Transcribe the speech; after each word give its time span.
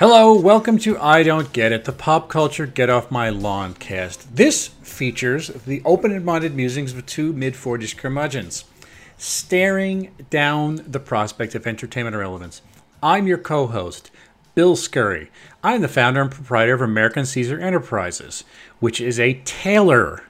Hello, 0.00 0.34
welcome 0.34 0.78
to 0.78 0.98
I 0.98 1.22
Don't 1.22 1.52
Get 1.52 1.72
It, 1.72 1.84
the 1.84 1.92
pop 1.92 2.30
culture 2.30 2.64
Get 2.64 2.88
Off 2.88 3.10
My 3.10 3.28
Lawn 3.28 3.74
cast. 3.74 4.34
This 4.34 4.68
features 4.68 5.48
the 5.66 5.82
open 5.84 6.10
and 6.10 6.24
minded 6.24 6.56
musings 6.56 6.94
of 6.94 7.04
two 7.04 7.34
mid 7.34 7.52
40s 7.52 7.94
curmudgeons, 7.94 8.64
staring 9.18 10.10
down 10.30 10.80
the 10.86 11.00
prospect 11.00 11.54
of 11.54 11.66
entertainment 11.66 12.16
relevance. 12.16 12.62
I'm 13.02 13.26
your 13.26 13.36
co 13.36 13.66
host, 13.66 14.10
Bill 14.54 14.74
Scurry. 14.74 15.30
I'm 15.62 15.82
the 15.82 15.86
founder 15.86 16.22
and 16.22 16.30
proprietor 16.30 16.72
of 16.72 16.80
American 16.80 17.26
Caesar 17.26 17.60
Enterprises, 17.60 18.44
which 18.78 19.02
is 19.02 19.20
a 19.20 19.42
tailor. 19.44 20.22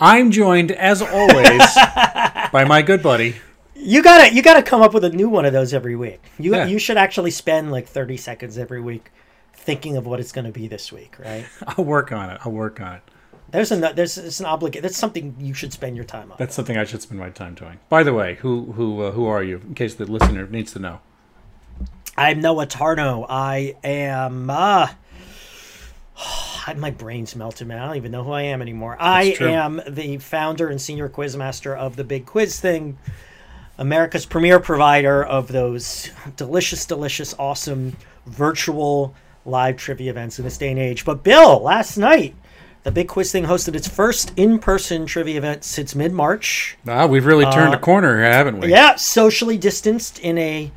I'm 0.00 0.30
joined, 0.30 0.72
as 0.72 1.02
always, 1.02 1.74
by 2.52 2.64
my 2.66 2.80
good 2.80 3.02
buddy, 3.02 3.34
You 3.82 4.02
gotta 4.02 4.32
you 4.32 4.42
gotta 4.42 4.62
come 4.62 4.80
up 4.80 4.94
with 4.94 5.04
a 5.04 5.10
new 5.10 5.28
one 5.28 5.44
of 5.44 5.52
those 5.52 5.74
every 5.74 5.96
week. 5.96 6.20
You 6.38 6.54
Yeah. 6.54 6.66
you 6.66 6.78
should 6.78 6.96
actually 6.96 7.32
spend 7.32 7.72
like 7.72 7.88
thirty 7.88 8.16
seconds 8.16 8.56
every 8.56 8.80
week 8.80 9.10
thinking 9.54 9.96
of 9.96 10.06
what 10.06 10.18
it's 10.20 10.32
going 10.32 10.44
to 10.44 10.50
be 10.52 10.66
this 10.66 10.90
week, 10.92 11.16
right? 11.18 11.46
I'll 11.66 11.84
work 11.84 12.10
on 12.12 12.30
it. 12.30 12.40
I'll 12.44 12.52
work 12.52 12.80
on 12.80 12.94
it. 12.94 13.02
There's 13.50 13.70
an 13.70 13.80
there's 13.94 14.16
it's 14.18 14.40
an 14.40 14.46
obligation. 14.46 14.82
That's 14.82 14.96
something 14.96 15.34
you 15.38 15.52
should 15.54 15.72
spend 15.72 15.96
your 15.96 16.04
time 16.04 16.30
on. 16.30 16.36
That's 16.38 16.54
something 16.54 16.76
I 16.76 16.84
should 16.84 17.02
spend 17.02 17.20
my 17.20 17.30
time 17.30 17.54
doing. 17.54 17.80
By 17.88 18.02
the 18.02 18.14
way, 18.14 18.36
who 18.36 18.72
who 18.72 19.02
uh, 19.02 19.10
who 19.12 19.26
are 19.26 19.42
you? 19.42 19.58
In 19.66 19.74
case 19.74 19.94
the 19.94 20.06
listener 20.06 20.46
needs 20.46 20.72
to 20.72 20.78
know. 20.78 21.00
I'm 22.16 22.40
Noah 22.40 22.66
Tarnow. 22.66 23.26
I 23.28 23.76
am. 23.82 24.48
Uh, 24.48 24.88
my 26.76 26.90
brain's 26.90 27.34
melted, 27.36 27.66
man. 27.66 27.78
I 27.78 27.86
don't 27.86 27.96
even 27.96 28.12
know 28.12 28.22
who 28.24 28.32
I 28.32 28.42
am 28.42 28.62
anymore. 28.62 28.96
I 29.00 29.32
true. 29.32 29.48
am 29.48 29.80
the 29.88 30.18
founder 30.18 30.68
and 30.68 30.80
senior 30.80 31.08
quizmaster 31.08 31.76
of 31.76 31.96
the 31.96 32.04
Big 32.04 32.26
Quiz 32.26 32.60
Thing, 32.60 32.98
America's 33.78 34.26
premier 34.26 34.60
provider 34.60 35.24
of 35.24 35.48
those 35.48 36.10
delicious, 36.36 36.84
delicious, 36.84 37.34
awesome 37.38 37.96
virtual 38.26 39.14
live 39.44 39.76
trivia 39.76 40.10
events 40.10 40.38
in 40.38 40.44
this 40.44 40.58
day 40.58 40.70
and 40.70 40.78
age. 40.78 41.04
But 41.04 41.22
Bill, 41.22 41.60
last 41.60 41.96
night, 41.96 42.34
the 42.84 42.90
Big 42.90 43.08
Quiz 43.08 43.32
Thing 43.32 43.44
hosted 43.44 43.74
its 43.74 43.88
first 43.88 44.32
in-person 44.36 45.06
trivia 45.06 45.36
event 45.36 45.64
since 45.64 45.94
mid-March. 45.94 46.76
Ah, 46.86 47.06
we've 47.06 47.26
really 47.26 47.44
turned 47.46 47.74
a 47.74 47.78
corner 47.78 48.18
here, 48.18 48.32
haven't 48.32 48.60
we? 48.60 48.70
Yeah, 48.70 48.96
socially 48.96 49.56
distanced 49.56 50.18
in 50.18 50.38
a 50.38 50.70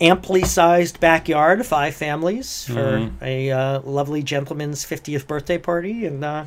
amply 0.00 0.44
sized 0.44 1.00
backyard, 1.00 1.64
five 1.64 1.94
families 1.94 2.66
for 2.66 3.10
a 3.22 3.50
uh, 3.50 3.80
lovely 3.80 4.22
gentleman's 4.22 4.84
50th 4.84 5.26
birthday 5.26 5.58
party, 5.58 6.06
and 6.06 6.24
uh, 6.24 6.44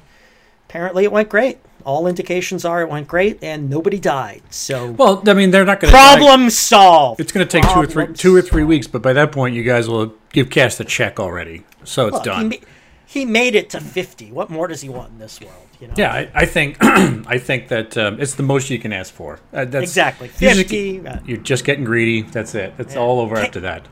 apparently 0.69 1.03
it 1.03 1.11
went 1.11 1.29
great. 1.29 1.57
All 1.85 2.07
indications 2.07 2.65
are 2.65 2.81
it 2.81 2.89
went 2.89 3.07
great, 3.07 3.41
and 3.41 3.69
nobody 3.69 3.99
died. 3.99 4.41
So 4.49 4.91
Well, 4.91 5.23
I 5.27 5.33
mean, 5.33 5.49
they're 5.49 5.65
not 5.65 5.79
going 5.79 5.91
to 5.91 5.97
problem 5.97 6.49
solved. 6.49 7.19
It's 7.21 7.31
going 7.31 7.47
to 7.47 7.51
take 7.51 7.63
two 7.71 7.79
or 7.79 7.85
three 7.85 7.93
Problem 8.03 8.13
two 8.15 8.35
or 8.35 8.41
three 8.41 8.63
weeks, 8.63 8.85
but 8.85 9.01
by 9.01 9.13
that 9.13 9.31
point, 9.31 9.55
you 9.55 9.63
guys 9.63 9.87
will 9.89 10.13
give 10.31 10.49
Cast 10.49 10.77
the 10.77 10.83
check 10.83 11.19
already, 11.19 11.63
so 11.85 12.07
it's 12.07 12.15
Look, 12.15 12.23
he, 12.25 12.29
done. 12.29 12.49
ma- 12.49 12.55
he 13.07 13.25
made 13.25 13.55
it 13.55 13.69
to 13.71 13.79
50. 13.81 14.31
What 14.31 14.49
more 14.51 14.67
does 14.67 14.81
he 14.81 14.89
want 14.89 15.11
in 15.11 15.17
this 15.19 15.39
world? 15.41 15.53
You 15.79 15.87
know? 15.87 15.93
yeah, 15.97 16.11
I, 16.13 16.29
I 16.35 16.45
think 16.45 16.77
I 16.81 17.37
think 17.39 17.69
that 17.69 17.97
um, 17.97 18.19
it's 18.21 18.35
the 18.35 18.43
most 18.43 18.69
you 18.69 18.77
can 18.77 18.91
ask 18.93 19.11
for. 19.13 19.39
Uh, 19.53 19.63
that's, 19.65 19.83
Exactly. 19.85 20.29
you're 20.39 20.51
just- 20.51 20.69
50, 20.69 21.07
uh, 21.07 21.19
You're 21.25 21.37
just 21.37 21.63
getting 21.63 21.85
greedy. 21.85 22.21
That's 22.23 22.53
it. 22.53 22.73
It's 22.77 22.95
all 22.97 23.21
over 23.21 23.35
Ca- 23.35 23.41
after 23.41 23.59
that. 23.61 23.87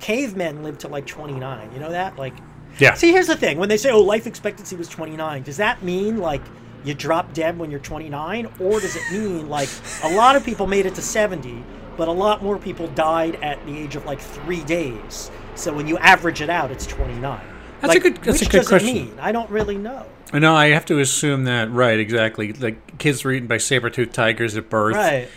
Cavemen 0.00 0.64
lived 0.64 0.80
to 0.80 0.88
like 0.88 1.06
29. 1.06 1.70
You 1.72 1.78
know 1.78 1.90
that? 1.92 2.16
Like, 2.18 2.34
Yeah. 2.82 2.94
See, 2.94 3.12
here's 3.12 3.26
the 3.28 3.36
thing: 3.36 3.58
when 3.58 3.68
they 3.68 3.76
say, 3.76 3.90
"Oh, 3.90 4.00
life 4.00 4.26
expectancy 4.26 4.76
was 4.76 4.88
29," 4.88 5.42
does 5.42 5.56
that 5.58 5.82
mean 5.82 6.18
like 6.18 6.42
you 6.84 6.94
drop 6.94 7.32
dead 7.32 7.58
when 7.58 7.70
you're 7.70 7.80
29, 7.80 8.48
or 8.60 8.80
does 8.80 8.96
it 8.96 9.02
mean 9.12 9.48
like 9.48 9.68
a 10.02 10.14
lot 10.14 10.34
of 10.36 10.44
people 10.44 10.66
made 10.66 10.84
it 10.84 10.94
to 10.96 11.02
70, 11.02 11.62
but 11.96 12.08
a 12.08 12.12
lot 12.12 12.42
more 12.42 12.58
people 12.58 12.88
died 12.88 13.36
at 13.42 13.64
the 13.66 13.78
age 13.78 13.94
of 13.96 14.04
like 14.04 14.20
three 14.20 14.64
days? 14.64 15.30
So 15.54 15.72
when 15.72 15.86
you 15.86 15.96
average 15.98 16.40
it 16.40 16.50
out, 16.50 16.70
it's 16.70 16.86
29. 16.86 17.40
That's 17.82 17.94
a 17.94 18.00
good- 18.00 18.16
that's 18.18 18.26
a 18.40 18.44
which 18.44 18.50
good 18.50 18.58
does 18.58 18.68
question. 18.68 18.88
It 18.90 18.94
mean? 18.94 19.18
I 19.20 19.32
don't 19.32 19.50
really 19.50 19.76
know. 19.76 20.06
No, 20.32 20.54
I 20.54 20.68
have 20.70 20.84
to 20.86 20.98
assume 20.98 21.44
that 21.44 21.70
right, 21.70 21.98
exactly. 22.00 22.52
Like 22.52 22.98
kids 22.98 23.22
were 23.22 23.32
eaten 23.32 23.48
by 23.48 23.58
saber 23.58 23.90
toothed 23.90 24.14
tigers 24.14 24.56
at 24.56 24.70
birth. 24.70 24.96
Right. 24.96 25.28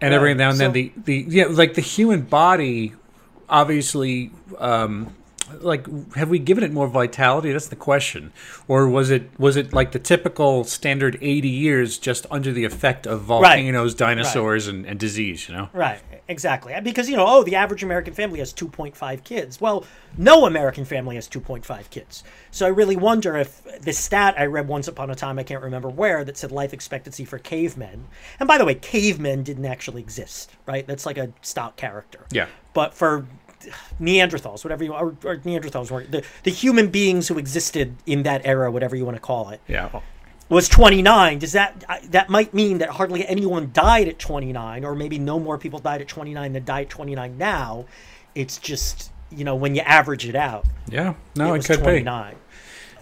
and 0.00 0.12
every 0.12 0.30
Right, 0.30 0.36
now 0.36 0.50
and 0.50 0.58
then 0.60 0.70
so- 0.70 0.72
the, 0.72 0.92
the 1.04 1.24
yeah 1.28 1.46
like 1.48 1.74
the 1.74 1.80
human 1.80 2.22
body 2.22 2.92
obviously 3.48 4.30
um 4.58 5.14
like 5.60 6.14
have 6.14 6.30
we 6.30 6.38
given 6.38 6.64
it 6.64 6.72
more 6.72 6.86
vitality 6.88 7.52
that's 7.52 7.68
the 7.68 7.76
question 7.76 8.32
or 8.68 8.88
was 8.88 9.10
it 9.10 9.28
was 9.38 9.56
it 9.56 9.72
like 9.72 9.92
the 9.92 9.98
typical 9.98 10.64
standard 10.64 11.18
80 11.20 11.48
years 11.48 11.98
just 11.98 12.26
under 12.30 12.52
the 12.52 12.64
effect 12.64 13.06
of 13.06 13.22
volcanoes 13.22 13.94
dinosaurs 13.94 14.68
and, 14.68 14.86
and 14.86 14.98
disease 14.98 15.48
you 15.48 15.54
know 15.54 15.68
Right, 15.72 16.00
exactly. 16.28 16.74
Because, 16.82 17.08
you 17.08 17.16
know, 17.16 17.24
oh, 17.26 17.42
the 17.42 17.56
average 17.56 17.82
American 17.82 18.14
family 18.14 18.38
has 18.40 18.52
2.5 18.52 19.24
kids. 19.24 19.60
Well, 19.60 19.84
no 20.16 20.46
American 20.46 20.84
family 20.84 21.14
has 21.16 21.28
2.5 21.28 21.90
kids. 21.90 22.22
So 22.50 22.66
I 22.66 22.68
really 22.68 22.96
wonder 22.96 23.36
if 23.36 23.62
the 23.80 23.92
stat 23.92 24.34
I 24.38 24.46
read 24.46 24.68
once 24.68 24.86
upon 24.86 25.10
a 25.10 25.14
time, 25.14 25.38
I 25.38 25.42
can't 25.42 25.62
remember 25.62 25.88
where, 25.88 26.24
that 26.24 26.36
said 26.36 26.52
life 26.52 26.72
expectancy 26.72 27.24
for 27.24 27.38
cavemen. 27.38 28.06
And 28.38 28.46
by 28.46 28.58
the 28.58 28.64
way, 28.64 28.74
cavemen 28.74 29.42
didn't 29.42 29.64
actually 29.64 30.02
exist, 30.02 30.52
right? 30.66 30.86
That's 30.86 31.06
like 31.06 31.18
a 31.18 31.32
stock 31.40 31.76
character. 31.76 32.26
yeah 32.30 32.46
But 32.74 32.94
for 32.94 33.26
Neanderthals, 34.00 34.64
whatever 34.64 34.84
you 34.84 34.92
or, 34.92 35.14
or 35.24 35.36
Neanderthals 35.38 35.90
were 35.90 36.04
the, 36.04 36.24
the 36.42 36.50
human 36.50 36.88
beings 36.88 37.28
who 37.28 37.38
existed 37.38 37.96
in 38.06 38.22
that 38.24 38.42
era, 38.44 38.70
whatever 38.70 38.96
you 38.96 39.04
want 39.04 39.16
to 39.16 39.20
call 39.20 39.50
it, 39.50 39.60
yeah. 39.68 40.00
was 40.48 40.68
29 40.68 41.38
does 41.38 41.52
that 41.52 41.84
that 42.10 42.28
might 42.28 42.52
mean 42.52 42.78
that 42.78 42.90
hardly 42.90 43.26
anyone 43.26 43.70
died 43.72 44.08
at 44.08 44.18
29 44.18 44.84
or 44.84 44.94
maybe 44.94 45.18
no 45.18 45.38
more 45.38 45.58
people 45.58 45.78
died 45.78 46.00
at 46.00 46.08
29 46.08 46.52
than 46.52 46.64
die 46.64 46.82
at 46.82 46.90
29 46.90 47.38
now. 47.38 47.86
It's 48.34 48.58
just 48.58 49.10
you 49.30 49.44
know 49.44 49.56
when 49.56 49.74
you 49.74 49.80
average 49.82 50.26
it 50.28 50.36
out 50.36 50.66
yeah. 50.88 51.14
No 51.36 51.54
it 51.54 51.64
it, 51.64 51.66
could 51.66 51.82
29 51.82 52.34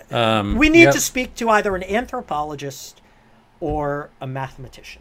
be 0.08 0.14
um 0.14 0.56
we 0.56 0.68
need 0.68 0.84
yeah. 0.84 0.90
to 0.90 1.00
speak 1.00 1.34
to 1.36 1.48
either 1.50 1.74
an 1.74 1.84
anthropologist 1.84 3.00
or 3.60 4.10
a 4.20 4.26
mathematician 4.26 5.00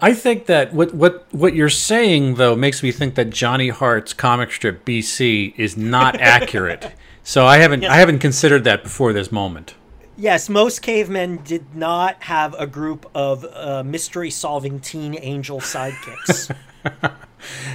I 0.00 0.14
think 0.14 0.46
that 0.46 0.72
what 0.72 0.94
what 0.94 1.26
what 1.32 1.54
you're 1.54 1.68
saying 1.68 2.34
though 2.36 2.56
makes 2.56 2.82
me 2.82 2.90
think 2.92 3.14
that 3.16 3.30
Johnny 3.30 3.68
Hart's 3.68 4.12
comic 4.12 4.50
strip 4.52 4.84
BC 4.84 5.54
is 5.56 5.76
not 5.76 6.18
accurate. 6.20 6.92
So 7.22 7.44
I 7.46 7.58
haven't 7.58 7.84
I 7.84 7.96
haven't 7.96 8.20
considered 8.20 8.64
that 8.64 8.82
before 8.82 9.12
this 9.12 9.30
moment. 9.30 9.74
yes 10.16 10.48
most 10.48 10.80
cavemen 10.82 11.38
did 11.44 11.74
not 11.74 12.22
have 12.24 12.54
a 12.58 12.66
group 12.66 13.08
of 13.14 13.44
uh, 13.44 13.82
mystery 13.84 14.30
solving 14.30 14.80
teen 14.80 15.16
angel 15.20 15.60
sidekicks 15.60 16.54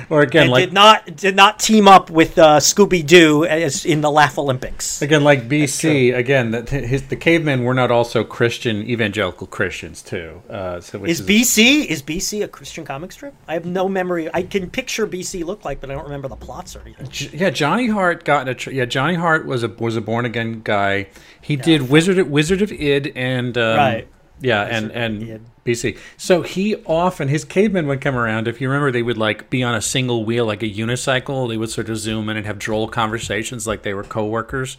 Or 0.09 0.21
again, 0.21 0.47
They 0.47 0.51
like 0.51 0.65
did 0.65 0.73
not 0.73 1.15
did 1.15 1.35
not 1.37 1.57
team 1.57 1.87
up 1.87 2.09
with 2.09 2.37
uh, 2.37 2.59
Scooby 2.59 3.03
Doo 3.05 3.45
as 3.45 3.85
in 3.85 4.01
the 4.01 4.11
Laff-A-Lympics. 4.11 5.01
again, 5.01 5.23
like 5.23 5.47
BC. 5.47 6.15
Again, 6.15 6.51
that 6.51 6.69
his 6.69 7.03
the 7.07 7.15
cavemen 7.15 7.63
were 7.63 7.73
not 7.73 7.89
also 7.89 8.23
Christian 8.25 8.83
evangelical 8.87 9.47
Christians 9.47 10.01
too. 10.01 10.43
Uh, 10.49 10.81
so 10.81 10.99
which 10.99 11.11
Is 11.11 11.21
BC 11.21 11.85
is 11.85 12.03
BC 12.03 12.43
a 12.43 12.47
Christian 12.49 12.83
comic 12.83 13.13
strip? 13.13 13.33
I 13.47 13.53
have 13.53 13.65
no 13.65 13.87
memory. 13.87 14.29
I 14.33 14.43
can 14.43 14.69
picture 14.69 15.07
BC 15.07 15.45
look 15.45 15.63
like, 15.63 15.79
but 15.79 15.89
I 15.89 15.93
don't 15.93 16.03
remember 16.03 16.27
the 16.27 16.35
plots 16.35 16.75
or 16.75 16.81
anything. 16.81 17.07
J- 17.07 17.29
yeah, 17.37 17.49
Johnny 17.49 17.87
Hart 17.87 18.25
got 18.25 18.41
in 18.43 18.49
a 18.49 18.55
tr- 18.55 18.71
yeah. 18.71 18.85
Johnny 18.85 19.15
Hart 19.15 19.45
was 19.45 19.63
a 19.63 19.69
was 19.69 19.95
a 19.95 20.01
born 20.01 20.25
again 20.25 20.61
guy. 20.63 21.07
He 21.41 21.55
did 21.55 21.89
Wizard 21.89 22.19
of, 22.19 22.29
Wizard 22.29 22.61
of 22.61 22.71
Id 22.71 23.13
and 23.15 23.57
um, 23.57 23.77
Right. 23.77 24.07
Yeah, 24.41 24.65
Wizard 24.65 24.91
and 24.91 24.91
and 24.91 25.23
Id. 25.23 25.41
BC. 25.65 25.97
So 26.17 26.41
he 26.41 26.75
often 26.85 27.27
his 27.27 27.45
cavemen 27.45 27.87
would 27.87 28.01
come 28.01 28.15
around. 28.15 28.47
If 28.47 28.59
you 28.59 28.67
remember, 28.67 28.91
they 28.91 29.03
would 29.03 29.17
like 29.17 29.49
be 29.49 29.63
on 29.63 29.75
a 29.75 29.81
single 29.81 30.25
wheel, 30.25 30.45
like 30.45 30.61
a 30.63 30.69
unicycle. 30.69 31.47
They 31.47 31.57
would 31.57 31.69
sort 31.69 31.89
of 31.89 31.97
zoom 31.97 32.29
in 32.29 32.37
and 32.37 32.45
have 32.45 32.59
droll 32.59 32.87
conversations, 32.87 33.65
like 33.65 33.83
they 33.83 33.93
were 33.93 34.03
coworkers. 34.03 34.77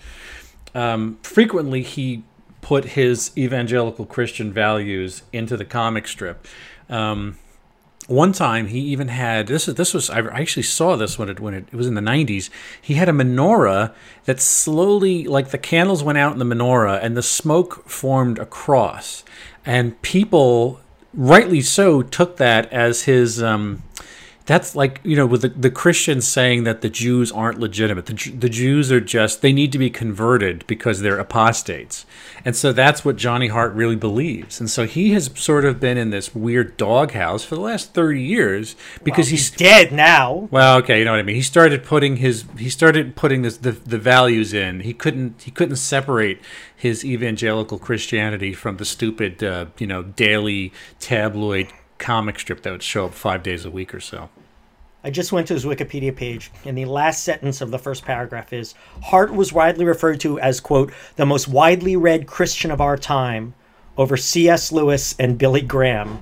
Um, 0.75 1.19
frequently, 1.23 1.83
he 1.83 2.25
put 2.61 2.85
his 2.85 3.31
evangelical 3.37 4.07
Christian 4.07 4.53
values 4.53 5.23
into 5.33 5.57
the 5.57 5.65
comic 5.65 6.09
strip. 6.09 6.47
Um, 6.89 7.39
one 8.07 8.33
time 8.33 8.67
he 8.67 8.81
even 8.81 9.09
had 9.09 9.47
this 9.47 9.67
is 9.67 9.77
this 9.77 9.95
was 9.95 10.11
I 10.11 10.21
actually 10.21 10.65
saw 10.65 10.97
this 10.97 11.19
when 11.19 11.29
it 11.29 11.41
when 11.41 11.55
it, 11.55 11.69
it 11.73 11.75
was 11.75 11.87
in 11.87 11.95
the 11.95 12.03
90s 12.03 12.51
he 12.81 12.95
had 12.95 13.09
a 13.09 13.13
menorah 13.13 13.95
that 14.27 14.41
slowly 14.41 15.27
like 15.27 15.49
the 15.49 15.59
candles 15.59 16.03
went 16.03 16.19
out 16.19 16.33
in 16.33 16.39
the 16.39 16.45
menorah 16.45 17.03
and 17.03 17.17
the 17.17 17.23
smoke 17.23 17.89
formed 17.89 18.39
a 18.39 18.45
cross 18.45 19.25
and 19.65 20.01
people 20.03 20.81
rightly 21.13 21.61
so 21.61 22.03
took 22.03 22.37
that 22.39 22.71
as 22.73 23.05
his 23.05 23.43
um 23.43 23.83
that's 24.47 24.77
like 24.77 25.01
you 25.05 25.17
know 25.17 25.27
with 25.27 25.43
the, 25.43 25.49
the 25.49 25.71
christians 25.71 26.29
saying 26.29 26.65
that 26.65 26.83
the 26.83 26.91
jews 26.91 27.33
aren't 27.33 27.59
legitimate. 27.59 28.07
The, 28.07 28.31
the 28.31 28.49
jews 28.49 28.93
are 28.93 29.01
just 29.01 29.41
they 29.41 29.53
need 29.53 29.73
to 29.73 29.79
be 29.79 29.91
converted 29.91 30.67
because 30.67 31.01
they're 31.01 31.19
apostates. 31.19 32.05
And 32.45 32.55
so 32.55 32.73
that's 32.73 33.05
what 33.05 33.17
johnny 33.17 33.49
hart 33.49 33.73
really 33.73 33.97
believes. 33.97 34.61
And 34.61 34.69
so 34.69 34.87
he 34.87 35.13
has 35.13 35.31
sort 35.35 35.65
of 35.65 35.81
been 35.81 35.97
in 35.97 36.11
this 36.11 36.35
weird 36.35 36.77
doghouse 36.77 37.45
for 37.45 37.55
the 37.55 37.61
last 37.61 37.95
30 37.95 38.21
years 38.21 38.77
because 39.03 39.29
he's 39.29 39.51
Dead 39.51 39.93
now. 39.93 40.49
well 40.51 40.79
okay 40.79 40.99
you 40.99 41.05
know 41.05 41.13
what 41.13 41.21
i 41.21 41.23
mean. 41.23 41.37
He 41.37 41.43
started 41.43 41.85
putting 41.85 42.17
his 42.17 42.45
he 42.59 42.69
started 42.69 43.17
putting 43.17 43.43
this 43.43 43.57
the, 43.59 43.73
the 43.73 43.99
values 43.99 44.53
in. 44.53 44.81
He 44.81 44.93
couldn't 44.93 45.43
he 45.43 45.51
couldn't 45.51 45.77
separate 45.77 46.41
his 46.77 47.05
evangelical 47.05 47.79
christianity 47.79 48.53
from 48.53 48.77
the 48.77 48.85
stupid 48.85 49.43
uh, 49.43 49.67
you 49.79 49.87
know 49.87 50.03
daily 50.03 50.73
tabloid 51.01 51.69
comic 51.99 52.39
strip 52.39 52.63
that 52.63 52.71
would 52.71 52.83
show 52.83 53.07
up 53.07 53.15
five 53.15 53.43
days 53.43 53.65
a 53.65 53.71
week 53.71 53.95
or 53.95 54.01
so 54.01 54.29
I 55.05 55.11
just 55.11 55.33
went 55.33 55.49
to 55.49 55.55
his 55.55 55.67
Wikipedia 55.67 56.17
page, 56.17 56.51
and 56.65 56.79
the 56.79 56.87
last 56.87 57.25
sentence 57.25 57.61
of 57.61 57.71
the 57.71 57.79
first 57.79 58.07
paragraph 58.07 58.55
is 58.55 58.75
Hart 59.03 59.35
was 59.35 59.53
widely 59.53 59.85
referred 59.85 60.19
to 60.21 60.41
as, 60.41 60.61
quote, 60.61 60.95
the 61.17 61.27
most 61.27 61.47
widely 61.47 61.95
read 61.95 62.27
Christian 62.27 62.71
of 62.71 62.81
our 62.81 62.97
time 62.97 63.53
over 63.99 64.17
C.S. 64.17 64.73
Lewis 64.73 65.15
and 65.19 65.37
Billy 65.37 65.61
Graham 65.61 66.21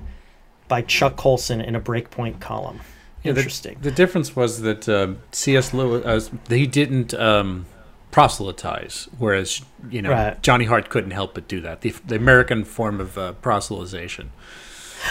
by 0.67 0.81
Chuck 0.81 1.15
Colson 1.15 1.61
in 1.61 1.75
a 1.75 1.79
Breakpoint 1.79 2.41
column. 2.41 2.81
Yeah, 3.23 3.31
the- 3.31 3.39
Interesting. 3.39 3.77
The, 3.81 3.89
difference 3.89 4.35
was 4.35 4.59
that 4.61 4.89
uh, 4.89 5.13
C.S. 5.31 5.73
Lewis 5.73 6.29
uh, 6.29 6.37
he 6.53 6.67
didn't 6.67 7.13
um, 7.13 7.65
proselytize, 8.11 9.07
whereas 9.17 9.61
you 9.89 10.01
know 10.01 10.11
Right. 10.11 10.43
Johnny 10.43 10.65
Hart 10.65 10.89
couldn't 10.89 11.11
help 11.11 11.35
but 11.35 11.47
do 11.47 11.61
that. 11.61 11.81
The, 11.81 11.95
the 12.05 12.15
American 12.15 12.65
form 12.65 12.99
of 12.99 13.17
uh, 13.17 13.33
proselytization. 13.41 14.27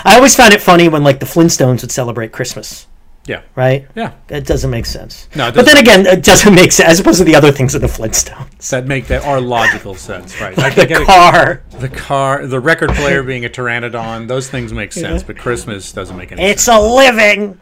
I 0.05 0.17
always 0.17 0.35
found 0.35 0.55
it 0.55 0.61
funny 0.63 0.89
when, 0.89 1.03
like, 1.05 1.21
the 1.21 1.27
Flintstones 1.27 1.83
would 1.83 1.93
celebrate 1.93 2.33
Christmas, 2.33 2.87
Yeah, 3.27 3.43
right? 3.55 3.87
yeah. 3.95 4.13
That 4.29 4.47
doesn't 4.47 4.71
make 4.71 4.87
sense. 4.87 5.29
No, 5.37 5.49
it 5.49 5.55
but 5.55 5.65
then 5.67 5.77
again, 5.77 6.07
it 6.07 6.23
doesn't 6.25 6.55
make 6.55 6.73
sense 6.73 6.89
as 6.89 7.01
opposed 7.01 7.19
to 7.19 7.25
the 7.25 7.35
other 7.37 7.53
things 7.53 7.75
of 7.75 7.81
the 7.83 7.87
Flintstones. 7.87 8.71
That 8.71 8.87
make 8.87 9.07
that 9.09 9.25
are 9.25 9.41
logical 9.41 9.95
sense, 9.95 10.41
right? 10.41 10.59
I 10.59 10.71
the 10.71 10.91
it- 11.01 11.07
car. 11.07 11.63
the 11.79 11.89
car, 11.89 12.47
the 12.47 12.59
record 12.61 12.91
player 12.91 13.23
being 13.23 13.45
a 13.45 13.49
pteranodon, 13.49 14.29
those 14.29 14.49
things 14.51 14.73
make 14.73 14.93
sense, 14.93 15.23
Yeah. 15.23 15.27
but 15.27 15.39
Christmas 15.39 15.93
doesn't 15.93 16.17
make 16.17 16.33
any 16.33 16.43
It's 16.43 16.65
sense. 16.65 16.79
a 16.79 16.81
living. 16.83 17.61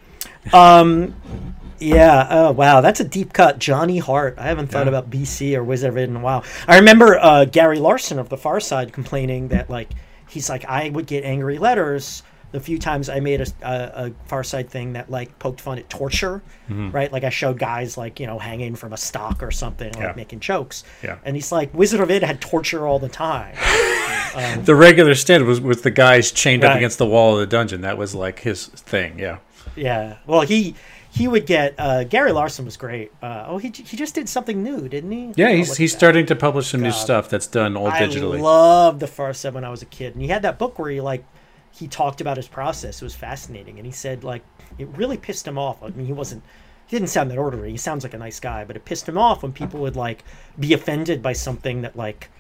Um, 0.53 1.15
yeah. 1.79 2.27
Oh, 2.31 2.53
wow. 2.53 2.81
That's 2.81 3.01
a 3.01 3.05
deep 3.05 3.33
cut. 3.33 3.59
Johnny 3.59 3.99
Hart. 3.99 4.37
I 4.39 4.45
haven't 4.49 4.69
thought 4.69 4.85
Yeah. 4.87 4.91
about 4.91 5.11
BC 5.11 5.55
or 5.57 5.65
Wizard 5.65 5.97
in 5.97 6.17
a 6.17 6.21
while. 6.21 6.45
I 6.69 6.77
remember 6.79 7.19
uh, 7.19 7.45
Gary 7.47 7.79
Larson 7.79 8.19
of 8.19 8.29
The 8.29 8.37
Far 8.37 8.61
Side 8.61 8.93
complaining 8.93 9.49
that 9.49 9.71
like 9.71 9.89
he's 10.31 10.49
like 10.49 10.65
I 10.65 10.89
would 10.91 11.07
get 11.07 11.25
angry 11.25 11.59
letters 11.59 12.23
the 12.53 12.59
few 12.59 12.81
times 12.81 13.09
I 13.09 13.21
made 13.21 13.41
a, 13.41 13.47
a, 13.63 14.07
a 14.07 14.13
Far 14.27 14.43
Side 14.43 14.69
thing 14.69 14.95
that 14.95 15.09
like 15.09 15.39
poked 15.39 15.61
fun 15.61 15.79
at 15.79 15.89
torture, 15.89 16.43
Mm-hmm. 16.69 16.91
right? 16.91 17.13
Like 17.13 17.23
I 17.23 17.31
showed 17.31 17.59
guys 17.61 17.97
like 17.97 18.19
you 18.19 18.27
know 18.27 18.39
hanging 18.41 18.75
from 18.75 18.93
a 18.93 18.97
stock 18.97 19.41
or 19.43 19.51
something, 19.53 19.93
like 19.93 20.03
Yeah. 20.03 20.13
making 20.17 20.41
jokes. 20.41 20.83
Yeah. 21.03 21.19
And 21.25 21.37
he's 21.37 21.53
like, 21.53 21.73
Wizard 21.75 22.01
of 22.01 22.11
Id 22.11 22.23
had 22.25 22.41
torture 22.41 22.87
all 22.87 22.99
the 22.99 23.09
time. 23.09 23.55
The 24.65 24.77
regular 24.77 25.17
standard 25.17 25.47
was 25.47 25.61
with 25.61 25.83
the 25.83 25.91
guys 25.91 26.31
chained 26.31 26.63
up 26.65 26.77
against 26.77 26.99
the 26.99 27.07
wall 27.07 27.35
of 27.35 27.41
the 27.41 27.47
dungeon. 27.49 27.81
That 27.81 27.99
was 27.99 28.15
like 28.15 28.39
his 28.39 28.67
thing. 28.67 29.19
Yeah. 29.19 29.39
Yeah. 29.75 30.19
Well, 30.25 30.43
he 30.43 30.77
he 31.13 31.27
would 31.27 31.45
get 31.47 31.75
uh, 31.79 32.05
Gary 32.05 32.33
Larson 32.33 32.65
was 32.65 32.77
great. 32.77 33.13
Uh, 33.23 33.45
oh, 33.49 33.59
he 33.59 33.69
he 33.69 33.97
just 33.97 34.15
did 34.15 34.29
something 34.29 34.63
new, 34.63 34.89
didn't 34.89 35.11
he? 35.11 35.33
Yeah, 35.37 35.51
he's 35.51 35.77
he's 35.77 35.93
that? 35.93 35.99
starting 35.99 36.27
to 36.27 36.37
publish 36.37 36.69
some 36.69 36.81
new 36.81 36.93
stuff 36.93 37.29
that's 37.29 37.47
done 37.47 37.77
all 37.77 37.91
digitally. 37.91 38.39
I 38.39 38.43
loved 38.43 39.01
the 39.01 39.07
Far 39.07 39.33
Side 39.35 39.55
when 39.55 39.65
I 39.65 39.71
was 39.71 39.83
a 39.83 39.87
kid, 39.87 40.15
and 40.15 40.23
he 40.23 40.29
had 40.29 40.43
that 40.43 40.59
book 40.59 40.79
where 40.79 40.91
he 40.91 41.01
like 41.01 41.25
he 41.73 41.89
talked 41.89 42.21
about 42.21 42.37
his 42.37 42.49
process. 42.49 43.03
It 43.03 43.05
was 43.05 43.17
fascinating, 43.17 43.79
and 43.79 43.87
he 43.87 43.93
said 43.93 44.23
like 44.23 44.43
it 44.79 44.89
really 44.97 45.17
pissed 45.17 45.47
him 45.47 45.59
off. 45.59 45.83
I 45.83 45.89
mean, 45.89 46.07
he 46.07 46.13
wasn't. 46.13 46.45
He 46.87 46.97
didn't 46.97 47.11
sound 47.11 47.31
that 47.31 47.39
orderly. 47.39 47.71
He 47.71 47.77
sounds 47.77 48.03
like 48.05 48.15
a 48.15 48.19
nice 48.19 48.41
guy, 48.41 48.65
but 48.65 48.77
it 48.77 48.85
pissed 48.85 49.09
him 49.09 49.19
off 49.19 49.43
when 49.43 49.53
people 49.53 49.81
would 49.81 49.97
like 49.97 50.25
be 50.59 50.73
offended 50.73 51.23
by 51.23 51.33
something 51.33 51.83
that 51.83 51.97
like 51.97 52.31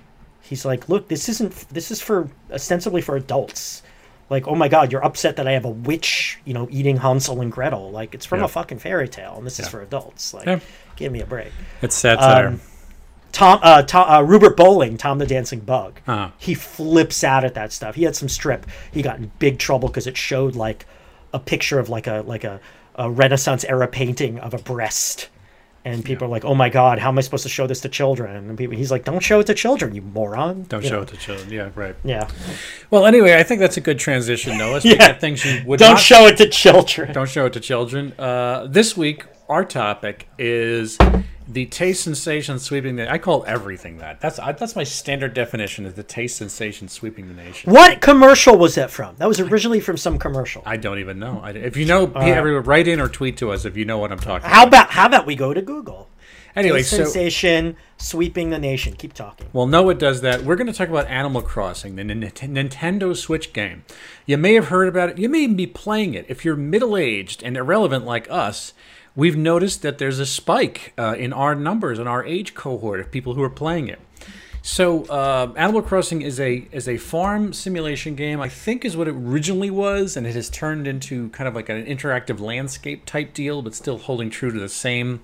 he's 0.40 0.64
like, 0.64 0.88
look, 0.88 1.08
this 1.08 1.28
isn't. 1.28 1.68
This 1.70 1.90
is 1.90 2.00
for 2.00 2.28
ostensibly 2.52 3.02
for 3.02 3.16
adults. 3.16 3.82
Like, 4.30 4.46
oh 4.48 4.54
my 4.54 4.68
God, 4.68 4.92
you're 4.92 5.04
upset 5.04 5.36
that 5.36 5.46
I 5.48 5.52
have 5.52 5.64
a 5.64 5.70
witch, 5.70 6.38
you 6.44 6.54
know, 6.54 6.68
eating 6.70 6.98
Hansel 6.98 7.40
and 7.40 7.50
Gretel. 7.50 7.90
Like, 7.90 8.14
it's 8.14 8.24
from 8.24 8.38
Yeah. 8.38 8.44
a 8.46 8.48
fucking 8.48 8.78
fairy 8.78 9.08
tale, 9.08 9.34
and 9.36 9.44
this 9.44 9.58
is 9.58 9.68
for 9.68 9.82
adults. 9.82 10.32
Like, 10.32 10.46
Yeah. 10.46 10.60
give 10.96 11.10
me 11.12 11.20
a 11.20 11.26
break. 11.26 11.52
it's 11.82 11.96
satire. 11.96 12.46
Um, 12.48 12.60
Tom, 13.32 13.60
uh, 13.62 13.82
Tom, 13.82 14.08
uh, 14.10 14.22
Ruben 14.22 14.54
Bolling, 14.56 14.96
Tom 14.96 15.18
the 15.18 15.26
Dancing 15.26 15.60
Bug. 15.60 16.00
Uh-huh. 16.06 16.30
He 16.38 16.54
flips 16.54 17.22
out 17.22 17.44
at 17.44 17.54
that 17.54 17.72
stuff. 17.72 17.94
He 17.96 18.04
had 18.04 18.16
some 18.16 18.28
strip. 18.28 18.66
He 18.92 19.02
got 19.02 19.18
in 19.18 19.30
big 19.38 19.58
trouble 19.58 19.88
because 19.88 20.06
it 20.08 20.16
showed 20.16 20.54
like 20.56 20.86
a 21.32 21.38
picture 21.38 21.78
of 21.78 21.88
like 21.88 22.06
a 22.08 22.24
like 22.26 22.42
a, 22.42 22.60
a 22.96 23.08
Renaissance 23.10 23.64
era 23.64 23.86
painting 23.86 24.38
of 24.40 24.52
a 24.52 24.58
breast, 24.58 25.28
and 25.84 26.04
people 26.04 26.26
are 26.26 26.30
like, 26.30 26.44
"Oh 26.44 26.54
my 26.54 26.68
God, 26.68 26.98
how 26.98 27.08
am 27.08 27.18
I 27.18 27.20
supposed 27.22 27.42
to 27.44 27.48
show 27.48 27.66
this 27.66 27.80
to 27.82 27.88
children?" 27.88 28.36
And 28.36 28.58
people, 28.58 28.76
he's 28.76 28.90
like, 28.90 29.04
"Don't 29.04 29.20
show 29.20 29.40
it 29.40 29.46
to 29.46 29.54
children, 29.54 29.94
you 29.94 30.02
moron." 30.02 30.64
Don't 30.68 30.82
You 30.82 30.88
show 30.90 30.96
know? 30.96 31.02
it 31.02 31.08
to 31.08 31.16
children. 31.16 31.50
Yeah, 31.50 31.70
right. 31.74 31.96
Yeah, 32.04 32.28
Well, 32.90 33.06
anyway, 33.06 33.36
I 33.38 33.42
think 33.42 33.60
that's 33.60 33.76
a 33.76 33.80
good 33.80 33.98
transition, 33.98 34.58
Noah. 34.58 34.80
Yeah. 34.84 35.12
things 35.14 35.44
you 35.44 35.62
would 35.66 35.78
don't 35.80 35.92
not 35.92 36.00
show 36.00 36.26
it 36.26 36.36
to 36.38 36.48
children. 36.48 37.12
don't 37.12 37.28
show 37.28 37.46
it 37.46 37.52
to 37.54 37.60
children. 37.60 38.12
Uh, 38.18 38.66
this 38.68 38.96
week, 38.96 39.24
our 39.48 39.64
topic 39.64 40.28
is 40.38 40.98
the 41.52 41.66
taste 41.66 42.04
sensation 42.04 42.58
sweeping 42.58 42.96
the. 42.96 43.10
I 43.10 43.18
call 43.18 43.44
everything 43.46 43.98
that. 43.98 44.20
That's 44.20 44.38
I, 44.38 44.52
that's 44.52 44.76
my 44.76 44.84
standard 44.84 45.34
definition 45.34 45.84
is 45.84 45.94
the 45.94 46.02
taste 46.02 46.36
sensation 46.36 46.88
sweeping 46.88 47.28
the 47.28 47.34
nation. 47.34 47.72
What 47.72 48.00
commercial 48.00 48.56
was 48.56 48.76
that 48.76 48.90
from? 48.90 49.16
That 49.16 49.26
was 49.26 49.40
originally 49.40 49.80
from 49.80 49.96
some 49.96 50.18
commercial. 50.18 50.62
I 50.64 50.76
don't 50.76 50.98
even 50.98 51.18
know. 51.18 51.40
I, 51.42 51.50
if 51.50 51.76
you 51.76 51.86
know, 51.86 52.06
Uh, 52.14 52.20
everyone 52.20 52.62
write 52.64 52.86
in 52.86 53.00
or 53.00 53.08
tweet 53.08 53.36
to 53.38 53.50
us 53.50 53.64
if 53.64 53.76
you 53.76 53.84
know 53.84 53.98
what 53.98 54.12
I'm 54.12 54.18
talking. 54.18 54.48
How 54.48 54.62
about. 54.62 54.84
about 54.84 54.90
how 54.92 55.06
about 55.06 55.26
we 55.26 55.34
go 55.34 55.52
to 55.52 55.62
Google? 55.62 56.08
Anyway, 56.56 56.78
Taste 56.78 56.90
so 56.90 56.96
sensation 57.04 57.76
sweeping 57.96 58.50
the 58.50 58.58
nation. 58.58 58.94
Keep 58.94 59.12
talking. 59.14 59.46
Well, 59.52 59.66
Noah 59.66 59.94
does 59.94 60.20
that. 60.22 60.42
We're 60.42 60.56
going 60.56 60.66
to 60.66 60.72
talk 60.72 60.88
about 60.88 61.06
Animal 61.06 61.42
Crossing, 61.42 61.94
the 61.94 62.02
Nin- 62.02 62.22
Nintendo 62.22 63.16
Switch 63.16 63.52
game. 63.52 63.84
You 64.26 64.36
may 64.36 64.54
have 64.54 64.66
heard 64.66 64.88
about 64.88 65.10
it. 65.10 65.18
You 65.18 65.28
may 65.28 65.40
even 65.44 65.54
be 65.56 65.68
playing 65.68 66.14
it. 66.14 66.26
If 66.28 66.44
you're 66.44 66.56
middle 66.56 66.96
aged 66.96 67.42
and 67.44 67.56
irrelevant 67.56 68.04
like 68.04 68.26
us, 68.30 68.72
we've 69.20 69.36
noticed 69.36 69.82
that 69.82 69.98
there's 69.98 70.18
a 70.18 70.24
spike 70.24 70.94
uh, 70.96 71.14
in 71.18 71.30
our 71.30 71.54
numbers, 71.54 71.98
in 71.98 72.06
our 72.06 72.24
age 72.24 72.54
cohort 72.54 73.00
of 73.00 73.10
people 73.10 73.34
who 73.34 73.42
are 73.42 73.50
playing 73.50 73.86
it. 73.86 74.00
So, 74.62 75.04
uh, 75.04 75.52
Animal 75.56 75.82
Crossing 75.82 76.22
is 76.22 76.40
a 76.40 76.66
is 76.72 76.88
a 76.88 76.96
farm 76.96 77.52
simulation 77.52 78.14
game. 78.14 78.40
I 78.40 78.48
think 78.48 78.84
is 78.84 78.96
what 78.96 79.08
it 79.08 79.14
originally 79.14 79.70
was, 79.70 80.16
and 80.16 80.26
it 80.26 80.34
has 80.34 80.48
turned 80.48 80.86
into 80.86 81.28
kind 81.30 81.46
of 81.48 81.54
like 81.54 81.68
an 81.68 81.84
interactive 81.84 82.40
landscape 82.40 83.04
type 83.04 83.34
deal, 83.34 83.60
but 83.60 83.74
still 83.74 83.98
holding 83.98 84.30
true 84.30 84.50
to 84.50 84.58
the 84.58 84.68
same 84.68 85.20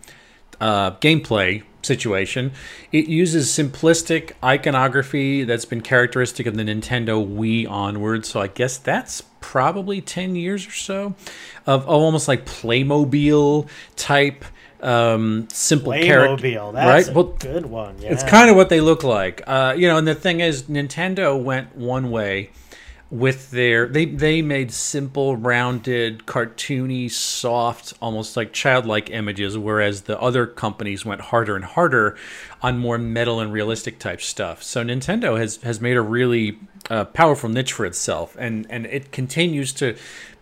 uh, 0.60 0.92
gameplay 0.92 1.62
situation. 1.82 2.52
It 2.92 3.06
uses 3.06 3.49
simplistic 3.49 4.32
iconography 4.42 5.44
that's 5.44 5.64
been 5.64 5.81
characteristic 5.81 6.46
of 6.46 6.56
the 6.56 6.64
Nintendo 6.64 7.26
Wii 7.26 7.69
onward. 7.69 8.26
So 8.26 8.40
I 8.40 8.49
guess 8.49 8.76
that's 8.76 9.22
probably 9.46 10.00
10 10.00 10.34
years 10.34 10.66
or 10.66 10.72
so 10.72 11.14
of 11.66 11.87
almost 11.88 12.26
like 12.26 12.44
Playmobil 12.44 13.69
type 13.94 14.44
um, 14.82 15.46
simple 15.52 15.93
character. 15.93 16.43
Right? 16.75 17.08
a 17.08 17.12
Well, 17.12 17.37
good 17.38 17.66
one. 17.66 17.96
Yeah. 18.00 18.10
it's 18.12 18.25
kind 18.25 18.50
of 18.50 18.56
what 18.56 18.70
they 18.70 18.80
look 18.80 19.04
like. 19.04 19.42
Uh, 19.47 19.75
you 19.78 19.87
know, 19.87 19.99
and 19.99 20.06
the 20.06 20.16
thing 20.16 20.40
is, 20.40 20.64
Nintendo 20.64 21.40
went 21.40 21.76
one 21.76 22.11
way 22.11 22.50
with 23.10 23.52
their 23.52 23.86
they 23.86 24.04
they 24.04 24.42
made 24.42 24.72
simple, 24.72 25.36
rounded, 25.36 26.26
cartoony, 26.26 27.10
soft, 27.10 27.94
almost 28.00 28.36
like 28.36 28.52
childlike 28.52 29.10
images, 29.10 29.56
whereas 29.56 30.02
the 30.02 30.20
other 30.20 30.46
companies 30.46 31.04
went 31.04 31.20
harder 31.20 31.54
and 31.54 31.64
harder 31.64 32.16
on 32.62 32.78
more 32.78 32.98
metal 32.98 33.38
and 33.38 33.52
realistic 33.52 33.98
type 33.98 34.20
stuff. 34.20 34.62
So 34.62 34.82
Nintendo 34.84 35.38
has 35.38 35.58
has 35.58 35.80
made 35.80 35.96
a 35.96 36.02
really 36.02 36.58
uh, 36.90 37.04
powerful 37.04 37.48
niche 37.48 37.72
for 37.72 37.86
itself, 37.86 38.36
and 38.38 38.66
and 38.70 38.86
it 38.86 39.12
continues 39.12 39.72
to 39.75 39.96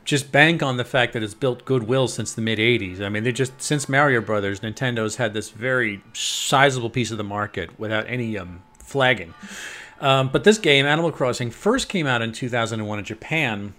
just 0.05 0.31
bank 0.31 0.63
on 0.63 0.77
the 0.77 0.85
fact 0.85 1.15
that 1.15 1.23
it's 1.23 1.35
built 1.35 1.65
goodwill 1.65 2.09
since 2.09 2.33
the 2.35 2.43
mid 2.43 2.59
80s. 2.59 3.01
I 3.01 3.09
mean, 3.09 3.25
they 3.25 3.33
just 3.33 3.61
since 3.61 3.89
Mario 3.89 4.21
Brothers, 4.21 4.61
Nintendo's 4.61 5.17
had 5.17 5.35
this 5.35 5.51
very 5.51 6.03
sizable 6.15 6.91
piece 6.91 7.11
of 7.11 7.19
the 7.19 7.25
market 7.25 7.79
without 7.79 8.07
any 8.09 8.39
um, 8.39 8.63
flagging. 8.79 9.35
Um, 10.01 10.29
but 10.29 10.45
this 10.45 10.59
game, 10.59 10.87
Animal 10.87 11.13
Crossing, 11.13 11.51
first 11.51 11.89
came 11.89 12.07
out 12.07 12.23
in 12.23 12.33
2001 12.33 12.99
in 12.99 13.05
Japan, 13.05 13.75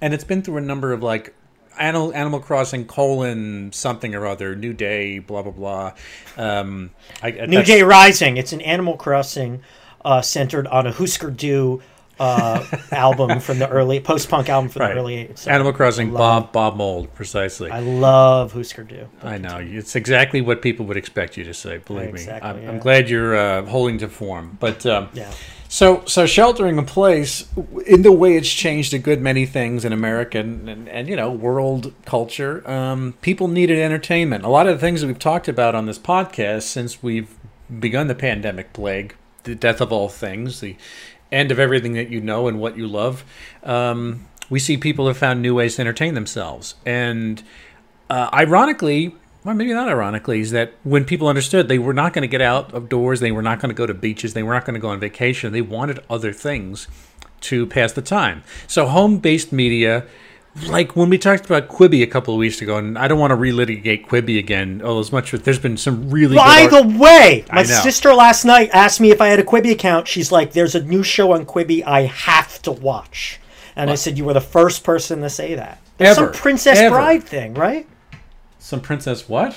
and 0.00 0.14
it's 0.14 0.24
been 0.24 0.42
through 0.42 0.58
a 0.58 0.62
number 0.62 0.92
of 0.92 1.02
like 1.02 1.34
Animal, 1.78 2.12
Animal 2.14 2.40
Crossing 2.40 2.86
colon 2.86 3.72
something 3.72 4.14
or 4.14 4.26
other, 4.26 4.54
New 4.54 4.72
Day, 4.72 5.18
blah 5.18 5.42
blah 5.42 5.52
blah. 5.52 5.92
Um, 6.36 6.90
I, 7.22 7.30
New 7.46 7.62
Day 7.62 7.82
Rising. 7.82 8.36
It's 8.36 8.52
an 8.52 8.60
Animal 8.60 8.96
Crossing 8.96 9.62
uh, 10.04 10.22
centered 10.22 10.66
on 10.66 10.86
a 10.86 10.92
Husker 10.92 11.30
Du 11.30 11.82
uh, 12.20 12.64
album 12.92 13.40
from 13.40 13.58
the 13.58 13.68
early 13.68 13.98
post 13.98 14.28
punk 14.28 14.48
album 14.48 14.68
from 14.70 14.80
Right. 14.82 14.94
the 14.94 15.00
early. 15.00 15.30
so 15.34 15.50
Animal 15.50 15.72
Crossing, 15.72 16.12
love- 16.12 16.52
Bob 16.52 16.52
Bob 16.52 16.76
Mould, 16.76 17.12
precisely. 17.14 17.70
I 17.70 17.80
love 17.80 18.52
Husker 18.52 18.84
Du. 18.84 19.08
I 19.22 19.38
know 19.38 19.58
it's 19.60 19.96
exactly 19.96 20.40
what 20.40 20.60
people 20.62 20.86
would 20.86 20.96
expect 20.98 21.36
you 21.36 21.44
to 21.44 21.54
say. 21.54 21.78
Believe 21.78 22.10
Exactly, 22.10 22.52
me, 22.52 22.56
I'm, 22.58 22.62
yeah. 22.62 22.70
I'm 22.70 22.78
glad 22.78 23.08
you're 23.10 23.34
uh, 23.36 23.64
holding 23.64 23.98
to 23.98 24.08
form. 24.08 24.56
But 24.60 24.84
um, 24.86 25.08
Yeah. 25.14 25.30
so 25.68 26.02
so 26.06 26.26
sheltering 26.26 26.76
in 26.76 26.84
place, 26.84 27.46
in 27.86 28.02
the 28.02 28.12
way 28.12 28.36
it's 28.36 28.52
changed 28.52 28.92
a 28.92 28.98
good 28.98 29.20
many 29.22 29.46
things 29.46 29.84
in 29.84 29.92
American 29.92 30.68
and, 30.68 30.88
and 30.90 31.08
you 31.08 31.16
know 31.16 31.30
world 31.30 31.92
culture, 32.04 32.62
um, 32.70 33.14
people 33.22 33.48
needed 33.48 33.78
entertainment. 33.78 34.44
A 34.44 34.48
lot 34.48 34.66
of 34.68 34.74
the 34.76 34.80
things 34.80 35.00
that 35.00 35.06
we've 35.06 35.18
talked 35.18 35.48
about 35.48 35.74
on 35.74 35.86
this 35.86 35.98
podcast 35.98 36.64
since 36.64 37.02
we've 37.02 37.34
begun 37.78 38.08
the 38.08 38.14
pandemic 38.16 38.72
plague, 38.72 39.14
the 39.44 39.54
death 39.54 39.80
of 39.80 39.92
all 39.92 40.08
things, 40.08 40.60
the 40.60 40.76
end 41.32 41.50
of 41.50 41.58
everything 41.58 41.92
that 41.94 42.10
you 42.10 42.20
know 42.20 42.48
and 42.48 42.60
what 42.60 42.76
you 42.76 42.86
love. 42.86 43.24
Um, 43.62 44.26
we 44.48 44.58
see 44.58 44.76
people 44.76 45.06
have 45.06 45.16
found 45.16 45.42
new 45.42 45.54
ways 45.54 45.76
to 45.76 45.82
entertain 45.82 46.14
themselves, 46.14 46.74
and 46.84 47.42
uh, 48.08 48.28
ironically, 48.32 49.14
well, 49.44 49.54
maybe 49.54 49.72
not 49.72 49.88
ironically, 49.88 50.40
is 50.40 50.50
that 50.50 50.74
when 50.82 51.04
people 51.04 51.28
understood 51.28 51.68
they 51.68 51.78
were 51.78 51.94
not 51.94 52.12
going 52.12 52.22
to 52.22 52.28
get 52.28 52.42
out 52.42 52.74
of 52.74 52.88
doors, 52.88 53.20
they 53.20 53.32
were 53.32 53.42
not 53.42 53.60
going 53.60 53.70
to 53.70 53.74
go 53.74 53.86
to 53.86 53.94
beaches, 53.94 54.34
they 54.34 54.42
were 54.42 54.52
not 54.52 54.64
going 54.64 54.74
to 54.74 54.80
go 54.80 54.88
on 54.88 54.98
vacation, 54.98 55.52
they 55.52 55.62
wanted 55.62 56.00
other 56.10 56.32
things 56.32 56.88
to 57.42 57.66
pass 57.66 57.92
the 57.92 58.02
time. 58.02 58.42
So, 58.66 58.86
home 58.86 59.18
based 59.18 59.52
media 59.52 60.06
like 60.66 60.96
when 60.96 61.08
we 61.10 61.18
talked 61.18 61.46
about 61.46 61.68
Quibi 61.68 62.02
a 62.02 62.06
couple 62.06 62.34
of 62.34 62.38
weeks 62.38 62.60
ago, 62.60 62.76
and 62.76 62.98
I 62.98 63.08
don't 63.08 63.18
want 63.18 63.30
to 63.30 63.36
relitigate 63.36 64.06
Quibi 64.06 64.38
again. 64.38 64.80
Oh, 64.84 64.98
as 64.98 65.12
much 65.12 65.32
as 65.32 65.42
there's 65.42 65.58
been 65.58 65.76
some 65.76 66.10
really. 66.10 66.36
By 66.36 66.66
the 66.70 66.82
way, 66.82 67.44
my 67.52 67.62
sister 67.62 68.12
last 68.14 68.44
night 68.44 68.70
asked 68.72 69.00
me 69.00 69.10
if 69.10 69.20
I 69.20 69.28
had 69.28 69.38
a 69.38 69.44
Quibi 69.44 69.70
account. 69.70 70.08
She's 70.08 70.32
like, 70.32 70.52
"There's 70.52 70.74
a 70.74 70.82
new 70.82 71.02
show 71.02 71.32
on 71.32 71.46
Quibi 71.46 71.84
I 71.84 72.02
have 72.02 72.60
to 72.62 72.72
watch," 72.72 73.40
and 73.76 73.90
I 73.90 73.94
said, 73.94 74.18
"You 74.18 74.24
were 74.24 74.34
the 74.34 74.40
first 74.40 74.84
person 74.84 75.20
to 75.20 75.30
say 75.30 75.54
that." 75.54 75.80
There's 75.98 76.16
Ever. 76.16 76.32
some 76.32 76.40
Princess 76.40 76.78
Ever. 76.78 76.96
Bride 76.96 77.24
thing, 77.24 77.54
right? 77.54 77.86
some 78.58 78.80
princess 78.80 79.28
what? 79.28 79.56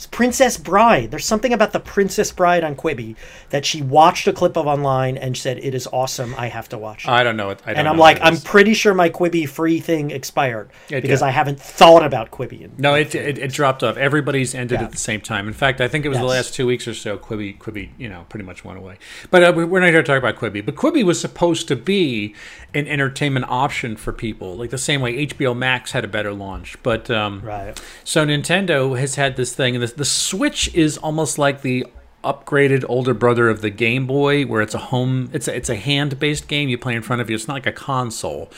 It's 0.00 0.06
Princess 0.06 0.56
Bride. 0.56 1.10
There's 1.10 1.26
something 1.26 1.52
about 1.52 1.74
the 1.74 1.78
Princess 1.78 2.32
Bride 2.32 2.64
on 2.64 2.74
Quibi 2.74 3.16
that 3.50 3.66
she 3.66 3.82
watched 3.82 4.26
a 4.26 4.32
clip 4.32 4.56
of 4.56 4.66
online 4.66 5.18
and 5.18 5.36
said 5.36 5.58
it 5.58 5.74
is 5.74 5.86
awesome. 5.92 6.34
I 6.38 6.46
have 6.48 6.70
to 6.70 6.78
watch. 6.78 7.04
it. 7.04 7.10
I 7.10 7.22
don't 7.22 7.36
know 7.36 7.50
it. 7.50 7.60
I 7.66 7.74
don't 7.74 7.80
and 7.80 7.86
I'm 7.88 7.98
like, 7.98 8.18
I'm 8.22 8.38
pretty 8.38 8.72
sure 8.72 8.94
my 8.94 9.10
Quibi 9.10 9.46
free 9.46 9.78
thing 9.78 10.10
expired 10.10 10.70
It 10.88 11.02
because. 11.02 11.20
I 11.20 11.28
haven't 11.28 11.60
thought 11.60 12.02
about 12.02 12.30
Quibi. 12.30 12.62
In, 12.62 12.72
No, 12.78 12.94
it, 12.94 13.14
it, 13.14 13.36
it 13.36 13.52
dropped 13.52 13.82
off. 13.82 13.98
Everybody's 13.98 14.54
ended 14.54 14.80
Yeah. 14.80 14.86
at 14.86 14.92
the 14.92 14.96
same 14.96 15.20
time. 15.20 15.46
In 15.46 15.52
fact, 15.52 15.82
I 15.82 15.88
think 15.88 16.06
it 16.06 16.08
was 16.08 16.16
the 16.16 16.24
last 16.24 16.54
two 16.54 16.66
weeks 16.66 16.88
or 16.88 16.94
so. 16.94 17.18
Quibi, 17.18 17.58
Quibi, 17.58 17.90
you 17.98 18.08
know, 18.08 18.24
pretty 18.30 18.46
much 18.46 18.64
went 18.64 18.78
away. 18.78 18.96
But 19.30 19.42
uh, 19.42 19.52
we- 19.54 19.66
we're 19.66 19.80
not 19.80 19.90
here 19.90 20.00
to 20.00 20.02
talk 20.02 20.16
about 20.16 20.36
Quibi. 20.36 20.64
But 20.64 20.76
Quibi 20.76 21.04
was 21.04 21.20
supposed 21.20 21.68
to 21.68 21.76
be 21.76 22.34
an 22.72 22.86
entertainment 22.86 23.44
option 23.50 23.96
for 23.96 24.14
people, 24.14 24.56
like 24.56 24.70
the 24.70 24.78
same 24.78 25.02
way 25.02 25.26
HBO 25.26 25.54
Max 25.54 25.92
had 25.92 26.04
a 26.04 26.08
better 26.08 26.32
launch. 26.32 26.82
But 26.82 27.10
um, 27.10 27.42
right. 27.42 27.78
so 28.02 28.24
Nintendo 28.24 28.98
has 28.98 29.16
had 29.16 29.36
this 29.36 29.54
thing, 29.54 29.74
and 29.74 29.82
the, 29.92 30.04
Switch 30.04 30.74
is 30.74 30.98
almost 30.98 31.38
like 31.38 31.62
the 31.62 31.86
upgraded 32.22 32.84
older 32.88 33.14
brother 33.14 33.48
of 33.48 33.62
the 33.62 33.70
Game 33.70 34.06
Boy, 34.06 34.44
where 34.44 34.60
it's 34.60 34.74
a 34.74 34.78
home, 34.78 35.30
it's 35.32 35.48
a, 35.48 35.56
it's 35.56 35.70
a 35.70 35.76
hand-based 35.76 36.48
game 36.48 36.68
you 36.68 36.76
play 36.76 36.94
in 36.94 37.02
front 37.02 37.22
of 37.22 37.30
you. 37.30 37.36
It's 37.36 37.48
not 37.48 37.54
like 37.54 37.66
a 37.66 37.72
console. 37.72 38.50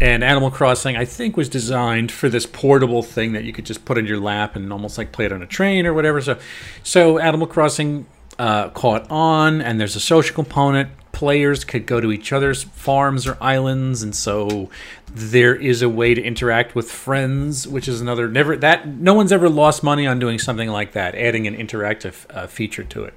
And 0.00 0.22
Animal 0.22 0.50
Crossing, 0.50 0.96
I 0.96 1.04
think, 1.04 1.36
was 1.36 1.48
designed 1.48 2.12
for 2.12 2.28
this 2.28 2.46
portable 2.46 3.02
thing 3.02 3.32
that 3.32 3.44
you 3.44 3.52
could 3.52 3.66
just 3.66 3.84
put 3.84 3.98
in 3.98 4.06
your 4.06 4.20
lap 4.20 4.56
and 4.56 4.72
almost 4.72 4.98
like 4.98 5.12
play 5.12 5.26
it 5.26 5.32
on 5.32 5.42
a 5.42 5.46
train 5.46 5.86
or 5.86 5.94
whatever. 5.94 6.20
So, 6.20 6.38
so 6.82 7.18
Animal 7.18 7.46
Crossing 7.46 8.06
uh, 8.38 8.70
caught 8.70 9.10
on, 9.10 9.60
and 9.60 9.80
there's 9.80 9.96
a 9.96 10.00
social 10.00 10.34
component. 10.34 10.90
Players 11.12 11.64
could 11.64 11.84
go 11.84 12.00
to 12.00 12.12
each 12.12 12.32
other's 12.32 12.62
farms 12.62 13.26
or 13.26 13.36
islands, 13.40 14.02
and 14.02 14.14
so 14.14 14.70
there 15.14 15.54
is 15.54 15.82
a 15.82 15.88
way 15.88 16.14
to 16.14 16.22
interact 16.22 16.74
with 16.74 16.90
friends, 16.90 17.66
which 17.66 17.88
is 17.88 18.00
another 18.00 18.28
never 18.28 18.56
that 18.56 18.86
no 18.86 19.14
one's 19.14 19.32
ever 19.32 19.48
lost 19.48 19.82
money 19.82 20.06
on 20.06 20.18
doing 20.18 20.38
something 20.38 20.68
like 20.68 20.92
that, 20.92 21.14
adding 21.14 21.46
an 21.46 21.56
interactive 21.56 22.24
uh, 22.30 22.46
feature 22.46 22.84
to 22.84 23.04
it. 23.04 23.14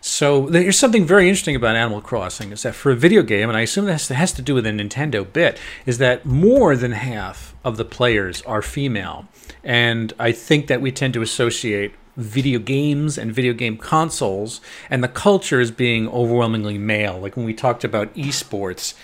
So 0.00 0.46
there's 0.48 0.78
something 0.78 1.04
very 1.04 1.28
interesting 1.28 1.56
about 1.56 1.76
Animal 1.76 2.00
Crossing 2.00 2.52
is 2.52 2.62
that 2.62 2.74
for 2.74 2.92
a 2.92 2.96
video 2.96 3.22
game, 3.22 3.48
and 3.48 3.58
I 3.58 3.62
assume 3.62 3.86
this 3.86 4.08
has 4.08 4.32
to 4.32 4.42
do 4.42 4.54
with 4.54 4.66
a 4.66 4.70
Nintendo 4.70 5.30
bit, 5.30 5.58
is 5.86 5.98
that 5.98 6.24
more 6.24 6.76
than 6.76 6.92
half 6.92 7.54
of 7.64 7.76
the 7.76 7.84
players 7.84 8.42
are 8.42 8.62
female, 8.62 9.26
and 9.62 10.12
I 10.18 10.32
think 10.32 10.68
that 10.68 10.80
we 10.80 10.92
tend 10.92 11.14
to 11.14 11.22
associate 11.22 11.94
video 12.16 12.60
games 12.60 13.18
and 13.18 13.32
video 13.32 13.52
game 13.52 13.76
consoles 13.76 14.60
and 14.88 15.02
the 15.02 15.08
culture 15.08 15.60
as 15.60 15.70
being 15.70 16.08
overwhelmingly 16.08 16.78
male. 16.78 17.18
Like 17.18 17.36
when 17.36 17.44
we 17.44 17.54
talked 17.54 17.82
about 17.82 18.14
esports, 18.14 18.94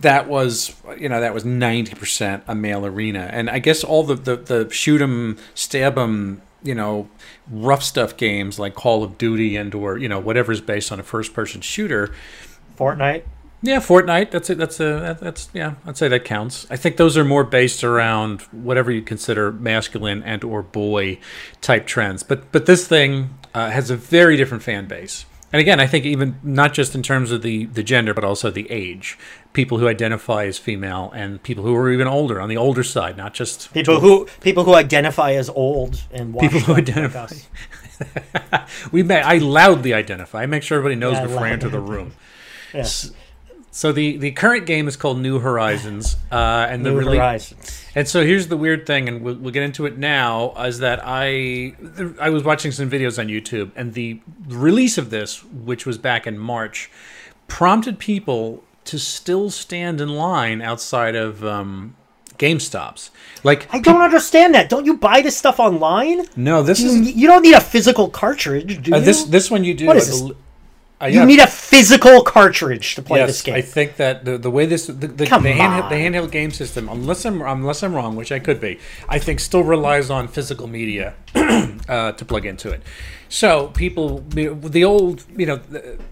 that 0.00 0.28
was 0.28 0.74
you 0.98 1.08
know 1.08 1.20
that 1.20 1.34
was 1.34 1.44
90% 1.44 2.42
a 2.46 2.54
male 2.54 2.86
arena. 2.86 3.28
And 3.32 3.50
i 3.50 3.58
guess 3.58 3.82
all 3.84 4.02
the 4.04 4.14
the, 4.14 4.36
the 4.36 4.70
shoot 4.70 5.00
'em 5.00 5.36
stab 5.54 5.98
'em 5.98 6.42
you 6.62 6.74
know 6.74 7.08
rough 7.50 7.82
stuff 7.82 8.16
games 8.16 8.58
like 8.58 8.74
call 8.74 9.02
of 9.04 9.16
duty 9.18 9.56
and 9.56 9.74
or 9.74 9.96
you 9.96 10.08
know 10.08 10.18
whatever's 10.18 10.60
based 10.60 10.92
on 10.92 11.00
a 11.00 11.02
first 11.02 11.32
person 11.34 11.60
shooter. 11.60 12.12
Fortnite. 12.76 13.24
yeah 13.62 13.78
fortnite 13.80 14.30
that's 14.30 14.50
it 14.50 14.58
that's 14.58 14.78
a 14.78 15.18
that's 15.20 15.48
yeah 15.52 15.74
i'd 15.86 15.96
say 15.96 16.08
that 16.08 16.24
counts. 16.24 16.66
I 16.70 16.76
think 16.76 16.96
those 16.96 17.16
are 17.16 17.24
more 17.24 17.44
based 17.44 17.82
around 17.82 18.42
whatever 18.52 18.90
you 18.90 19.02
consider 19.02 19.50
masculine 19.52 20.22
and 20.22 20.44
or 20.44 20.62
boy 20.62 21.18
type 21.60 21.86
trends. 21.86 22.22
But 22.22 22.52
but 22.52 22.66
this 22.66 22.86
thing 22.86 23.30
uh, 23.54 23.70
has 23.70 23.90
a 23.90 23.96
very 23.96 24.36
different 24.36 24.62
fan 24.62 24.86
base. 24.86 25.26
And 25.52 25.60
again 25.60 25.80
i 25.80 25.86
think 25.86 26.04
even 26.04 26.38
not 26.42 26.74
just 26.74 26.94
in 26.94 27.02
terms 27.02 27.30
of 27.30 27.42
the 27.42 27.66
the 27.66 27.82
gender 27.82 28.12
but 28.14 28.22
also 28.24 28.50
the 28.50 28.70
age 28.70 29.18
people 29.58 29.78
who 29.78 29.88
identify 29.88 30.42
as 30.46 30.56
female 30.56 31.10
and 31.20 31.42
people 31.42 31.64
who 31.64 31.74
are 31.74 31.90
even 31.90 32.06
older 32.06 32.40
on 32.40 32.48
the 32.48 32.56
older 32.56 32.84
side 32.84 33.16
not 33.16 33.34
just 33.34 33.72
People 33.74 33.98
who 33.98 34.26
people 34.40 34.62
who 34.62 34.74
identify 34.86 35.32
as 35.32 35.48
old 35.50 35.92
and 36.12 36.38
People 36.38 36.60
who 36.60 36.74
like 36.74 36.82
identify- 36.88 37.24
us. 37.24 37.48
we 38.92 39.02
may 39.02 39.20
i 39.20 39.38
loudly 39.38 39.92
identify 39.92 40.42
i 40.44 40.46
make 40.46 40.62
sure 40.62 40.78
everybody 40.78 40.94
knows 41.04 41.14
Yeah, 41.16 41.26
before 41.26 41.44
i 41.46 41.50
enter 41.50 41.68
the 41.68 41.80
room 41.80 42.12
Yeah. 42.72 42.84
so 43.72 43.90
the 43.90 44.16
the 44.16 44.30
current 44.30 44.64
game 44.66 44.86
is 44.86 44.96
called 44.96 45.18
new 45.28 45.40
horizons 45.40 46.14
uh 46.30 46.66
and 46.70 46.84
the 46.86 46.90
New 46.92 47.00
rele- 47.00 47.16
Horizons. 47.16 47.84
And 47.96 48.06
so 48.06 48.18
here's 48.24 48.46
the 48.46 48.56
weird 48.56 48.86
thing, 48.86 49.08
and 49.08 49.22
we'll, 49.24 49.34
we'll 49.42 49.50
get 49.58 49.64
into 49.64 49.84
it 49.86 49.98
now, 49.98 50.52
is 50.70 50.78
that 50.86 51.00
I 51.02 51.74
I 52.20 52.30
was 52.30 52.42
watching 52.44 52.70
some 52.70 52.88
videos 52.88 53.18
on 53.18 53.26
YouTube, 53.26 53.72
and 53.74 53.94
the 53.94 54.20
release 54.46 54.98
of 54.98 55.10
this, 55.10 55.42
which 55.42 55.84
was 55.84 55.98
back 55.98 56.24
in 56.30 56.38
March, 56.38 56.90
prompted 57.48 57.98
people 57.98 58.62
to 58.88 58.98
still 58.98 59.50
stand 59.50 60.00
in 60.00 60.08
line 60.08 60.60
outside 60.62 61.14
of 61.14 61.44
um, 61.44 61.94
GameStops. 62.38 63.10
Like, 63.44 63.72
I 63.74 63.78
don't 63.80 64.00
understand 64.02 64.54
that. 64.54 64.68
Don't 64.68 64.86
you 64.86 64.96
buy 64.96 65.20
this 65.22 65.36
stuff 65.36 65.58
online? 65.60 66.26
no, 66.36 66.62
this 66.62 66.80
You, 66.80 66.88
is 66.90 67.14
you 67.14 67.26
don't 67.26 67.42
need 67.42 67.54
a 67.54 67.60
physical 67.60 68.08
cartridge, 68.08 68.82
do 68.82 68.94
uh, 68.94 68.98
you? 68.98 69.04
this 69.04 69.24
this 69.24 69.50
one 69.50 69.62
you 69.64 69.74
do. 69.74 69.86
What 69.86 69.96
is 69.96 70.08
I 70.22 70.26
bel- 70.28 70.36
uh, 71.00 71.06
you 71.06 71.20
yeah, 71.20 71.24
need 71.24 71.38
a 71.38 71.46
physical 71.46 72.22
cartridge 72.22 72.96
to 72.96 73.02
play 73.02 73.20
yes, 73.20 73.28
this 73.28 73.42
game. 73.42 73.54
I 73.54 73.60
think 73.60 73.96
that 73.96 74.24
the, 74.24 74.36
the 74.36 74.50
way 74.50 74.66
this 74.66 74.86
the, 74.86 74.92
the, 74.92 75.06
the, 75.06 75.24
handheld, 75.26 75.88
the 75.90 75.94
handheld 75.94 76.30
game 76.32 76.50
system, 76.50 76.88
unless 76.88 77.24
I'm 77.24 77.40
unless 77.40 77.82
I'm 77.82 77.94
wrong, 77.94 78.16
which 78.16 78.32
I 78.32 78.40
could 78.40 78.60
be, 78.60 78.80
I 79.08 79.18
think 79.18 79.38
still 79.38 79.62
relies 79.62 80.10
on 80.10 80.26
physical 80.26 80.66
media 80.66 81.14
uh, 81.34 82.12
to 82.12 82.24
plug 82.24 82.46
into 82.46 82.70
it. 82.70 82.82
So 83.28 83.68
people, 83.68 84.20
the 84.20 84.84
old, 84.84 85.24
you 85.36 85.44
know, 85.44 85.60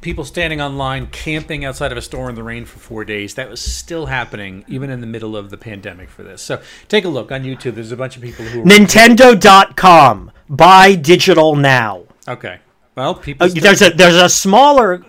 people 0.03 0.25
standing 0.25 0.61
online, 0.61 1.07
camping 1.07 1.65
outside 1.65 1.91
of 1.91 1.97
a 1.97 2.03
store 2.03 2.29
in 2.29 2.35
the 2.35 2.43
rain 2.43 2.67
for 2.67 2.79
four 2.79 3.07
days, 3.07 3.35
that 3.37 3.49
was 3.49 3.61
still 3.61 4.07
happening 4.07 4.65
even 4.69 4.91
in 4.91 5.01
the 5.01 5.07
middle 5.07 5.35
of 5.35 5.49
the 5.49 5.57
pandemic 5.57 6.11
for 6.11 6.23
this. 6.23 6.43
So 6.43 6.61
take 6.89 7.07
a 7.07 7.09
look 7.09 7.33
on 7.33 7.43
YouTube. 7.43 7.75
There's 7.75 7.93
a 7.93 7.97
bunch 7.97 8.17
of 8.17 8.23
people 8.23 8.45
who. 8.45 8.63
Nintendo.com. 8.65 10.31
Buy 10.49 10.95
digital 10.95 11.57
now. 11.57 12.05
Okay. 12.29 12.61
Well, 12.97 13.15
people. 13.15 13.47
Uh, 13.47 13.51
there's 13.55 13.83
a 13.83 13.91
there's 13.91 14.17
a 14.17 14.29
smaller 14.29 15.05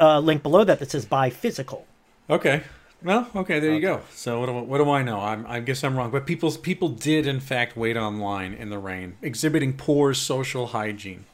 uh, 0.00 0.20
link 0.20 0.42
below 0.42 0.64
that 0.64 0.78
that 0.78 0.90
says 0.90 1.04
buy 1.04 1.30
physical. 1.30 1.86
Okay. 2.30 2.62
Well, 3.02 3.28
okay, 3.36 3.60
there 3.60 3.74
you 3.74 3.82
go. 3.82 4.00
So 4.12 4.40
what 4.40 4.46
do, 4.46 4.52
what 4.54 4.78
do 4.78 4.88
I 4.90 5.02
know? 5.02 5.20
I'm, 5.20 5.46
I 5.46 5.60
guess 5.60 5.84
I'm 5.84 5.94
wrong. 5.94 6.10
But 6.10 6.24
people 6.24 6.50
people 6.52 6.88
did 6.88 7.26
in 7.26 7.38
fact 7.40 7.76
wait 7.76 7.98
online 7.98 8.54
in 8.54 8.70
the 8.70 8.78
rain, 8.78 9.16
exhibiting 9.20 9.74
poor 9.74 10.14
social 10.14 10.68
hygiene. 10.68 11.26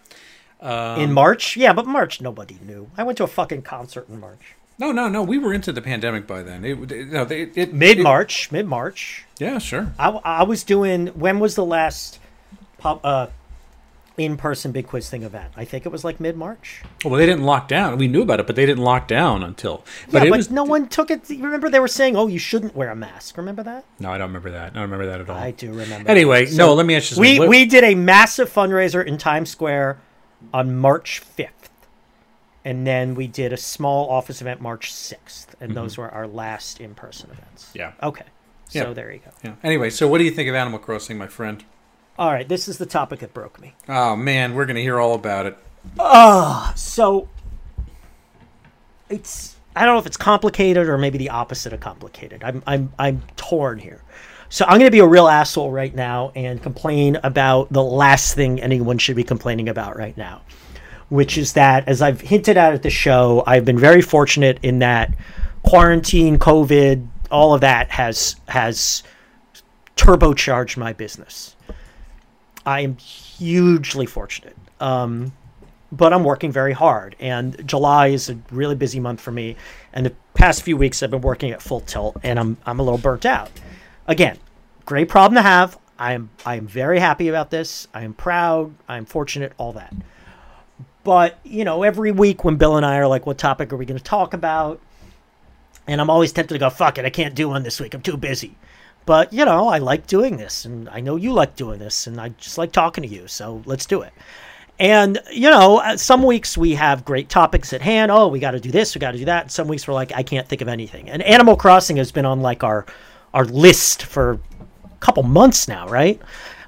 Um, 0.61 1.00
in 1.00 1.12
March? 1.12 1.57
Yeah, 1.57 1.73
but 1.73 1.87
March 1.87 2.21
nobody 2.21 2.59
knew. 2.66 2.90
I 2.97 3.04
went 3.04 3.19
to 3.19 3.25
a 3.25 3.28
fucking 3.28 3.62
concert 3.62 4.09
in 4.09 4.19
March. 4.19 4.57
No, 4.78 4.92
no, 4.92 5.09
no. 5.09 5.23
We 5.23 5.38
were 5.38 5.54
into 5.54 5.73
the 5.73 5.83
pandemic 5.83 6.26
by 6.26 6.42
then. 6.42 6.64
It, 6.64 6.90
it, 6.90 7.09
no, 7.09 7.23
it, 7.23 7.52
it 7.54 7.73
mid 7.73 8.00
March, 8.00 8.50
mid 8.50 8.66
March. 8.66 9.25
yeah, 9.38 9.59
sure. 9.59 9.92
I, 9.99 10.09
I 10.09 10.42
was 10.42 10.64
doing. 10.64 11.09
When 11.09 11.38
was 11.38 11.54
the 11.54 11.64
last 11.64 12.19
pub, 12.78 13.00
uh, 13.04 13.28
in 14.17 14.37
person 14.37 14.73
big 14.73 14.87
quiz 14.87 15.09
thing 15.09 15.23
event? 15.23 15.52
I 15.57 15.64
think 15.64 15.87
it 15.87 15.88
was 15.90 16.05
like 16.05 16.21
mid 16.21 16.37
March. 16.37 16.83
Well, 17.05 17.14
they 17.14 17.26
didn't 17.26 17.45
lock 17.45 17.69
down. 17.69 17.99
We 17.99 18.09
knew 18.09 18.23
about 18.23 18.40
it, 18.40 18.47
but 18.47 18.57
they 18.57 18.67
didn't 18.67 18.85
lock 18.85 19.09
down 19.09 19.43
until. 19.43 19.85
But 20.11 20.23
yeah, 20.23 20.29
it 20.29 20.31
but 20.31 20.37
was 20.38 20.50
no 20.50 20.64
one 20.64 20.88
took 20.88 21.11
it. 21.11 21.29
Remember 21.29 21.71
they 21.71 21.81
were 21.81 21.88
saying, 21.88 22.17
"Oh, 22.17 22.26
you 22.26 22.38
shouldn't 22.38 22.75
wear 22.75 22.90
a 22.90 22.97
mask." 22.97 23.37
Remember 23.37 23.62
that? 23.62 23.85
No, 23.99 24.11
I 24.11 24.19
don't 24.19 24.29
remember 24.29 24.50
that. 24.50 24.73
I 24.73 24.75
don't 24.75 24.83
remember 24.83 25.07
that 25.07 25.21
at 25.21 25.31
all. 25.31 25.37
I 25.37 25.50
do 25.50 25.73
remember. 25.73 26.11
Anyway, 26.11 26.47
that. 26.47 26.57
no. 26.57 26.75
Let 26.75 26.87
me 26.87 26.97
ask 26.97 27.11
you 27.11 27.17
something. 27.17 27.40
We 27.40 27.49
we 27.49 27.64
did 27.67 27.85
a 27.85 27.95
massive 27.95 28.52
fundraiser 28.52 29.05
in 29.05 29.19
Times 29.19 29.50
Square 29.50 29.99
on 30.52 30.76
March 30.76 31.21
fifth, 31.21 31.71
and 32.64 32.87
then 32.87 33.14
we 33.14 33.26
did 33.26 33.52
a 33.52 33.57
small 33.57 34.09
office 34.11 34.40
event 34.40 34.61
March 34.61 34.93
sixth, 34.93 35.55
and 35.61 35.75
those 35.75 35.97
were 35.97 36.11
our 36.11 36.26
last 36.26 36.81
in 36.81 36.95
person 36.95 37.31
events. 37.31 37.67
Mm-hmm. 37.67 37.79
Yeah. 37.79 37.93
Okay. 38.02 38.25
So 38.69 38.95
there 38.95 39.12
you 39.12 39.19
go. 39.19 39.31
Yeah. 39.43 39.55
Anyway, 39.64 39.90
so 39.90 40.07
what 40.07 40.19
do 40.19 40.25
you 40.25 40.31
think 40.31 40.49
of 40.49 40.55
Animal 40.55 40.79
Crossing, 40.79 41.19
my 41.19 41.26
friend? 41.26 41.64
All 42.19 42.33
right, 42.33 42.49
this 42.49 42.69
is 42.69 42.79
the 42.79 42.87
topic 42.87 43.21
that 43.21 43.33
broke 43.33 43.61
me. 43.61 43.75
Oh 43.88 44.14
man, 44.17 44.55
we're 44.55 44.67
gonna 44.67 44.81
hear 44.81 45.00
all 45.00 45.14
about 45.14 45.47
it. 45.47 45.59
So 46.76 47.29
it's 49.09 49.57
I 49.75 49.85
don't 49.85 49.95
know 49.95 50.00
if 50.00 50.07
it's 50.07 50.17
complicated 50.17 50.88
or 50.88 50.99
maybe 50.99 51.19
the 51.19 51.31
opposite 51.31 51.73
of 51.73 51.81
complicated. 51.81 52.43
I'm 52.45 52.62
I'm 52.67 52.93
I'm 52.99 53.23
torn 53.37 53.79
here. 53.79 54.02
So 54.52 54.64
I'm 54.64 54.79
going 54.79 54.88
to 54.88 54.90
be 54.90 54.99
a 54.99 55.07
real 55.07 55.29
asshole 55.29 55.71
right 55.71 55.95
now 55.95 56.33
and 56.35 56.61
complain 56.61 57.17
about 57.23 57.73
the 57.73 57.85
last 57.85 58.35
thing 58.35 58.61
anyone 58.61 58.99
should 58.99 59.14
be 59.14 59.23
complaining 59.23 59.69
about 59.69 59.97
right 59.97 60.17
now, 60.17 60.43
which 61.09 61.38
is 61.38 61.52
that 61.52 61.87
as 61.87 62.02
I've 62.02 62.21
hinted 62.21 62.57
at 62.57 62.75
at 62.75 62.83
the 62.83 62.90
show, 62.90 63.45
I've 63.47 63.64
been 63.64 63.79
very 63.79 64.02
fortunate 64.02 64.59
in 64.64 64.81
that 64.81 65.14
quarantine, 65.62 66.37
COVID, 66.37 67.07
all 67.31 67.55
of 67.55 67.61
that 67.61 67.93
has 67.93 68.35
has 68.49 69.05
turbocharged 69.97 70.76
my 70.76 70.95
business. 70.95 71.55
I 72.64 72.81
am 72.81 72.97
hugely 72.97 74.07
fortunate. 74.07 74.57
Um, 74.81 75.33
but 75.93 76.12
I'm 76.12 76.25
working 76.25 76.52
very 76.52 76.73
hard. 76.73 77.17
And 77.19 77.67
July 77.67 78.09
is 78.09 78.31
a 78.31 78.38
really 78.50 78.75
busy 78.75 79.00
month 79.00 79.21
for 79.21 79.33
me. 79.33 79.57
And 79.93 80.07
the 80.07 80.14
past 80.35 80.62
few 80.62 80.76
weeks, 80.76 81.02
I've 81.02 81.11
been 81.11 81.21
working 81.21 81.50
at 81.50 81.62
full 81.62 81.81
tilt, 81.81 82.17
and 82.23 82.38
I'm 82.38 82.57
I'm 82.64 82.79
a 82.79 82.83
little 82.83 82.99
burnt 82.99 83.26
out. 83.26 83.50
Again, 84.07 84.38
great 84.87 85.09
problem 85.09 85.37
to 85.37 85.43
have. 85.43 85.79
I 85.99 86.12
am 86.12 86.31
I 86.47 86.57
am 86.57 86.67
very 86.67 87.00
happy 87.00 87.29
about 87.29 87.50
this. 87.50 87.88
I 87.93 88.02
am 88.02 88.14
proud. 88.14 88.73
I 88.88 88.97
am 88.97 89.05
fortunate. 89.05 89.52
All 89.59 89.73
that. 89.73 89.95
But 91.02 91.38
you 91.45 91.64
know, 91.64 91.83
every 91.83 92.12
week 92.12 92.45
when 92.45 92.57
Bill 92.57 92.76
and 92.76 92.87
I 92.87 92.99
are 92.99 93.09
like, 93.09 93.26
"What 93.26 93.38
topic 93.38 93.73
are 93.73 93.76
we 93.76 93.87
going 93.87 93.99
to 93.99 94.05
talk 94.05 94.33
about?" 94.33 94.81
and 95.87 96.00
I'm 96.00 96.11
always 96.11 96.33
tempted 96.33 96.55
to 96.55 96.59
go, 96.59 96.71
"Fuck 96.71 96.99
it, 96.99 97.05
I 97.05 97.11
can't 97.11 97.35
do 97.35 97.49
one 97.49 97.62
this 97.64 97.81
week. 97.81 97.95
I'm 97.95 98.02
too 98.02 98.17
busy." 98.17 98.55
But 99.07 99.33
you 99.33 99.45
know, 99.45 99.69
I 99.69 99.78
like 99.78 100.07
doing 100.07 100.37
this, 100.37 100.64
and 100.64 100.88
I 100.88 101.00
know 101.00 101.16
you 101.16 101.33
like 101.33 101.57
doing 101.57 101.78
this, 101.78 102.07
and 102.07 102.21
I 102.21 102.30
just 102.30 102.59
like 102.59 102.73
talking 102.73 103.02
to 103.02 103.09
you. 103.09 103.26
So 103.26 103.62
let's 103.64 103.87
do 103.87 104.02
it. 104.02 104.12
And 104.78 105.21
you 105.30 105.50
know, 105.50 105.78
uh, 105.78 105.97
some 105.97 106.23
weeks 106.23 106.57
we 106.57 106.75
have 106.75 107.04
great 107.04 107.28
topics 107.28 107.73
at 107.73 107.83
hand. 107.83 108.11
Oh, 108.11 108.28
we 108.28 108.38
got 108.40 108.52
to 108.52 108.61
do 108.61 108.71
this, 108.71 108.95
we 108.95 108.99
got 108.99 109.12
to 109.12 109.19
do 109.19 109.26
that. 109.26 109.42
And 109.42 109.50
some 109.50 109.69
weeks 109.69 109.87
we're 109.87 109.95
like, 109.95 110.12
I 110.14 110.23
can't 110.23 110.49
think 110.49 110.62
of 110.62 110.69
anything. 110.69 111.11
And 111.11 111.23
Animal 111.23 111.57
Crossing 111.57 111.97
has 111.99 112.12
been 112.12 112.25
on 112.25 112.40
like 112.40 112.64
our 112.64 112.87
our 113.35 113.45
list 113.45 114.04
for 114.04 114.33
a 114.85 114.97
couple 115.00 115.23
months 115.23 115.69
now, 115.69 115.87
right? 115.88 116.21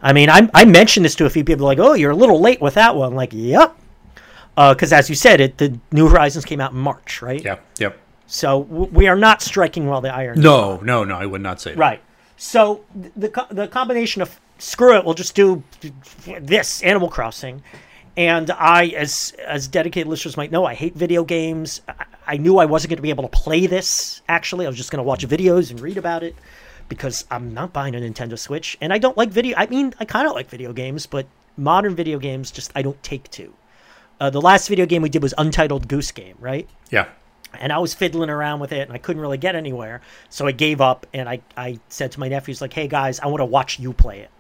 I 0.02 0.12
mean, 0.12 0.28
I, 0.28 0.48
I 0.52 0.64
mentioned 0.64 1.04
this 1.04 1.14
to 1.16 1.26
a 1.26 1.30
few 1.30 1.44
people, 1.44 1.64
like, 1.64 1.78
"Oh, 1.78 1.94
you're 1.94 2.10
a 2.10 2.16
little 2.16 2.40
late 2.40 2.60
with 2.60 2.74
that 2.74 2.96
one." 2.96 3.14
Like, 3.14 3.30
yep, 3.32 3.76
because 4.56 4.92
uh, 4.92 4.96
as 4.96 5.08
you 5.08 5.14
said, 5.14 5.40
it 5.40 5.58
the 5.58 5.78
New 5.92 6.08
Horizons 6.08 6.44
came 6.44 6.60
out 6.60 6.72
in 6.72 6.78
March, 6.78 7.22
right? 7.22 7.42
Yep. 7.42 7.64
Yep. 7.78 7.98
So 8.26 8.64
w- 8.64 8.90
we 8.92 9.08
are 9.08 9.16
not 9.16 9.42
striking 9.42 9.86
while 9.86 10.00
the 10.00 10.12
iron. 10.12 10.40
No, 10.40 10.78
no, 10.82 11.04
no. 11.04 11.14
I 11.14 11.24
would 11.24 11.40
not 11.40 11.60
say 11.60 11.70
that. 11.72 11.78
Right. 11.78 12.02
So 12.42 12.84
the 12.92 13.46
the 13.52 13.68
combination 13.68 14.20
of 14.20 14.40
screw 14.58 14.96
it, 14.96 15.04
we'll 15.04 15.14
just 15.14 15.36
do 15.36 15.62
this 16.40 16.82
Animal 16.82 17.08
Crossing, 17.08 17.62
and 18.16 18.50
I, 18.50 18.86
as 18.88 19.32
as 19.46 19.68
dedicated 19.68 20.08
listeners 20.08 20.36
might 20.36 20.50
know, 20.50 20.64
I 20.64 20.74
hate 20.74 20.96
video 20.96 21.22
games. 21.22 21.82
I, 21.86 22.04
I 22.26 22.36
knew 22.38 22.58
I 22.58 22.64
wasn't 22.64 22.90
going 22.90 22.96
to 22.96 23.02
be 23.02 23.10
able 23.10 23.22
to 23.22 23.28
play 23.28 23.68
this. 23.68 24.22
Actually, 24.28 24.66
I 24.66 24.68
was 24.68 24.76
just 24.76 24.90
going 24.90 24.98
to 24.98 25.04
watch 25.04 25.24
videos 25.24 25.70
and 25.70 25.78
read 25.78 25.96
about 25.96 26.24
it 26.24 26.34
because 26.88 27.24
I'm 27.30 27.54
not 27.54 27.72
buying 27.72 27.94
a 27.94 28.00
Nintendo 28.00 28.36
Switch, 28.36 28.76
and 28.80 28.92
I 28.92 28.98
don't 28.98 29.16
like 29.16 29.30
video. 29.30 29.56
I 29.56 29.66
mean, 29.66 29.94
I 30.00 30.04
kind 30.04 30.26
of 30.26 30.34
like 30.34 30.50
video 30.50 30.72
games, 30.72 31.06
but 31.06 31.28
modern 31.56 31.94
video 31.94 32.18
games 32.18 32.50
just 32.50 32.72
I 32.74 32.82
don't 32.82 33.00
take 33.04 33.30
to. 33.30 33.54
Uh, 34.18 34.30
the 34.30 34.40
last 34.40 34.66
video 34.66 34.84
game 34.84 35.00
we 35.00 35.10
did 35.10 35.22
was 35.22 35.32
Untitled 35.38 35.86
Goose 35.86 36.10
Game, 36.10 36.34
right? 36.40 36.68
Yeah. 36.90 37.06
And 37.60 37.72
I 37.72 37.78
was 37.78 37.94
fiddling 37.94 38.30
around 38.30 38.60
with 38.60 38.72
it 38.72 38.82
and 38.88 38.92
I 38.92 38.98
couldn't 38.98 39.22
really 39.22 39.38
get 39.38 39.54
anywhere. 39.54 40.00
So 40.30 40.46
I 40.46 40.52
gave 40.52 40.80
up 40.80 41.06
and 41.12 41.28
I, 41.28 41.40
I 41.56 41.78
said 41.88 42.12
to 42.12 42.20
my 42.20 42.28
nephews, 42.28 42.60
like, 42.60 42.72
hey 42.72 42.88
guys, 42.88 43.20
I 43.20 43.26
want 43.26 43.40
to 43.40 43.46
watch 43.46 43.78
you 43.78 43.92
play 43.92 44.20
it. 44.20 44.30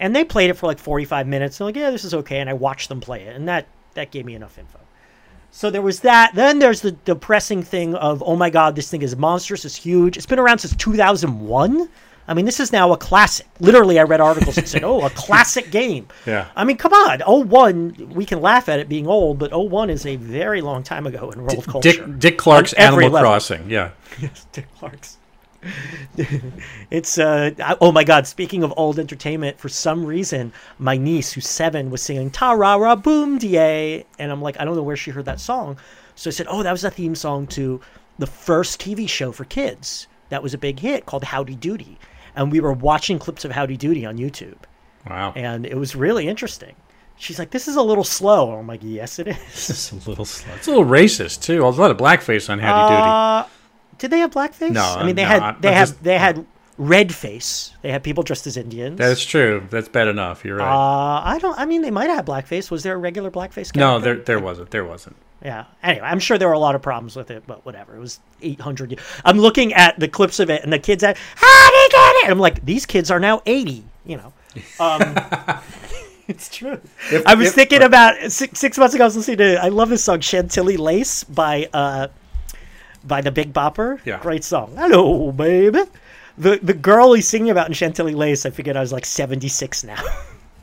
And 0.00 0.16
they 0.16 0.24
played 0.24 0.50
it 0.50 0.54
for 0.54 0.66
like 0.66 0.78
45 0.78 1.26
minutes. 1.26 1.58
They're 1.58 1.66
like, 1.66 1.76
yeah, 1.76 1.90
this 1.90 2.04
is 2.04 2.14
okay. 2.14 2.40
And 2.40 2.50
I 2.50 2.54
watched 2.54 2.88
them 2.88 3.00
play 3.00 3.22
it. 3.22 3.36
And 3.36 3.48
that, 3.48 3.66
that 3.94 4.10
gave 4.10 4.24
me 4.24 4.34
enough 4.34 4.58
info. 4.58 4.80
So 5.52 5.70
there 5.70 5.82
was 5.82 6.00
that. 6.00 6.34
Then 6.34 6.58
there's 6.58 6.80
the 6.80 6.92
depressing 6.92 7.62
thing 7.62 7.94
of, 7.94 8.22
oh 8.26 8.36
my 8.36 8.50
God, 8.50 8.74
this 8.74 8.90
thing 8.90 9.02
is 9.02 9.14
monstrous, 9.14 9.64
it's 9.64 9.76
huge. 9.76 10.16
It's 10.16 10.26
been 10.26 10.38
around 10.38 10.58
since 10.58 10.74
2001. 10.76 11.88
I 12.28 12.34
mean, 12.34 12.44
this 12.44 12.60
is 12.60 12.72
now 12.72 12.92
a 12.92 12.96
classic. 12.96 13.46
Literally, 13.60 13.98
I 13.98 14.04
read 14.04 14.20
articles 14.20 14.54
that 14.56 14.68
said, 14.68 14.84
oh, 14.84 15.04
a 15.04 15.10
classic 15.10 15.70
game. 15.70 16.08
Yeah. 16.26 16.48
I 16.54 16.64
mean, 16.64 16.76
come 16.76 16.92
on. 16.92 17.20
01, 17.20 18.12
we 18.14 18.24
can 18.24 18.40
laugh 18.40 18.68
at 18.68 18.78
it 18.78 18.88
being 18.88 19.06
old, 19.06 19.38
but 19.38 19.52
01 19.52 19.90
is 19.90 20.06
a 20.06 20.16
very 20.16 20.60
long 20.60 20.82
time 20.82 21.06
ago 21.06 21.30
in 21.30 21.42
world 21.42 21.66
culture. 21.66 21.92
Dick 21.92 22.18
Dick 22.18 22.38
Clark's 22.38 22.72
Animal 22.74 23.10
level. 23.10 23.20
Crossing. 23.28 23.68
Yeah. 23.68 23.90
Yes, 24.20 24.46
Dick 24.52 24.66
Clark's. 24.78 25.16
it's 26.90 27.18
uh 27.18 27.50
I- 27.62 27.76
oh 27.80 27.92
my 27.92 28.02
god 28.02 28.26
speaking 28.26 28.64
of 28.64 28.74
old 28.76 28.98
entertainment 28.98 29.58
for 29.58 29.68
some 29.68 30.04
reason 30.04 30.52
my 30.78 30.96
niece 30.96 31.32
who's 31.32 31.48
seven 31.48 31.88
was 31.88 32.02
singing 32.02 32.30
ta 32.30 32.50
ra 32.50 32.74
ra 32.74 32.96
boom 32.96 33.38
da 33.38 34.04
and 34.18 34.32
i'm 34.32 34.42
like 34.42 34.58
i 34.60 34.64
don't 34.64 34.74
know 34.74 34.82
where 34.82 34.96
she 34.96 35.12
heard 35.12 35.24
that 35.26 35.38
song 35.38 35.76
so 36.16 36.28
i 36.28 36.32
said 36.32 36.46
oh 36.50 36.64
that 36.64 36.72
was 36.72 36.82
a 36.82 36.90
theme 36.90 37.14
song 37.14 37.46
to 37.46 37.80
the 38.18 38.26
first 38.26 38.80
tv 38.80 39.08
show 39.08 39.30
for 39.30 39.44
kids 39.44 40.08
that 40.30 40.42
was 40.42 40.52
a 40.52 40.58
big 40.58 40.80
hit 40.80 41.06
called 41.06 41.22
howdy 41.22 41.54
doody 41.54 41.96
and 42.36 42.50
we 42.52 42.60
were 42.60 42.72
watching 42.72 43.18
clips 43.18 43.44
of 43.44 43.50
howdy 43.52 43.76
doody 43.76 44.04
on 44.06 44.16
youtube 44.18 44.56
Wow. 45.08 45.32
and 45.36 45.66
it 45.66 45.76
was 45.76 45.94
really 45.96 46.28
interesting 46.28 46.74
she's 47.16 47.38
like 47.38 47.50
this 47.50 47.66
is 47.68 47.76
a 47.76 47.82
little 47.82 48.04
slow 48.04 48.52
i'm 48.52 48.66
like 48.66 48.80
yes 48.82 49.18
it 49.18 49.28
is 49.28 49.70
It's 49.70 49.92
a 49.92 50.08
little 50.08 50.24
slut. 50.24 50.56
It's 50.56 50.66
a 50.66 50.70
little 50.70 50.84
racist 50.86 51.42
too. 51.42 51.64
A 51.64 51.68
lot 51.68 51.90
of 51.90 51.96
blackface 51.96 52.48
on 52.50 52.58
Howdy 52.58 52.94
Doody. 52.94 53.02
Uh, 53.08 53.44
did 53.98 54.10
they 54.10 54.18
have 54.20 54.30
blackface? 54.30 54.70
No, 54.72 54.82
I 54.82 55.04
mean 55.04 55.14
they 55.16 55.22
no, 55.22 55.28
had 55.28 55.62
they 55.62 55.68
I'm 55.68 55.74
had 55.74 55.86
just- 55.88 56.02
they 56.02 56.18
had 56.18 56.46
red 56.78 57.14
face. 57.14 57.72
They 57.82 57.90
had 57.92 58.02
people 58.02 58.22
dressed 58.24 58.46
as 58.46 58.56
Indians. 58.56 58.96
That's 58.98 59.24
true. 59.24 59.66
That's 59.70 59.88
bad 59.88 60.08
enough. 60.08 60.44
You're 60.44 60.56
right. 60.56 60.66
uh, 60.72 61.22
I 61.24 61.38
don't. 61.38 61.56
I 61.58 61.66
mean, 61.66 61.82
they 61.82 61.90
might 61.90 62.08
have 62.08 62.16
had 62.16 62.26
blackface. 62.26 62.70
Was 62.70 62.82
there 62.82 62.94
a 62.94 62.98
regular 62.98 63.30
blackface? 63.30 63.76
no, 63.76 64.00
there 64.00 64.16
there 64.16 64.40
wasn't. 64.40 64.70
There 64.70 64.84
wasn't. 64.84 65.16
Yeah. 65.44 65.64
Anyway, 65.82 66.06
I'm 66.06 66.20
sure 66.20 66.38
there 66.38 66.48
were 66.48 66.54
a 66.54 66.58
lot 66.58 66.74
of 66.74 66.82
problems 66.82 67.16
with 67.16 67.30
it, 67.30 67.42
but 67.46 67.64
whatever. 67.64 67.96
It 67.96 68.00
was 68.00 68.20
800. 68.42 68.98
I'm 69.24 69.38
looking 69.38 69.72
at 69.74 69.98
the 69.98 70.08
clips 70.08 70.38
of 70.40 70.50
it, 70.50 70.62
and 70.62 70.72
the 70.72 70.78
kids 70.78 71.02
at 71.02 71.16
how 71.34 71.70
did 71.70 71.82
he 71.92 71.96
get 71.96 72.14
it? 72.16 72.22
And 72.24 72.32
I'm 72.32 72.38
like, 72.38 72.64
these 72.64 72.86
kids 72.86 73.10
are 73.10 73.18
now 73.20 73.42
80. 73.46 73.84
You 74.06 74.16
know. 74.18 74.32
Um, 74.80 75.00
it's 76.28 76.48
true. 76.54 76.80
If- 77.10 77.26
I 77.26 77.34
was 77.34 77.48
if- 77.48 77.54
thinking 77.54 77.82
about 77.82 78.30
six, 78.30 78.58
six 78.60 78.78
months 78.78 78.94
ago. 78.94 79.04
I 79.04 79.06
was 79.06 79.16
listening 79.16 79.38
to. 79.38 79.62
I 79.62 79.68
love 79.68 79.88
this 79.88 80.04
song 80.04 80.20
"Chantilly 80.20 80.76
Lace" 80.76 81.24
by 81.24 81.68
uh, 81.72 82.08
by 83.04 83.20
the 83.20 83.30
Big 83.30 83.52
Bopper. 83.52 84.00
Yeah. 84.04 84.20
great 84.20 84.44
song. 84.44 84.74
Hello, 84.76 85.32
baby. 85.32 85.80
The 86.38 86.58
the 86.62 86.74
girl 86.74 87.12
he's 87.14 87.28
singing 87.28 87.50
about 87.50 87.68
in 87.68 87.74
Chantilly 87.74 88.14
Lace. 88.14 88.46
I 88.46 88.50
figured 88.50 88.76
I 88.76 88.80
was 88.80 88.92
like 88.92 89.04
76 89.04 89.84
now. 89.84 90.02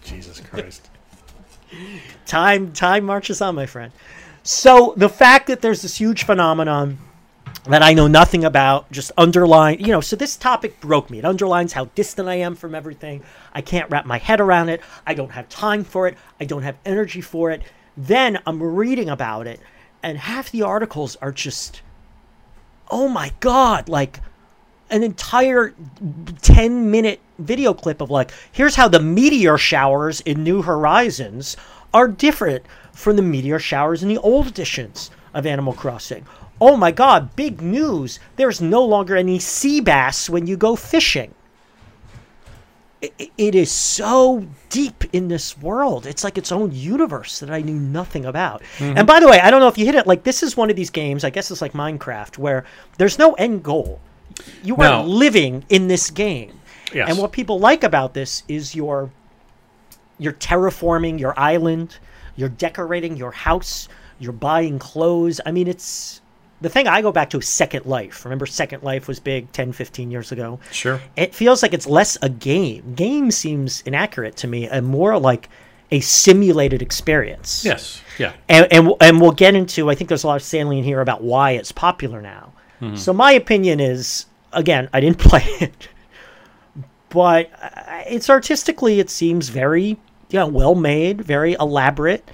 Jesus 0.03 0.39
Christ. 0.39 0.89
time 2.25 2.71
time 2.73 3.03
marches 3.05 3.41
on, 3.41 3.55
my 3.55 3.65
friend. 3.65 3.91
So 4.43 4.93
the 4.97 5.09
fact 5.09 5.47
that 5.47 5.61
there's 5.61 5.81
this 5.81 5.97
huge 5.97 6.23
phenomenon 6.23 6.97
that 7.65 7.83
I 7.83 7.93
know 7.93 8.07
nothing 8.07 8.45
about 8.45 8.91
just 8.91 9.11
underline, 9.17 9.79
you 9.79 9.87
know, 9.87 10.01
so 10.01 10.15
this 10.15 10.37
topic 10.37 10.79
broke 10.79 11.09
me. 11.09 11.19
It 11.19 11.25
underlines 11.25 11.73
how 11.73 11.85
distant 11.85 12.27
I 12.27 12.35
am 12.35 12.55
from 12.55 12.73
everything. 12.73 13.21
I 13.53 13.61
can't 13.61 13.89
wrap 13.91 14.05
my 14.05 14.17
head 14.17 14.39
around 14.39 14.69
it. 14.69 14.81
I 15.05 15.13
don't 15.13 15.31
have 15.31 15.49
time 15.49 15.83
for 15.83 16.07
it. 16.07 16.17
I 16.39 16.45
don't 16.45 16.63
have 16.63 16.77
energy 16.85 17.21
for 17.21 17.51
it. 17.51 17.61
Then 17.97 18.39
I'm 18.47 18.61
reading 18.63 19.09
about 19.09 19.45
it, 19.45 19.59
and 20.01 20.17
half 20.17 20.51
the 20.51 20.61
articles 20.61 21.17
are 21.17 21.33
just, 21.33 21.81
oh 22.89 23.09
my 23.09 23.33
God, 23.41 23.89
like 23.89 24.21
an 24.89 25.03
entire 25.03 25.73
10 26.41 26.89
minute 26.89 27.19
video 27.37 27.73
clip 27.73 28.01
of 28.01 28.09
like 28.09 28.31
here's 28.51 28.75
how 28.75 28.87
the 28.87 28.99
meteor 28.99 29.57
showers 29.57 30.19
in 30.21 30.43
new 30.43 30.61
horizons 30.61 31.55
are 31.93 32.07
different 32.07 32.63
from 32.93 33.15
the 33.15 33.21
meteor 33.21 33.59
showers 33.59 34.03
in 34.03 34.09
the 34.09 34.17
old 34.19 34.47
editions 34.47 35.11
of 35.33 35.45
animal 35.45 35.73
crossing. 35.73 36.25
Oh 36.61 36.75
my 36.75 36.91
god 36.91 37.35
big 37.35 37.61
news. 37.61 38.19
There's 38.35 38.59
no 38.61 38.83
longer 38.83 39.15
any 39.15 39.39
sea 39.39 39.79
bass 39.79 40.29
when 40.29 40.47
you 40.47 40.57
go 40.57 40.75
fishing. 40.75 41.33
I- 43.01 43.11
I- 43.19 43.31
it 43.37 43.55
is 43.55 43.71
so 43.71 44.45
deep 44.69 45.05
in 45.13 45.29
this 45.29 45.57
world. 45.57 46.05
It's 46.05 46.23
like 46.23 46.37
its 46.37 46.51
own 46.51 46.71
universe 46.73 47.39
that 47.39 47.49
i 47.49 47.61
knew 47.61 47.79
nothing 47.79 48.25
about. 48.25 48.61
Mm-hmm. 48.77 48.97
And 48.97 49.07
by 49.07 49.19
the 49.21 49.27
way 49.29 49.39
i 49.39 49.49
don't 49.49 49.61
know 49.61 49.69
if 49.69 49.77
you 49.77 49.85
hit 49.85 49.95
it 49.95 50.05
like 50.07 50.23
this 50.23 50.43
is 50.43 50.57
one 50.57 50.69
of 50.69 50.75
these 50.75 50.89
games 50.89 51.23
i 51.23 51.29
guess 51.29 51.49
it's 51.49 51.61
like 51.61 51.73
minecraft 51.73 52.37
where 52.37 52.65
there's 52.97 53.17
no 53.17 53.33
end 53.33 53.63
goal. 53.63 53.99
You 54.63 54.75
are 54.77 55.03
living 55.03 55.65
in 55.69 55.87
this 55.89 56.09
game. 56.09 56.59
Yes. 56.93 57.09
And 57.09 57.17
what 57.17 57.31
people 57.33 57.59
like 57.59 57.83
about 57.83 58.13
this 58.13 58.43
is 58.47 58.73
you're 58.75 59.11
you're 60.17 60.33
terraforming 60.33 61.19
your 61.19 61.37
island, 61.39 61.97
you're 62.39 62.49
decorating 62.49 63.17
your 63.17 63.31
house, 63.31 63.89
you're 64.19 64.31
buying 64.31 64.79
clothes. 64.79 65.41
I 65.45 65.51
mean, 65.51 65.67
it's 65.67 66.21
the 66.61 66.69
thing 66.69 66.87
I 66.87 67.01
go 67.01 67.11
back 67.11 67.29
to 67.31 67.39
is 67.39 67.47
Second 67.47 67.85
Life. 67.85 68.23
Remember 68.25 68.45
Second 68.45 68.83
Life 68.83 69.07
was 69.07 69.19
big 69.19 69.51
10, 69.51 69.73
15 69.73 70.09
years 70.09 70.31
ago? 70.31 70.59
Sure. 70.71 71.01
It 71.15 71.35
feels 71.35 71.61
like 71.61 71.73
it's 71.73 71.87
less 71.87 72.17
a 72.21 72.29
game. 72.29 72.93
Game 72.95 73.31
seems 73.31 73.81
inaccurate 73.81 74.37
to 74.37 74.47
me 74.47 74.67
and 74.67 74.85
more 74.85 75.19
like 75.19 75.49
a 75.91 75.99
simulated 75.99 76.81
experience. 76.81 77.65
Yes. 77.65 78.01
Yeah. 78.17 78.33
And, 78.47 78.67
and 78.71 78.93
and 79.01 79.19
we'll 79.19 79.31
get 79.31 79.55
into. 79.55 79.89
I 79.89 79.95
think 79.95 80.07
there's 80.07 80.23
a 80.23 80.27
lot 80.27 80.35
of 80.35 80.43
salient 80.43 80.85
here 80.85 81.01
about 81.01 81.23
why 81.23 81.51
it's 81.51 81.71
popular 81.71 82.21
now. 82.21 82.53
So 82.95 83.11
my 83.11 83.33
opinion 83.33 83.81
is, 83.81 84.25
again, 84.53 84.87
I 84.93 85.01
didn't 85.01 85.17
play 85.29 85.43
it, 85.59 85.89
but 87.09 87.51
uh, 87.61 88.03
it's 88.07 88.29
artistically 88.29 89.01
it 89.01 89.09
seems 89.09 89.49
very, 89.49 89.97
know, 90.37 90.47
well 90.47 90.75
made, 90.75 91.21
very 91.21 91.53
elaborate, 91.59 92.29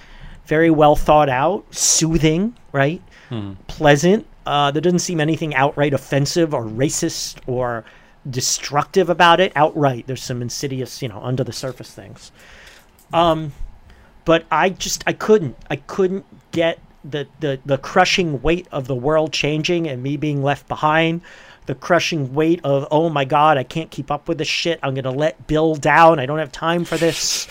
very 0.46 0.70
well 0.70 0.96
thought 0.96 1.28
out, 1.28 1.64
soothing, 1.74 2.54
right, 2.72 3.00
pleasant. 3.68 4.26
Uh, 4.44 4.70
there 4.70 4.82
doesn't 4.82 5.00
seem 5.00 5.20
anything 5.20 5.54
outright 5.54 5.94
offensive 5.94 6.54
or 6.54 6.64
racist 6.64 7.38
or 7.46 7.84
destructive 8.30 9.08
about 9.10 9.40
it. 9.40 9.52
Outright, 9.56 10.06
there's 10.06 10.22
some 10.22 10.42
insidious, 10.42 11.02
you 11.02 11.08
know, 11.08 11.20
under 11.22 11.42
the 11.44 11.52
surface 11.52 11.92
things. 11.92 12.30
But 14.24 14.44
I 14.50 14.70
just 14.70 15.04
I 15.06 15.12
couldn't. 15.12 15.56
I 15.70 15.76
couldn't 15.76 16.24
get 16.52 16.78
the 17.04 17.26
the 17.40 17.60
the 17.64 17.78
crushing 17.78 18.42
weight 18.42 18.66
of 18.72 18.86
the 18.88 18.94
world 18.94 19.32
changing 19.32 19.88
and 19.88 20.02
me 20.02 20.16
being 20.16 20.42
left 20.42 20.68
behind. 20.68 21.20
The 21.66 21.74
crushing 21.74 22.34
weight 22.34 22.60
of 22.64 22.86
oh 22.90 23.08
my 23.08 23.24
god 23.24 23.58
I 23.58 23.64
can't 23.64 23.90
keep 23.90 24.10
up 24.10 24.28
with 24.28 24.38
this 24.38 24.48
shit. 24.48 24.78
I'm 24.82 24.94
gonna 24.94 25.10
let 25.12 25.46
Bill 25.46 25.74
down. 25.76 26.18
I 26.20 26.26
don't 26.26 26.38
have 26.38 26.52
time 26.52 26.84
for 26.84 26.96
this 26.96 27.46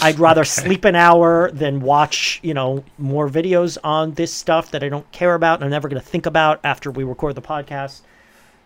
I'd 0.00 0.18
rather 0.18 0.44
sleep 0.44 0.84
an 0.84 0.96
hour 0.96 1.50
than 1.52 1.80
watch 1.80 2.40
you 2.42 2.54
know 2.54 2.84
more 2.98 3.28
videos 3.28 3.78
on 3.84 4.12
this 4.14 4.32
stuff 4.32 4.70
that 4.70 4.82
I 4.82 4.88
don't 4.88 5.10
care 5.12 5.34
about 5.34 5.58
and 5.58 5.64
I'm 5.64 5.70
never 5.70 5.88
gonna 5.88 6.00
think 6.00 6.26
about 6.26 6.60
after 6.64 6.90
we 6.90 7.04
record 7.04 7.34
the 7.34 7.42
podcast 7.42 8.00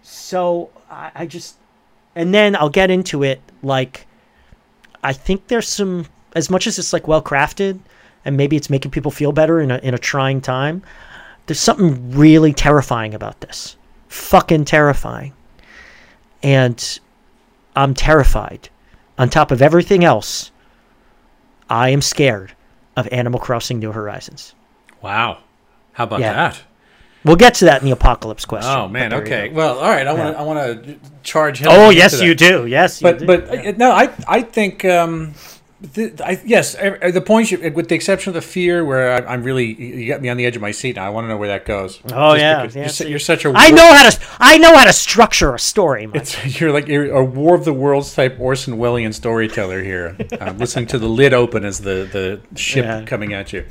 so 0.02 0.70
I, 0.88 1.10
I 1.14 1.26
just 1.26 1.56
and 2.16 2.32
then 2.32 2.56
I'll 2.56 2.70
get 2.70 2.90
into 2.90 3.22
it. 3.22 3.40
Like, 3.62 4.06
I 5.04 5.12
think 5.12 5.48
there's 5.48 5.68
some 5.68 6.06
as 6.34 6.50
much 6.50 6.66
as 6.66 6.78
it's 6.78 6.92
like 6.92 7.06
well 7.06 7.22
crafted, 7.22 7.78
and 8.24 8.36
maybe 8.36 8.56
it's 8.56 8.70
making 8.70 8.90
people 8.90 9.10
feel 9.10 9.32
better 9.32 9.60
in 9.60 9.70
a 9.70 9.78
in 9.78 9.94
a 9.94 9.98
trying 9.98 10.40
time. 10.40 10.82
There's 11.46 11.60
something 11.60 12.12
really 12.12 12.52
terrifying 12.52 13.14
about 13.14 13.40
this. 13.40 13.76
Fucking 14.08 14.64
terrifying. 14.64 15.32
And 16.42 16.98
I'm 17.76 17.94
terrified. 17.94 18.68
On 19.18 19.28
top 19.28 19.50
of 19.50 19.62
everything 19.62 20.04
else, 20.04 20.50
I 21.68 21.90
am 21.90 22.00
scared 22.02 22.52
of 22.96 23.08
Animal 23.12 23.40
Crossing 23.40 23.78
New 23.78 23.92
Horizons. 23.92 24.54
Wow. 25.02 25.38
How 25.92 26.04
about 26.04 26.20
Yeah. 26.20 26.32
that? 26.32 26.62
We'll 27.24 27.36
get 27.36 27.54
to 27.54 27.64
that 27.64 27.80
in 27.82 27.86
the 27.86 27.90
apocalypse 27.92 28.44
question. 28.44 28.70
Oh 28.72 28.86
man, 28.86 29.12
okay. 29.12 29.48
Well, 29.48 29.78
all 29.78 29.90
right. 29.90 30.06
I 30.06 30.12
want 30.12 30.26
to. 30.28 30.32
Yeah. 30.32 30.38
I 30.40 30.42
want 30.42 30.84
to 30.84 30.96
charge. 31.24 31.58
Him. 31.58 31.68
Oh 31.70 31.90
yes, 31.90 32.20
you 32.22 32.36
do. 32.36 32.66
Yes, 32.66 33.00
you 33.00 33.04
But 33.08 33.18
do. 33.18 33.26
but 33.26 33.52
Yeah. 33.64 33.72
no, 33.76 33.90
I 33.90 34.10
I 34.28 34.42
think 34.42 34.84
um, 34.84 35.34
the, 35.80 36.14
I, 36.24 36.40
yes, 36.44 36.74
the 36.74 37.22
points 37.24 37.50
you, 37.50 37.58
with 37.72 37.88
the 37.88 37.94
exception 37.94 38.30
of 38.30 38.34
the 38.34 38.40
fear, 38.40 38.82
where 38.84 39.12
I, 39.12 39.32
I'm 39.34 39.42
really 39.42 39.74
you 39.74 40.08
got 40.08 40.22
me 40.22 40.28
on 40.30 40.36
the 40.38 40.46
edge 40.46 40.56
of 40.56 40.62
my 40.62 40.70
seat 40.70 40.96
now. 40.96 41.04
I 41.06 41.10
want 41.10 41.24
to 41.26 41.28
know 41.28 41.36
where 41.36 41.48
that 41.48 41.66
goes. 41.66 42.00
Oh, 42.12 42.34
Just 42.34 42.40
yeah, 42.40 42.62
yeah, 42.62 42.72
you're, 42.80 42.88
see. 42.88 43.08
you're 43.10 43.18
such 43.18 43.44
a 43.44 43.48
I 43.54 43.68
war- 43.68 43.76
know 43.76 43.92
how 43.94 44.08
to. 44.08 44.20
I 44.40 44.56
know 44.58 44.74
how 44.74 44.84
to 44.84 44.92
structure 44.94 45.54
a 45.54 45.58
story. 45.58 46.08
You're 46.44 46.72
like 46.72 46.88
you're 46.88 47.10
a 47.14 47.24
War 47.24 47.54
of 47.54 47.64
the 47.66 47.72
Worlds 47.74 48.14
type 48.14 48.38
Orson 48.40 48.78
Welles 48.78 49.16
storyteller 49.16 49.82
here. 49.82 50.16
Uh, 50.40 50.52
listening 50.52 50.86
to 50.86 50.98
the 50.98 51.08
lid 51.08 51.32
open 51.32 51.64
as 51.64 51.80
the 51.80 52.08
the 52.12 52.58
ship 52.58 52.84
Yeah. 52.84 53.04
coming 53.04 53.32
at 53.32 53.52
you. 53.52 53.64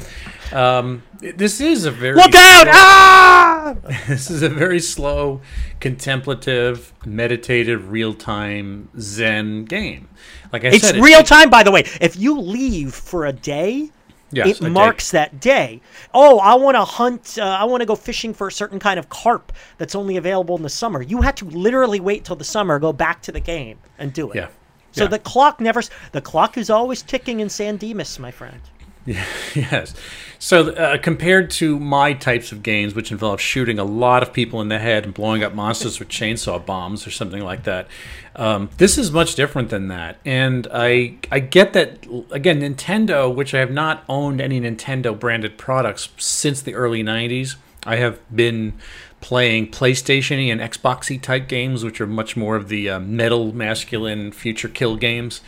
Um, 0.54 1.04
this 1.20 1.60
is 1.60 1.86
a 1.86 1.92
very 1.92 2.16
Look 2.16 2.36
out! 2.36 2.68
Ah! 2.70 3.76
This 4.08 4.30
is 4.30 4.44
a 4.44 4.50
very 4.50 4.80
slow, 4.80 5.42
contemplative, 5.80 6.94
meditative, 7.06 7.92
real 7.92 8.14
time 8.14 8.90
Zen 9.00 9.66
game. 9.66 10.08
Like 10.54 10.64
I 10.66 10.68
It's 10.70 10.86
said, 10.88 10.98
real 10.98 11.20
it- 11.20 11.26
time, 11.26 11.50
by 11.50 11.64
the 11.64 11.72
way. 11.72 11.84
If 12.00 12.16
you 12.16 12.40
leave 12.40 12.94
for 12.94 13.26
a 13.26 13.34
day, 13.34 13.90
Yes, 14.32 14.48
it 14.48 14.60
a 14.62 14.64
day. 14.66 14.70
marks 14.70 15.12
that 15.12 15.40
day. 15.40 15.82
Oh, 16.14 16.40
I 16.40 16.56
want 16.56 16.76
to 16.76 16.84
hunt. 16.84 17.38
Uh, 17.40 17.44
I 17.44 17.64
want 17.64 17.82
to 17.82 17.86
go 17.86 17.96
fishing 17.96 18.34
for 18.34 18.48
a 18.48 18.52
certain 18.52 18.80
kind 18.80 19.00
of 19.00 19.10
carp 19.10 19.52
that's 19.78 19.96
only 19.96 20.18
available 20.18 20.56
in 20.58 20.62
the 20.64 20.70
summer. 20.70 21.02
You 21.02 21.22
had 21.22 21.36
to 21.38 21.46
literally 21.46 22.00
wait 22.00 22.24
till 22.26 22.36
the 22.36 22.44
summer, 22.44 22.78
go 22.80 22.94
back 22.94 23.22
to 23.24 23.32
the 23.32 23.40
game, 23.40 23.78
and 23.98 24.14
do 24.14 24.32
it. 24.32 24.36
Yeah. 24.36 24.48
So 24.92 25.04
Yeah. 25.04 25.10
the 25.10 25.20
clock 25.20 25.60
never. 25.60 25.82
The 26.12 26.22
clock 26.22 26.58
is 26.58 26.70
always 26.70 27.02
ticking 27.02 27.40
in 27.40 27.50
San 27.50 27.78
Dimas, 27.78 28.20
my 28.20 28.32
friend. 28.32 28.62
yes. 29.56 29.94
So 30.40 30.72
uh, 30.72 30.98
compared 30.98 31.52
to 31.52 31.80
my 31.80 32.14
types 32.14 32.52
of 32.52 32.64
games, 32.64 32.96
which 32.96 33.12
involve 33.12 33.40
shooting 33.40 33.78
a 33.78 33.84
lot 33.84 34.24
of 34.24 34.34
people 34.34 34.62
in 34.62 34.70
the 34.70 34.80
head 34.80 35.06
and 35.06 35.14
blowing 35.14 35.44
up 35.44 35.54
monsters 35.54 36.00
with 36.00 36.10
chainsaw 36.10 36.64
bombs 36.64 37.06
or 37.06 37.12
something 37.12 37.44
like 37.44 37.64
that, 37.64 37.88
um, 38.36 38.70
this 38.78 38.98
is 38.98 39.12
much 39.12 39.36
different 39.36 39.70
than 39.70 39.90
that. 39.90 40.18
And 40.26 40.68
I 40.74 41.16
I 41.32 41.40
get 41.40 41.74
that 41.74 42.06
again, 42.32 42.62
Nintendo, 42.62 43.34
which 43.34 43.54
I 43.54 43.60
have 43.60 43.72
not 43.72 44.04
owned 44.10 44.42
any 44.42 44.60
Nintendo 44.60 45.18
branded 45.18 45.58
products 45.58 46.10
since 46.18 46.62
the 46.62 46.74
early 46.74 47.04
'90s. 47.04 47.56
I 47.86 47.98
have 47.98 48.20
been 48.36 48.74
playing 49.22 49.68
PlayStation 49.72 50.52
and 50.52 50.60
Xboxy 50.60 51.22
type 51.22 51.48
games, 51.48 51.84
which 51.84 52.02
are 52.02 52.08
much 52.08 52.36
more 52.36 52.56
of 52.56 52.70
the 52.70 52.90
uh, 52.90 53.00
metal, 53.00 53.54
masculine, 53.54 54.32
future 54.32 54.68
kill 54.68 54.96
games. 54.96 55.42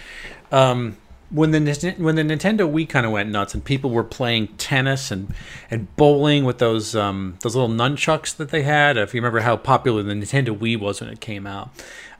Um, 0.51 0.97
when 1.29 1.51
the 1.51 1.95
when 1.97 2.15
the 2.15 2.21
Nintendo 2.21 2.71
Wii 2.71 2.87
kind 2.87 3.05
of 3.05 3.11
went 3.11 3.29
nuts 3.29 3.53
and 3.53 3.63
people 3.63 3.89
were 3.89 4.03
playing 4.03 4.47
tennis 4.57 5.11
and, 5.11 5.33
and 5.69 5.93
bowling 5.97 6.45
with 6.45 6.59
those 6.59 6.95
um, 6.95 7.37
those 7.41 7.55
little 7.55 7.73
nunchucks 7.73 8.35
that 8.37 8.49
they 8.49 8.63
had, 8.63 8.97
if 8.97 9.13
you 9.13 9.19
remember 9.19 9.41
how 9.41 9.57
popular 9.57 10.03
the 10.03 10.13
Nintendo 10.13 10.57
Wii 10.57 10.79
was 10.79 11.01
when 11.01 11.09
it 11.09 11.19
came 11.19 11.45
out, 11.45 11.69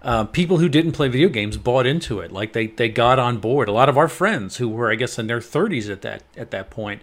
uh, 0.02 0.26
people 0.26 0.58
who 0.58 0.70
didn't 0.70 0.92
play 0.92 1.08
video 1.08 1.30
games 1.30 1.58
bought 1.58 1.86
into 1.86 2.20
it. 2.20 2.32
Like 2.32 2.54
they, 2.54 2.68
they 2.68 2.90
got 2.90 3.20
on 3.20 3.38
board. 3.40 3.68
A 3.68 3.72
lot 3.72 3.90
of 3.90 3.98
our 3.98 4.08
friends 4.08 4.58
who 4.58 4.70
were, 4.70 4.92
I 4.92 4.96
guess, 4.96 5.18
in 5.18 5.28
their 5.28 5.40
30s 5.40 5.90
at 5.90 6.02
that 6.02 6.24
at 6.36 6.52
that 6.52 6.70
point, 6.70 7.02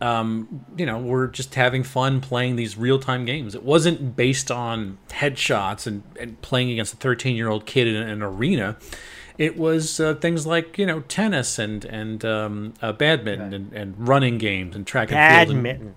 um, 0.00 0.64
you 0.76 0.84
know, 0.84 0.98
were 0.98 1.28
just 1.28 1.54
having 1.54 1.82
fun 1.82 2.20
playing 2.20 2.56
these 2.56 2.76
real 2.76 2.98
time 2.98 3.24
games. 3.24 3.54
It 3.54 3.62
wasn't 3.62 4.16
based 4.16 4.50
on 4.50 4.98
headshots 5.08 5.86
and, 5.86 6.02
and 6.20 6.40
playing 6.42 6.70
against 6.70 6.94
a 6.94 6.96
13 6.96 7.36
year 7.36 7.48
old 7.48 7.66
kid 7.66 7.86
in 7.86 7.96
an 7.96 8.22
arena. 8.22 8.76
It 9.38 9.56
was 9.58 10.00
uh, 10.00 10.14
things 10.14 10.46
like 10.46 10.78
you 10.78 10.86
know 10.86 11.00
tennis 11.00 11.58
and 11.58 11.84
and 11.84 12.24
um, 12.24 12.74
uh, 12.82 12.92
badminton 12.92 13.52
and, 13.52 13.72
and 13.72 14.08
running 14.08 14.38
games 14.38 14.74
and 14.76 14.86
track 14.86 15.10
and 15.12 15.46
field. 15.48 15.56
Badminton. 15.56 15.94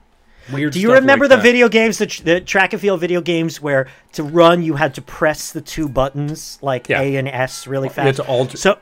Weird. 0.52 0.74
Do 0.74 0.80
you 0.80 0.94
remember 0.94 1.26
like 1.26 1.30
the 1.30 1.36
that. 1.36 1.44
video 1.44 1.70
games, 1.70 2.00
the, 2.00 2.08
tr- 2.08 2.24
the 2.24 2.42
track 2.42 2.74
and 2.74 2.82
field 2.82 3.00
video 3.00 3.22
games, 3.22 3.62
where 3.62 3.88
to 4.14 4.24
run 4.24 4.64
you 4.64 4.76
had 4.76 4.96
to 4.96 5.02
press 5.02 5.52
the 5.52 5.62
two 5.62 5.88
buttons 5.88 6.58
like 6.64 6.90
Yeah. 6.90 7.02
A 7.02 7.18
and 7.18 7.28
S 7.28 7.68
really 7.68 7.88
You 7.88 7.94
had 7.94 8.16
fast? 8.16 8.18
to 8.18 8.26
alter- 8.26 8.58
So, 8.58 8.80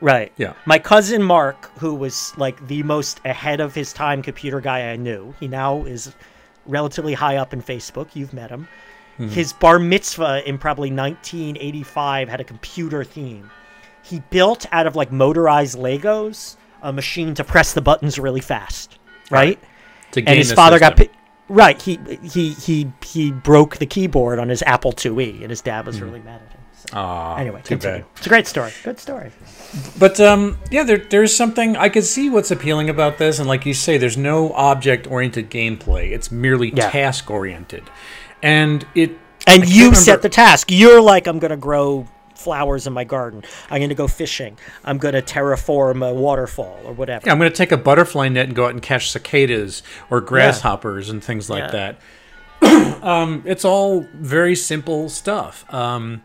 right. 0.00 0.32
Yeah. 0.38 0.54
My 0.64 0.78
cousin 0.78 1.22
Mark, 1.22 1.70
who 1.78 1.94
was 1.94 2.32
like 2.38 2.66
the 2.68 2.82
most 2.84 3.20
ahead 3.26 3.60
of 3.60 3.74
his 3.74 3.92
time 3.92 4.22
computer 4.22 4.60
guy 4.62 4.90
I 4.92 4.96
knew, 4.96 5.34
he 5.40 5.46
now 5.46 5.84
is 5.84 6.14
relatively 6.64 7.12
high 7.12 7.36
up 7.36 7.52
in 7.52 7.60
Facebook. 7.60 8.08
You've 8.14 8.32
met 8.32 8.48
him. 8.48 8.66
Mm-hmm. 9.18 9.28
His 9.28 9.52
bar 9.52 9.78
mitzvah 9.78 10.48
in 10.48 10.56
probably 10.56 10.90
1985 10.90 12.28
had 12.30 12.40
a 12.40 12.44
computer 12.44 13.04
theme. 13.04 13.50
He 14.04 14.20
built 14.30 14.66
out 14.70 14.86
of 14.86 14.94
like 14.94 15.10
motorized 15.10 15.76
Legos 15.78 16.56
a 16.82 16.92
machine 16.92 17.34
to 17.34 17.44
press 17.44 17.72
the 17.72 17.80
buttons 17.80 18.18
really 18.18 18.40
fast, 18.42 18.98
right? 19.30 19.58
To 20.12 20.20
and 20.20 20.36
his 20.38 20.50
the 20.50 20.54
father 20.56 20.78
got 20.78 20.96
pi- 20.96 21.08
right. 21.48 21.80
He 21.80 21.98
he 22.22 22.50
he 22.50 22.92
he 23.04 23.32
broke 23.32 23.78
the 23.78 23.86
keyboard 23.86 24.38
on 24.38 24.48
his 24.50 24.62
Apple 24.62 24.92
IIe, 24.92 25.40
and 25.40 25.50
his 25.50 25.62
dad 25.62 25.86
was 25.86 26.00
really 26.00 26.20
mad 26.20 26.42
at 26.46 26.52
him. 26.52 26.60
So, 26.90 27.34
anyway, 27.38 27.60
too 27.62 27.76
continue. 27.78 27.98
bad. 28.00 28.06
It's 28.18 28.26
a 28.26 28.28
great 28.28 28.46
story. 28.46 28.70
Good 28.82 28.98
story. 29.00 29.30
But 29.98 30.20
um, 30.20 30.58
yeah, 30.70 30.84
there, 30.84 30.98
there's 30.98 31.34
something 31.34 31.76
I 31.78 31.88
could 31.88 32.04
see 32.04 32.28
what's 32.28 32.50
appealing 32.50 32.90
about 32.90 33.16
this, 33.16 33.38
and 33.38 33.48
like 33.48 33.64
you 33.64 33.72
say, 33.72 33.96
there's 33.96 34.18
no 34.18 34.52
object-oriented 34.52 35.50
gameplay. 35.50 36.10
It's 36.10 36.30
merely 36.30 36.70
Yeah. 36.74 36.90
task-oriented, 36.90 37.84
and 38.42 38.86
it. 38.94 39.12
And 39.46 39.66
you 39.68 39.94
set 39.94 40.20
the 40.22 40.28
task. 40.28 40.70
You're 40.70 41.00
like, 41.00 41.26
I'm 41.26 41.38
gonna 41.38 41.56
grow 41.56 42.06
flowers 42.44 42.86
in 42.86 42.92
my 42.92 43.04
garden. 43.04 43.42
I'm 43.70 43.80
gonna 43.80 43.94
go 43.94 44.06
fishing. 44.06 44.56
I'm 44.84 44.98
gonna 44.98 45.22
terraform 45.22 46.06
a 46.08 46.12
waterfall 46.14 46.78
or 46.84 46.92
whatever. 46.92 47.26
Yeah, 47.26 47.32
I'm 47.32 47.38
going 47.38 47.50
to 47.50 47.56
take 47.56 47.72
a 47.72 47.76
butterfly 47.76 48.28
net 48.28 48.46
and 48.46 48.54
go 48.54 48.64
out 48.66 48.70
and 48.72 48.82
catch 48.82 49.10
cicadas 49.10 49.82
or 50.10 50.20
grasshoppers 50.20 51.08
and 51.10 51.22
things 51.24 51.48
like 51.50 51.72
Yeah. 51.72 51.94
that. 52.60 53.02
um, 53.02 53.42
it's 53.46 53.64
all 53.64 54.06
very 54.14 54.54
simple 54.54 55.08
stuff. 55.08 55.64
Um, 55.72 56.22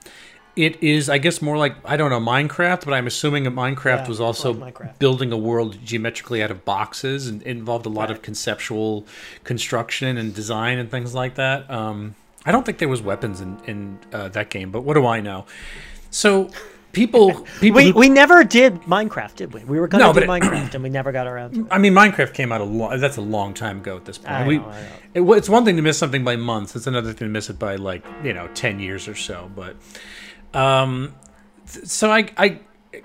it 0.56 0.82
is, 0.84 1.10
I 1.10 1.18
guess, 1.20 1.42
more 1.42 1.58
like 1.58 1.76
I 1.86 1.96
don't 1.96 2.10
know 2.10 2.20
Minecraft, 2.20 2.84
but 2.86 2.94
I'm 2.94 3.08
assuming 3.08 3.44
that 3.44 3.54
Minecraft 3.56 4.04
Yeah, 4.04 4.08
was 4.08 4.20
also 4.20 4.54
like 4.54 4.74
Minecraft. 4.76 5.00
building 5.00 5.32
a 5.32 5.38
world 5.38 5.78
geometrically 5.86 6.44
out 6.44 6.52
of 6.52 6.66
boxes 6.66 7.28
and 7.28 7.42
involved 7.44 7.86
a 7.86 7.90
lot 7.90 8.12
of 8.12 8.22
conceptual 8.22 9.06
construction 9.44 10.18
and 10.18 10.34
design 10.34 10.78
and 10.78 10.92
things 10.92 11.14
like 11.16 11.36
that. 11.36 11.70
Um, 11.72 12.16
I 12.46 12.52
don't 12.52 12.66
think 12.66 12.78
there 12.80 12.90
was 12.90 13.02
weapons 13.02 13.40
in 13.42 13.58
in 13.68 14.00
uh, 14.12 14.28
that 14.30 14.50
game, 14.50 14.72
but 14.72 14.82
what 14.82 14.96
do 14.96 15.06
I 15.06 15.22
know? 15.22 15.46
So 16.12 16.50
people, 16.92 17.46
people, 17.62 17.78
We 17.78 17.92
who- 17.92 18.00
we 18.00 18.10
never 18.10 18.44
did 18.44 18.82
Minecraft, 18.84 19.36
did 19.36 19.54
we? 19.54 19.64
We 19.64 19.80
were 19.80 19.88
gonna 19.88 20.06
No, 20.06 20.14
do 20.14 20.20
but 20.20 20.24
it- 20.24 20.30
Minecraft, 20.30 20.74
and 20.74 20.84
we 20.84 20.90
never 20.90 21.12
got 21.12 21.28
around 21.28 21.54
to 21.54 21.62
it. 21.62 21.68
I 21.72 21.78
mean, 21.78 21.94
Minecraft 21.94 22.34
came 22.34 22.52
out 22.52 22.62
a 22.62 22.66
long. 22.66 23.00
That's 23.00 23.18
a 23.18 23.22
long 23.22 23.54
time 23.54 23.78
ago 23.80 23.96
at 23.96 24.06
this 24.06 24.18
point. 24.18 24.32
I 24.32 24.48
we, 24.48 24.58
know, 24.58 24.66
I 25.14 25.22
know. 25.24 25.34
It, 25.34 25.38
it's 25.38 25.50
one 25.50 25.66
thing 25.66 25.76
to 25.76 25.82
miss 25.82 25.98
something 25.98 26.24
by 26.24 26.36
months. 26.36 26.76
It's 26.76 26.88
another 26.88 27.10
thing 27.14 27.28
to 27.28 27.32
miss 27.32 27.50
it 27.50 27.60
by 27.60 27.76
like 27.76 28.04
you 28.24 28.34
know 28.34 28.48
ten 28.54 28.80
years 28.80 29.08
or 29.08 29.16
so. 29.16 29.52
But, 29.56 29.76
um, 30.54 31.14
so 31.66 32.12
I 32.12 32.28
I 32.38 32.60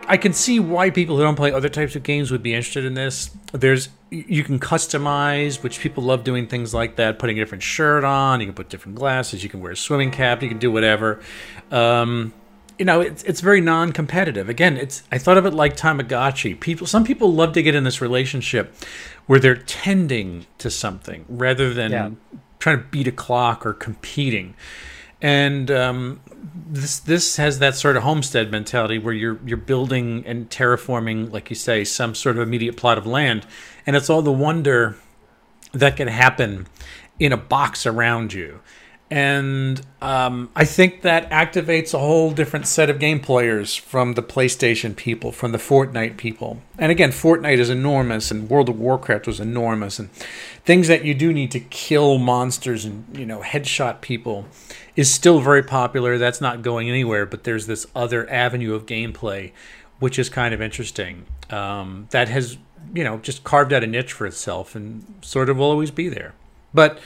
I 0.09 0.17
can 0.17 0.33
see 0.33 0.59
why 0.61 0.89
people 0.89 1.17
who 1.19 1.23
don't 1.23 1.35
play 1.37 1.53
other 1.53 1.69
types 1.69 1.95
of 1.95 2.03
games 2.03 2.31
would 2.31 2.43
be 2.43 2.55
interested 2.55 2.87
in 2.87 2.95
this. 2.95 3.31
There's 3.53 3.91
you 4.11 4.43
can 4.45 4.59
customize, 4.59 5.63
which 5.63 5.81
people 5.81 6.05
love 6.05 6.25
doing 6.25 6.47
things 6.47 6.73
like 6.73 6.97
that. 6.97 7.19
Putting 7.19 7.39
a 7.39 7.43
different 7.43 7.63
shirt 7.63 8.03
on, 8.05 8.41
you 8.41 8.47
can 8.47 8.55
put 8.55 8.71
different 8.71 8.97
glasses, 8.97 9.43
you 9.43 9.51
can 9.51 9.61
wear 9.61 9.73
a 9.73 9.77
swimming 9.77 10.11
cap, 10.11 10.43
you 10.43 10.49
can 10.49 10.59
do 10.59 10.71
whatever. 10.73 11.21
Um, 11.71 12.33
you 12.79 12.85
know, 12.85 13.01
it's 13.01 13.23
it's 13.25 13.41
very 13.41 13.61
non-competitive. 13.61 14.49
Again, 14.49 14.77
it's 14.77 15.03
I 15.13 15.19
thought 15.19 15.39
of 15.39 15.47
it 15.47 15.55
like 15.55 15.77
Tamagotchi. 15.77 16.59
People, 16.59 16.87
some 16.87 17.05
people 17.05 17.33
love 17.33 17.53
to 17.55 17.63
get 17.63 17.75
in 17.75 17.85
this 17.85 18.01
relationship 18.01 18.75
where 19.27 19.39
they're 19.39 19.57
tending 19.57 20.47
to 20.59 20.71
something 20.71 21.25
rather 21.29 21.73
than 21.73 21.93
Yeah. 21.93 22.11
trying 22.59 22.79
to 22.79 22.85
beat 22.85 23.07
a 23.07 23.13
clock 23.13 23.65
or 23.65 23.73
competing. 23.73 24.55
And 25.23 25.71
um, 25.71 26.21
this 26.71 26.99
this 26.99 27.37
has 27.37 27.59
that 27.61 27.77
sort 27.77 27.97
of 27.97 28.03
homestead 28.03 28.51
mentality 28.51 28.99
where 28.99 29.15
you're 29.15 29.39
you're 29.47 29.57
building 29.57 30.25
and 30.27 30.51
terraforming, 30.51 31.33
like 31.33 31.49
you 31.51 31.57
say, 31.57 31.85
some 31.85 32.15
sort 32.15 32.37
of 32.37 32.43
immediate 32.43 32.77
plot 32.77 32.99
of 32.99 33.07
land, 33.07 33.47
and 33.87 33.97
it's 33.97 34.11
all 34.11 34.21
the 34.23 34.33
wonder 34.33 34.97
that 35.73 35.97
can 35.97 36.09
happen 36.09 36.67
in 37.19 37.33
a 37.33 37.37
box 37.37 37.87
around 37.87 38.33
you. 38.33 38.61
And 39.15 39.81
um, 40.03 40.51
I 40.57 40.65
think 40.65 41.03
that 41.03 41.31
activates 41.31 41.95
a 41.95 42.01
whole 42.01 42.33
different 42.33 42.67
set 42.67 42.91
of 42.91 42.99
game 42.99 43.21
players 43.21 43.77
from 43.77 44.15
the 44.15 44.25
PlayStation 44.25 44.97
people, 44.97 45.31
from 45.31 45.53
the 45.53 45.59
Fortnite 45.59 46.17
people. 46.17 46.61
And 46.81 46.91
again, 46.91 47.11
Fortnite 47.11 47.59
is 47.59 47.71
enormous, 47.71 48.33
and 48.33 48.51
World 48.51 48.69
of 48.69 48.81
Warcraft 48.81 49.29
was 49.29 49.39
enormous, 49.39 50.01
and 50.01 50.11
things 50.65 50.89
that 50.89 51.05
you 51.05 51.15
do 51.15 51.33
need 51.33 51.53
to 51.53 51.61
kill 51.61 52.19
monsters 52.19 52.85
and 52.85 53.05
you 53.17 53.25
know 53.25 53.39
headshot 53.39 54.01
people 54.01 54.49
is 54.97 55.15
still 55.15 55.39
very 55.39 55.63
popular. 55.63 56.19
That's 56.19 56.41
not 56.41 56.63
going 56.63 56.89
anywhere. 56.91 57.25
But 57.25 57.45
there's 57.45 57.69
this 57.69 57.87
other 57.95 58.29
avenue 58.29 58.75
of 58.75 58.85
gameplay, 58.85 59.53
which 60.01 60.19
is 60.19 60.29
kind 60.29 60.53
of 60.53 60.61
interesting. 60.61 61.25
Um, 61.51 62.09
that 62.11 62.29
has 62.31 62.59
you 62.93 63.05
know 63.05 63.19
just 63.19 63.45
carved 63.45 63.73
out 63.73 63.85
a 63.85 63.87
niche 63.87 64.13
for 64.13 64.27
itself 64.27 64.75
and 64.75 65.05
sort 65.23 65.49
of 65.49 65.59
will 65.59 65.71
always 65.71 65.93
be 65.93 66.09
there. 66.09 66.35
But 66.75 66.99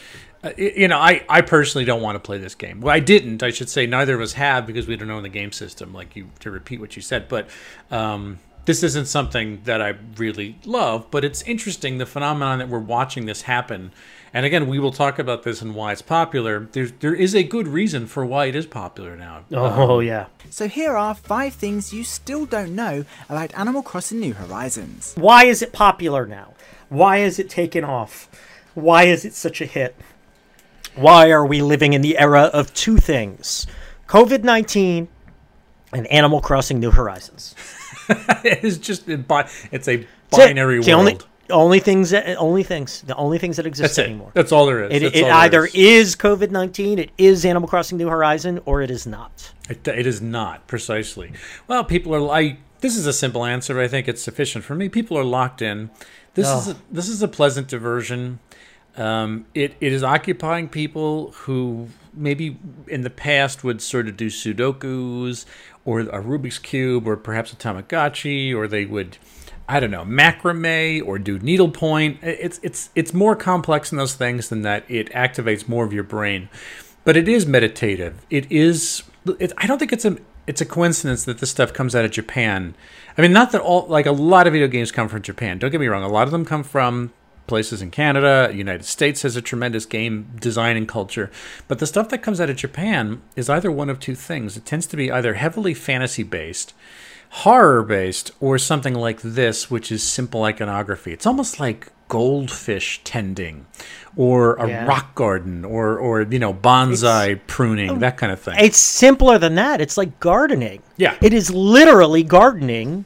you 0.56 0.88
know, 0.88 0.98
I, 0.98 1.24
I 1.28 1.40
personally 1.40 1.84
don't 1.84 2.02
want 2.02 2.16
to 2.16 2.20
play 2.20 2.38
this 2.38 2.54
game. 2.54 2.80
Well, 2.80 2.94
I 2.94 3.00
didn't. 3.00 3.42
I 3.42 3.50
should 3.50 3.68
say 3.68 3.86
neither 3.86 4.14
of 4.14 4.20
us 4.20 4.34
have 4.34 4.66
because 4.66 4.86
we 4.86 4.96
don't 4.96 5.08
know 5.08 5.20
the 5.20 5.28
game 5.28 5.52
system. 5.52 5.92
Like 5.92 6.14
you 6.14 6.30
to 6.40 6.50
repeat 6.50 6.80
what 6.80 6.94
you 6.96 7.02
said, 7.02 7.28
but 7.28 7.48
um, 7.90 8.38
this 8.64 8.82
isn't 8.82 9.06
something 9.06 9.60
that 9.64 9.82
I 9.82 9.94
really 10.16 10.56
love. 10.64 11.10
But 11.10 11.24
it's 11.24 11.42
interesting 11.42 11.98
the 11.98 12.06
phenomenon 12.06 12.60
that 12.60 12.68
we're 12.68 12.78
watching 12.78 13.26
this 13.26 13.42
happen. 13.42 13.92
And 14.32 14.46
again, 14.46 14.68
we 14.68 14.78
will 14.78 14.92
talk 14.92 15.18
about 15.18 15.42
this 15.42 15.62
and 15.62 15.74
why 15.74 15.90
it's 15.90 16.02
popular. 16.02 16.68
There's 16.70 16.92
there 16.92 17.14
is 17.14 17.34
a 17.34 17.42
good 17.42 17.66
reason 17.66 18.06
for 18.06 18.24
why 18.24 18.46
it 18.46 18.54
is 18.54 18.66
popular 18.66 19.16
now. 19.16 19.44
Oh 19.52 19.98
um, 19.98 20.06
yeah. 20.06 20.26
So 20.50 20.68
here 20.68 20.96
are 20.96 21.14
five 21.14 21.54
things 21.54 21.92
you 21.92 22.04
still 22.04 22.46
don't 22.46 22.76
know 22.76 23.04
about 23.28 23.52
Animal 23.58 23.82
Crossing 23.82 24.20
New 24.20 24.34
Horizons. 24.34 25.14
Why 25.16 25.46
is 25.46 25.62
it 25.62 25.72
popular 25.72 26.26
now? 26.26 26.54
Why 26.90 27.18
is 27.18 27.40
it 27.40 27.50
taken 27.50 27.82
off? 27.82 28.28
Why 28.74 29.04
is 29.04 29.24
it 29.24 29.34
such 29.34 29.60
a 29.60 29.66
hit? 29.66 29.96
Why 30.98 31.30
are 31.30 31.46
we 31.46 31.62
living 31.62 31.92
in 31.92 32.02
the 32.02 32.18
era 32.18 32.42
of 32.52 32.74
two 32.74 32.96
things? 32.96 33.66
COVID 34.08 34.42
19 34.42 35.06
and 35.92 36.06
Animal 36.08 36.40
Crossing 36.40 36.80
New 36.80 36.90
Horizons. 36.90 37.54
it's 38.44 38.78
just 38.78 39.08
it's 39.08 39.88
a 39.88 40.06
binary 40.30 40.78
it's 40.78 40.88
world. 40.88 40.98
Only, 40.98 41.18
only 41.50 41.80
things 41.80 42.10
that 42.10 42.36
only 42.36 42.64
things 42.64 43.02
the 43.02 43.14
only 43.14 43.38
things 43.38 43.56
that 43.58 43.66
exist 43.66 43.96
That's 43.96 44.08
anymore. 44.08 44.32
That's 44.34 44.50
all 44.50 44.66
there 44.66 44.84
is. 44.84 44.92
It, 44.92 45.14
it 45.14 45.24
either 45.24 45.66
is. 45.66 45.74
is 45.74 46.16
COVID 46.16 46.50
nineteen, 46.50 46.98
it 46.98 47.10
is 47.16 47.44
Animal 47.44 47.68
Crossing 47.68 47.96
New 47.96 48.08
Horizon, 48.08 48.60
or 48.64 48.82
it 48.82 48.90
is 48.90 49.06
not. 49.06 49.52
It, 49.70 49.86
it 49.86 50.06
is 50.06 50.20
not 50.20 50.66
precisely. 50.66 51.32
Well, 51.68 51.84
people 51.84 52.14
are 52.14 52.20
like. 52.20 52.58
This 52.80 52.96
is 52.96 53.06
a 53.06 53.12
simple 53.12 53.44
answer. 53.44 53.74
But 53.74 53.84
I 53.84 53.88
think 53.88 54.08
it's 54.08 54.22
sufficient 54.22 54.64
for 54.64 54.74
me. 54.74 54.88
People 54.88 55.16
are 55.18 55.24
locked 55.24 55.62
in. 55.62 55.90
This 56.34 56.46
oh. 56.48 56.58
is 56.58 56.68
a, 56.68 56.76
this 56.90 57.08
is 57.08 57.22
a 57.22 57.28
pleasant 57.28 57.68
diversion. 57.68 58.40
Um, 58.98 59.46
it, 59.54 59.76
it 59.80 59.92
is 59.92 60.02
occupying 60.02 60.68
people 60.68 61.30
who 61.30 61.88
maybe 62.12 62.58
in 62.88 63.02
the 63.02 63.10
past 63.10 63.62
would 63.62 63.80
sort 63.80 64.08
of 64.08 64.16
do 64.16 64.26
Sudokus 64.26 65.46
or 65.84 66.00
a 66.00 66.20
Rubik's 66.20 66.58
Cube 66.58 67.06
or 67.06 67.16
perhaps 67.16 67.52
a 67.52 67.56
Tamagotchi, 67.56 68.54
or 68.54 68.66
they 68.66 68.84
would, 68.84 69.16
I 69.68 69.78
don't 69.78 69.92
know, 69.92 70.04
macrame 70.04 71.06
or 71.06 71.18
do 71.18 71.38
needlepoint. 71.38 72.18
It's, 72.22 72.58
it's, 72.62 72.90
it's 72.96 73.14
more 73.14 73.36
complex 73.36 73.92
in 73.92 73.98
those 73.98 74.14
things 74.14 74.48
than 74.48 74.62
that. 74.62 74.84
It 74.88 75.10
activates 75.12 75.68
more 75.68 75.84
of 75.84 75.92
your 75.92 76.02
brain. 76.02 76.48
But 77.04 77.16
it 77.16 77.28
is 77.28 77.46
meditative. 77.46 78.26
It 78.28 78.50
is, 78.50 79.04
it, 79.38 79.52
I 79.56 79.68
don't 79.68 79.78
think 79.78 79.92
it's 79.92 80.04
a, 80.04 80.18
it's 80.48 80.60
a 80.60 80.66
coincidence 80.66 81.24
that 81.24 81.38
this 81.38 81.50
stuff 81.50 81.72
comes 81.72 81.94
out 81.94 82.04
of 82.04 82.10
Japan. 82.10 82.74
I 83.16 83.22
mean, 83.22 83.32
not 83.32 83.52
that 83.52 83.60
all, 83.60 83.86
like 83.86 84.06
a 84.06 84.12
lot 84.12 84.46
of 84.46 84.54
video 84.54 84.66
games 84.66 84.90
come 84.90 85.08
from 85.08 85.22
Japan. 85.22 85.58
Don't 85.58 85.70
get 85.70 85.80
me 85.80 85.86
wrong. 85.86 86.02
A 86.02 86.08
lot 86.08 86.26
of 86.26 86.32
them 86.32 86.44
come 86.44 86.64
from 86.64 87.12
places 87.48 87.82
in 87.82 87.90
Canada. 87.90 88.50
United 88.54 88.84
States 88.84 89.22
has 89.22 89.34
a 89.34 89.42
tremendous 89.42 89.86
game 89.86 90.30
design 90.38 90.76
and 90.76 90.86
culture. 90.86 91.30
But 91.66 91.78
the 91.80 91.86
stuff 91.86 92.08
that 92.10 92.22
comes 92.22 92.40
out 92.40 92.50
of 92.50 92.56
Japan 92.56 93.22
is 93.34 93.50
either 93.50 93.70
one 93.70 93.90
of 93.90 93.98
two 93.98 94.14
things. 94.14 94.56
It 94.56 94.64
tends 94.64 94.86
to 94.86 94.96
be 94.96 95.10
either 95.10 95.34
heavily 95.34 95.74
fantasy 95.74 96.22
based, 96.22 96.74
horror 97.30 97.82
based, 97.82 98.30
or 98.40 98.58
something 98.58 98.94
like 98.94 99.20
this, 99.22 99.70
which 99.70 99.90
is 99.90 100.02
simple 100.02 100.44
iconography. 100.44 101.12
It's 101.12 101.26
almost 101.26 101.58
like 101.58 101.90
goldfish 102.08 103.00
tending 103.04 103.66
or 104.16 104.54
a 104.54 104.68
yeah. 104.68 104.86
rock 104.86 105.14
garden 105.14 105.64
or 105.64 105.98
or 105.98 106.22
you 106.22 106.38
know 106.38 106.52
bonsai 106.52 107.32
it's, 107.32 107.42
pruning 107.46 107.90
oh, 107.90 107.96
that 107.96 108.16
kind 108.16 108.32
of 108.32 108.40
thing 108.40 108.56
it's 108.58 108.78
simpler 108.78 109.38
than 109.38 109.54
that 109.54 109.80
it's 109.80 109.96
like 109.96 110.18
gardening 110.18 110.82
yeah 110.96 111.16
it 111.20 111.34
is 111.34 111.50
literally 111.50 112.22
gardening 112.22 113.04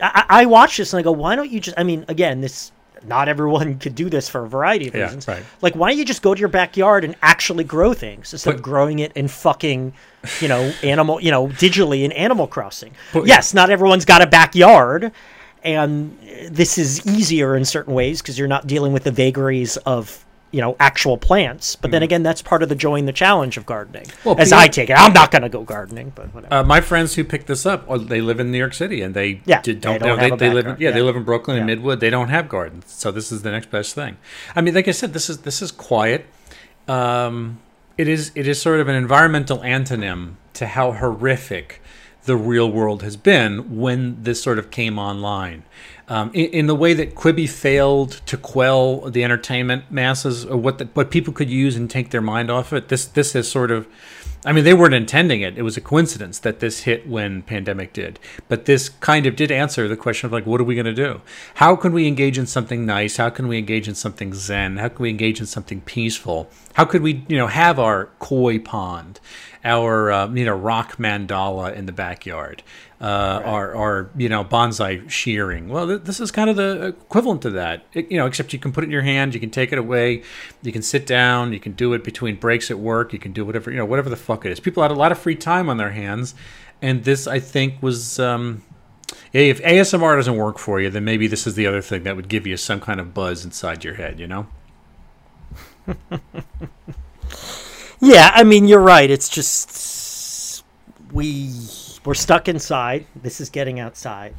I, 0.00 0.24
I 0.28 0.46
watch 0.46 0.76
this 0.76 0.92
and 0.92 1.00
i 1.00 1.02
go 1.02 1.12
why 1.12 1.34
don't 1.36 1.50
you 1.50 1.58
just 1.58 1.78
i 1.78 1.82
mean 1.82 2.04
again 2.06 2.42
this 2.42 2.70
not 3.06 3.28
everyone 3.28 3.78
could 3.78 3.94
do 3.94 4.08
this 4.10 4.28
for 4.28 4.44
a 4.44 4.48
variety 4.48 4.88
of 4.88 4.94
reasons. 4.94 5.26
Yeah, 5.26 5.34
right. 5.34 5.44
Like, 5.60 5.74
why 5.74 5.90
don't 5.90 5.98
you 5.98 6.04
just 6.04 6.22
go 6.22 6.34
to 6.34 6.40
your 6.40 6.48
backyard 6.48 7.04
and 7.04 7.14
actually 7.22 7.64
grow 7.64 7.94
things 7.94 8.32
instead 8.32 8.50
but, 8.50 8.56
of 8.56 8.62
growing 8.62 8.98
it 8.98 9.12
in 9.12 9.28
fucking, 9.28 9.92
you 10.40 10.48
know, 10.48 10.72
animal, 10.82 11.20
you 11.20 11.30
know, 11.30 11.48
digitally 11.48 12.04
in 12.04 12.12
Animal 12.12 12.46
Crossing? 12.46 12.94
But, 13.12 13.26
yes, 13.26 13.54
not 13.54 13.70
everyone's 13.70 14.04
got 14.04 14.22
a 14.22 14.26
backyard, 14.26 15.12
and 15.62 16.18
this 16.50 16.78
is 16.78 17.06
easier 17.06 17.56
in 17.56 17.64
certain 17.64 17.94
ways 17.94 18.20
because 18.20 18.38
you're 18.38 18.48
not 18.48 18.66
dealing 18.66 18.92
with 18.92 19.04
the 19.04 19.10
vagaries 19.10 19.76
of 19.78 20.24
you 20.54 20.60
know 20.60 20.76
actual 20.78 21.18
plants. 21.18 21.74
But 21.74 21.90
then 21.90 22.00
mm. 22.00 22.04
again, 22.04 22.22
that's 22.22 22.40
part 22.40 22.62
of 22.62 22.68
the 22.68 22.76
joy 22.76 22.94
and 22.94 23.08
the 23.08 23.12
challenge 23.12 23.56
of 23.56 23.66
gardening. 23.66 24.06
Well, 24.24 24.38
as 24.38 24.52
I 24.52 24.68
take 24.68 24.88
it, 24.88 24.94
I'm 24.94 25.12
not 25.12 25.32
going 25.32 25.42
to 25.42 25.48
go 25.48 25.64
gardening, 25.64 26.12
but 26.14 26.32
whatever. 26.32 26.54
Uh, 26.54 26.62
my 26.62 26.80
friends 26.80 27.16
who 27.16 27.24
picked 27.24 27.48
this 27.48 27.66
up, 27.66 27.88
they 28.06 28.20
live 28.20 28.38
in 28.38 28.52
New 28.52 28.58
York 28.58 28.72
City, 28.72 29.02
and 29.02 29.14
they 29.14 29.42
yeah, 29.44 29.60
did, 29.62 29.80
don't, 29.80 30.00
they, 30.00 30.06
don't 30.06 30.18
they, 30.20 30.30
they 30.48 30.54
live 30.54 30.66
in, 30.66 30.76
yeah, 30.78 30.88
yeah, 30.88 30.94
they 30.94 31.02
live 31.02 31.16
in 31.16 31.24
Brooklyn 31.24 31.58
and 31.58 31.68
Midwood. 31.68 31.98
They 31.98 32.10
don't 32.10 32.28
have 32.28 32.48
gardens, 32.48 32.92
so 32.92 33.10
this 33.10 33.32
is 33.32 33.42
the 33.42 33.50
next 33.50 33.70
best 33.72 33.96
thing. 33.96 34.16
I 34.54 34.60
mean, 34.60 34.74
like 34.74 34.86
I 34.86 34.92
said, 34.92 35.12
this 35.12 35.28
is 35.28 35.38
this 35.38 35.60
is 35.60 35.72
quiet. 35.72 36.26
Um, 36.86 37.58
it 37.98 38.06
is 38.06 38.30
it 38.36 38.46
is 38.46 38.62
sort 38.62 38.78
of 38.78 38.86
an 38.86 38.94
environmental 38.94 39.58
antonym 39.58 40.34
to 40.54 40.68
how 40.68 40.92
horrific 40.92 41.82
the 42.26 42.36
real 42.36 42.70
world 42.70 43.02
has 43.02 43.16
been 43.16 43.76
when 43.76 44.22
this 44.22 44.40
sort 44.40 44.58
of 44.58 44.70
came 44.70 44.98
online 44.98 45.64
um, 46.08 46.30
in, 46.34 46.50
in, 46.50 46.66
the 46.66 46.74
way 46.74 46.92
that 46.94 47.14
Quibi 47.14 47.48
failed 47.48 48.20
to 48.26 48.36
quell 48.36 49.10
the 49.10 49.24
entertainment 49.24 49.90
masses, 49.90 50.44
or 50.44 50.56
what 50.56 50.78
the, 50.78 50.84
what 50.94 51.10
people 51.10 51.32
could 51.32 51.48
use 51.48 51.76
and 51.76 51.90
take 51.90 52.10
their 52.10 52.20
mind 52.20 52.50
off 52.50 52.72
of 52.72 52.78
it. 52.78 52.88
This 52.88 53.06
this 53.06 53.32
has 53.32 53.50
sort 53.50 53.70
of, 53.70 53.86
I 54.44 54.52
mean, 54.52 54.64
they 54.64 54.74
weren't 54.74 54.92
intending 54.92 55.40
it. 55.40 55.56
It 55.56 55.62
was 55.62 55.78
a 55.78 55.80
coincidence 55.80 56.38
that 56.40 56.60
this 56.60 56.82
hit 56.82 57.08
when 57.08 57.40
pandemic 57.42 57.94
did. 57.94 58.18
But 58.48 58.66
this 58.66 58.90
kind 58.90 59.24
of 59.24 59.34
did 59.34 59.50
answer 59.50 59.88
the 59.88 59.96
question 59.96 60.26
of 60.26 60.32
like, 60.32 60.44
what 60.44 60.60
are 60.60 60.64
we 60.64 60.74
going 60.74 60.84
to 60.84 60.92
do? 60.92 61.22
How 61.54 61.74
can 61.74 61.92
we 61.92 62.06
engage 62.06 62.36
in 62.36 62.46
something 62.46 62.84
nice? 62.84 63.16
How 63.16 63.30
can 63.30 63.48
we 63.48 63.56
engage 63.56 63.88
in 63.88 63.94
something 63.94 64.34
zen? 64.34 64.76
How 64.76 64.88
can 64.88 65.02
we 65.02 65.08
engage 65.08 65.40
in 65.40 65.46
something 65.46 65.80
peaceful? 65.80 66.50
How 66.74 66.84
could 66.84 67.00
we, 67.00 67.24
you 67.28 67.38
know, 67.38 67.46
have 67.46 67.78
our 67.78 68.10
koi 68.18 68.58
pond, 68.58 69.20
our 69.64 70.12
uh, 70.12 70.28
you 70.28 70.44
know 70.44 70.54
rock 70.54 70.96
mandala 70.96 71.74
in 71.74 71.86
the 71.86 71.92
backyard? 71.92 72.62
uh, 73.04 73.40
right. 73.44 73.52
or, 73.52 73.74
or 73.74 74.10
you 74.16 74.30
know 74.30 74.42
bonsai 74.44 75.08
shearing. 75.10 75.68
Well, 75.68 75.86
th- 75.86 76.02
this 76.04 76.20
is 76.20 76.30
kind 76.30 76.48
of 76.48 76.56
the 76.56 76.86
equivalent 76.86 77.42
to 77.42 77.50
that. 77.50 77.84
It, 77.92 78.10
you 78.10 78.16
know, 78.16 78.24
except 78.26 78.54
you 78.54 78.58
can 78.58 78.72
put 78.72 78.82
it 78.82 78.86
in 78.86 78.90
your 78.90 79.02
hand, 79.02 79.34
you 79.34 79.40
can 79.40 79.50
take 79.50 79.72
it 79.72 79.78
away, 79.78 80.22
you 80.62 80.72
can 80.72 80.80
sit 80.80 81.06
down, 81.06 81.52
you 81.52 81.60
can 81.60 81.72
do 81.72 81.92
it 81.92 82.02
between 82.02 82.36
breaks 82.36 82.70
at 82.70 82.78
work, 82.78 83.12
you 83.12 83.18
can 83.18 83.32
do 83.32 83.44
whatever 83.44 83.70
you 83.70 83.76
know, 83.76 83.84
whatever 83.84 84.08
the 84.08 84.16
fuck 84.16 84.46
it 84.46 84.52
is. 84.52 84.58
People 84.58 84.82
had 84.82 84.90
a 84.90 84.94
lot 84.94 85.12
of 85.12 85.18
free 85.18 85.34
time 85.34 85.68
on 85.68 85.76
their 85.76 85.90
hands, 85.90 86.34
and 86.80 87.04
this 87.04 87.26
I 87.26 87.40
think 87.40 87.82
was. 87.82 88.18
Um, 88.18 88.62
if 89.32 89.60
ASMR 89.62 90.16
doesn't 90.16 90.36
work 90.36 90.58
for 90.58 90.80
you, 90.80 90.90
then 90.90 91.04
maybe 91.04 91.26
this 91.26 91.46
is 91.46 91.56
the 91.56 91.66
other 91.66 91.82
thing 91.82 92.04
that 92.04 92.14
would 92.14 92.28
give 92.28 92.46
you 92.46 92.56
some 92.56 92.80
kind 92.80 93.00
of 93.00 93.12
buzz 93.12 93.44
inside 93.44 93.82
your 93.82 93.94
head, 93.94 94.20
you 94.20 94.28
know? 94.28 94.46
yeah, 98.04 98.30
I 98.34 98.44
mean, 98.44 98.68
you're 98.68 98.80
right. 98.80 99.10
It's 99.10 99.28
just 99.28 100.64
we 101.12 101.50
we're 102.04 102.14
stuck 102.14 102.48
inside. 102.48 103.06
This 103.16 103.40
is 103.40 103.50
getting 103.50 103.80
outside. 103.80 104.34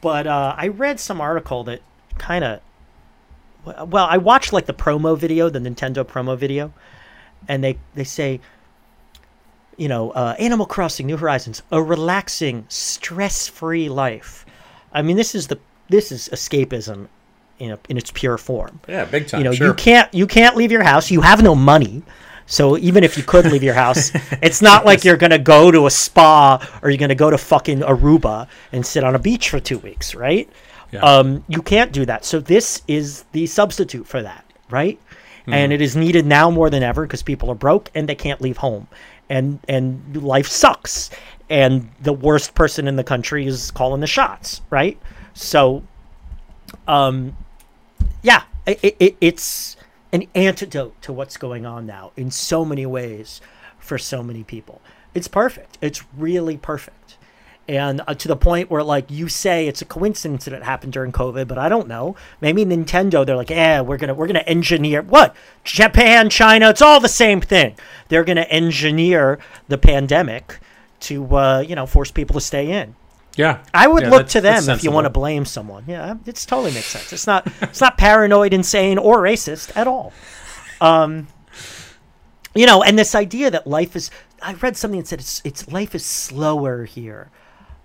But 0.00 0.26
uh, 0.26 0.54
I 0.56 0.68
read 0.68 1.00
some 1.00 1.20
article 1.20 1.64
that 1.64 1.80
kind 2.18 2.44
of. 2.44 2.60
Well, 3.64 4.06
I 4.08 4.18
watched 4.18 4.52
like 4.52 4.66
the 4.66 4.74
promo 4.74 5.18
video, 5.18 5.48
the 5.48 5.58
Nintendo 5.58 6.04
promo 6.04 6.38
video, 6.38 6.72
and 7.48 7.64
they, 7.64 7.78
they 7.94 8.04
say, 8.04 8.40
you 9.76 9.88
know, 9.88 10.12
uh, 10.12 10.36
Animal 10.38 10.66
Crossing 10.66 11.06
New 11.06 11.16
Horizons, 11.16 11.62
a 11.72 11.82
relaxing, 11.82 12.64
stress 12.68 13.48
free 13.48 13.88
life. 13.88 14.46
I 14.92 15.02
mean, 15.02 15.16
this 15.16 15.34
is 15.34 15.48
the 15.48 15.58
this 15.88 16.12
is 16.12 16.28
escapism 16.32 17.08
in 17.58 17.72
a, 17.72 17.78
in 17.88 17.96
its 17.96 18.12
pure 18.12 18.38
form. 18.38 18.80
Yeah, 18.88 19.04
big 19.04 19.26
time. 19.26 19.40
You 19.40 19.44
know, 19.44 19.52
sure. 19.52 19.66
you 19.68 19.74
can't 19.74 20.12
you 20.14 20.26
can't 20.26 20.56
leave 20.56 20.70
your 20.70 20.84
house. 20.84 21.10
You 21.10 21.22
have 21.22 21.42
no 21.42 21.54
money. 21.54 22.02
So 22.46 22.78
even 22.78 23.02
if 23.04 23.16
you 23.16 23.24
could 23.24 23.46
leave 23.46 23.62
your 23.62 23.74
house, 23.74 24.12
it's 24.42 24.62
not 24.62 24.84
like 24.84 25.04
you're 25.04 25.16
gonna 25.16 25.38
go 25.38 25.70
to 25.70 25.86
a 25.86 25.90
spa 25.90 26.58
or 26.82 26.90
you're 26.90 26.98
gonna 26.98 27.14
go 27.14 27.30
to 27.30 27.38
fucking 27.38 27.80
Aruba 27.80 28.48
and 28.72 28.86
sit 28.86 29.04
on 29.04 29.14
a 29.14 29.18
beach 29.18 29.50
for 29.50 29.60
two 29.60 29.78
weeks, 29.78 30.14
right? 30.14 30.48
Yeah. 30.92 31.00
Um, 31.00 31.44
you 31.48 31.62
can't 31.62 31.92
do 31.92 32.04
that. 32.06 32.24
So 32.24 32.40
this 32.40 32.82
is 32.86 33.24
the 33.32 33.46
substitute 33.46 34.06
for 34.06 34.22
that, 34.22 34.44
right? 34.70 34.98
Mm-hmm. 35.40 35.52
And 35.52 35.72
it 35.72 35.80
is 35.80 35.96
needed 35.96 36.26
now 36.26 36.50
more 36.50 36.70
than 36.70 36.82
ever 36.82 37.02
because 37.02 37.22
people 37.22 37.50
are 37.50 37.56
broke 37.56 37.90
and 37.94 38.08
they 38.08 38.14
can't 38.14 38.40
leave 38.40 38.56
home, 38.56 38.88
and 39.28 39.58
and 39.68 40.22
life 40.22 40.48
sucks. 40.48 41.10
And 41.48 41.90
the 42.00 42.12
worst 42.12 42.54
person 42.54 42.88
in 42.88 42.96
the 42.96 43.04
country 43.04 43.46
is 43.46 43.70
calling 43.70 44.00
the 44.00 44.08
shots, 44.08 44.62
right? 44.70 44.98
So, 45.34 45.84
um, 46.88 47.36
yeah, 48.22 48.42
it, 48.66 48.96
it, 48.98 49.16
it's 49.20 49.75
an 50.16 50.26
antidote 50.34 51.00
to 51.02 51.12
what's 51.12 51.36
going 51.36 51.66
on 51.66 51.84
now 51.84 52.10
in 52.16 52.30
so 52.30 52.64
many 52.64 52.86
ways 52.86 53.42
for 53.78 53.98
so 53.98 54.22
many 54.22 54.42
people. 54.42 54.80
It's 55.14 55.28
perfect. 55.28 55.76
It's 55.82 56.02
really 56.16 56.56
perfect. 56.56 57.18
And 57.68 58.00
uh, 58.06 58.14
to 58.14 58.28
the 58.28 58.36
point 58.36 58.70
where, 58.70 58.82
like, 58.82 59.10
you 59.10 59.28
say 59.28 59.66
it's 59.66 59.82
a 59.82 59.84
coincidence 59.84 60.46
that 60.46 60.54
it 60.54 60.62
happened 60.62 60.94
during 60.94 61.12
COVID, 61.12 61.48
but 61.48 61.58
I 61.58 61.68
don't 61.68 61.88
know. 61.88 62.16
Maybe 62.40 62.64
Nintendo, 62.64 63.26
they're 63.26 63.36
like, 63.36 63.50
yeah, 63.50 63.82
we're 63.82 63.96
gonna 63.98 64.14
we're 64.14 64.28
gonna 64.28 64.38
engineer 64.40 65.02
what 65.02 65.34
Japan, 65.64 66.30
China, 66.30 66.70
it's 66.70 66.82
all 66.82 67.00
the 67.00 67.08
same 67.08 67.40
thing. 67.40 67.76
They're 68.08 68.24
gonna 68.24 68.42
engineer 68.42 69.38
the 69.68 69.78
pandemic 69.78 70.60
to 71.00 71.36
uh, 71.36 71.58
you 71.60 71.74
know 71.74 71.86
force 71.86 72.10
people 72.10 72.34
to 72.34 72.40
stay 72.40 72.70
in. 72.70 72.94
Yeah, 73.36 73.62
I 73.74 73.86
would 73.86 74.04
Yeah, 74.04 74.10
look 74.10 74.28
to 74.28 74.40
them 74.40 74.68
if 74.70 74.82
you 74.82 74.90
want 74.90 75.04
to 75.04 75.10
blame 75.10 75.44
someone. 75.44 75.84
Yeah, 75.86 76.16
it's 76.24 76.46
totally 76.46 76.72
makes 76.72 76.86
sense. 76.86 77.12
It's 77.12 77.26
not 77.26 77.46
it's 77.60 77.80
not 77.80 77.98
paranoid, 77.98 78.52
insane, 78.54 78.98
or 78.98 79.18
racist 79.20 79.76
at 79.76 79.86
all. 79.86 80.12
Um, 80.80 81.28
you 82.54 82.64
know, 82.66 82.82
and 82.82 82.98
this 82.98 83.14
idea 83.14 83.50
that 83.50 83.66
life 83.66 83.94
is 83.94 84.10
I 84.42 84.54
read 84.54 84.76
something 84.76 85.00
that 85.00 85.06
said 85.06 85.20
it's 85.20 85.42
it's 85.44 85.68
life 85.68 85.94
is 85.94 86.04
slower 86.04 86.84
here. 86.86 87.30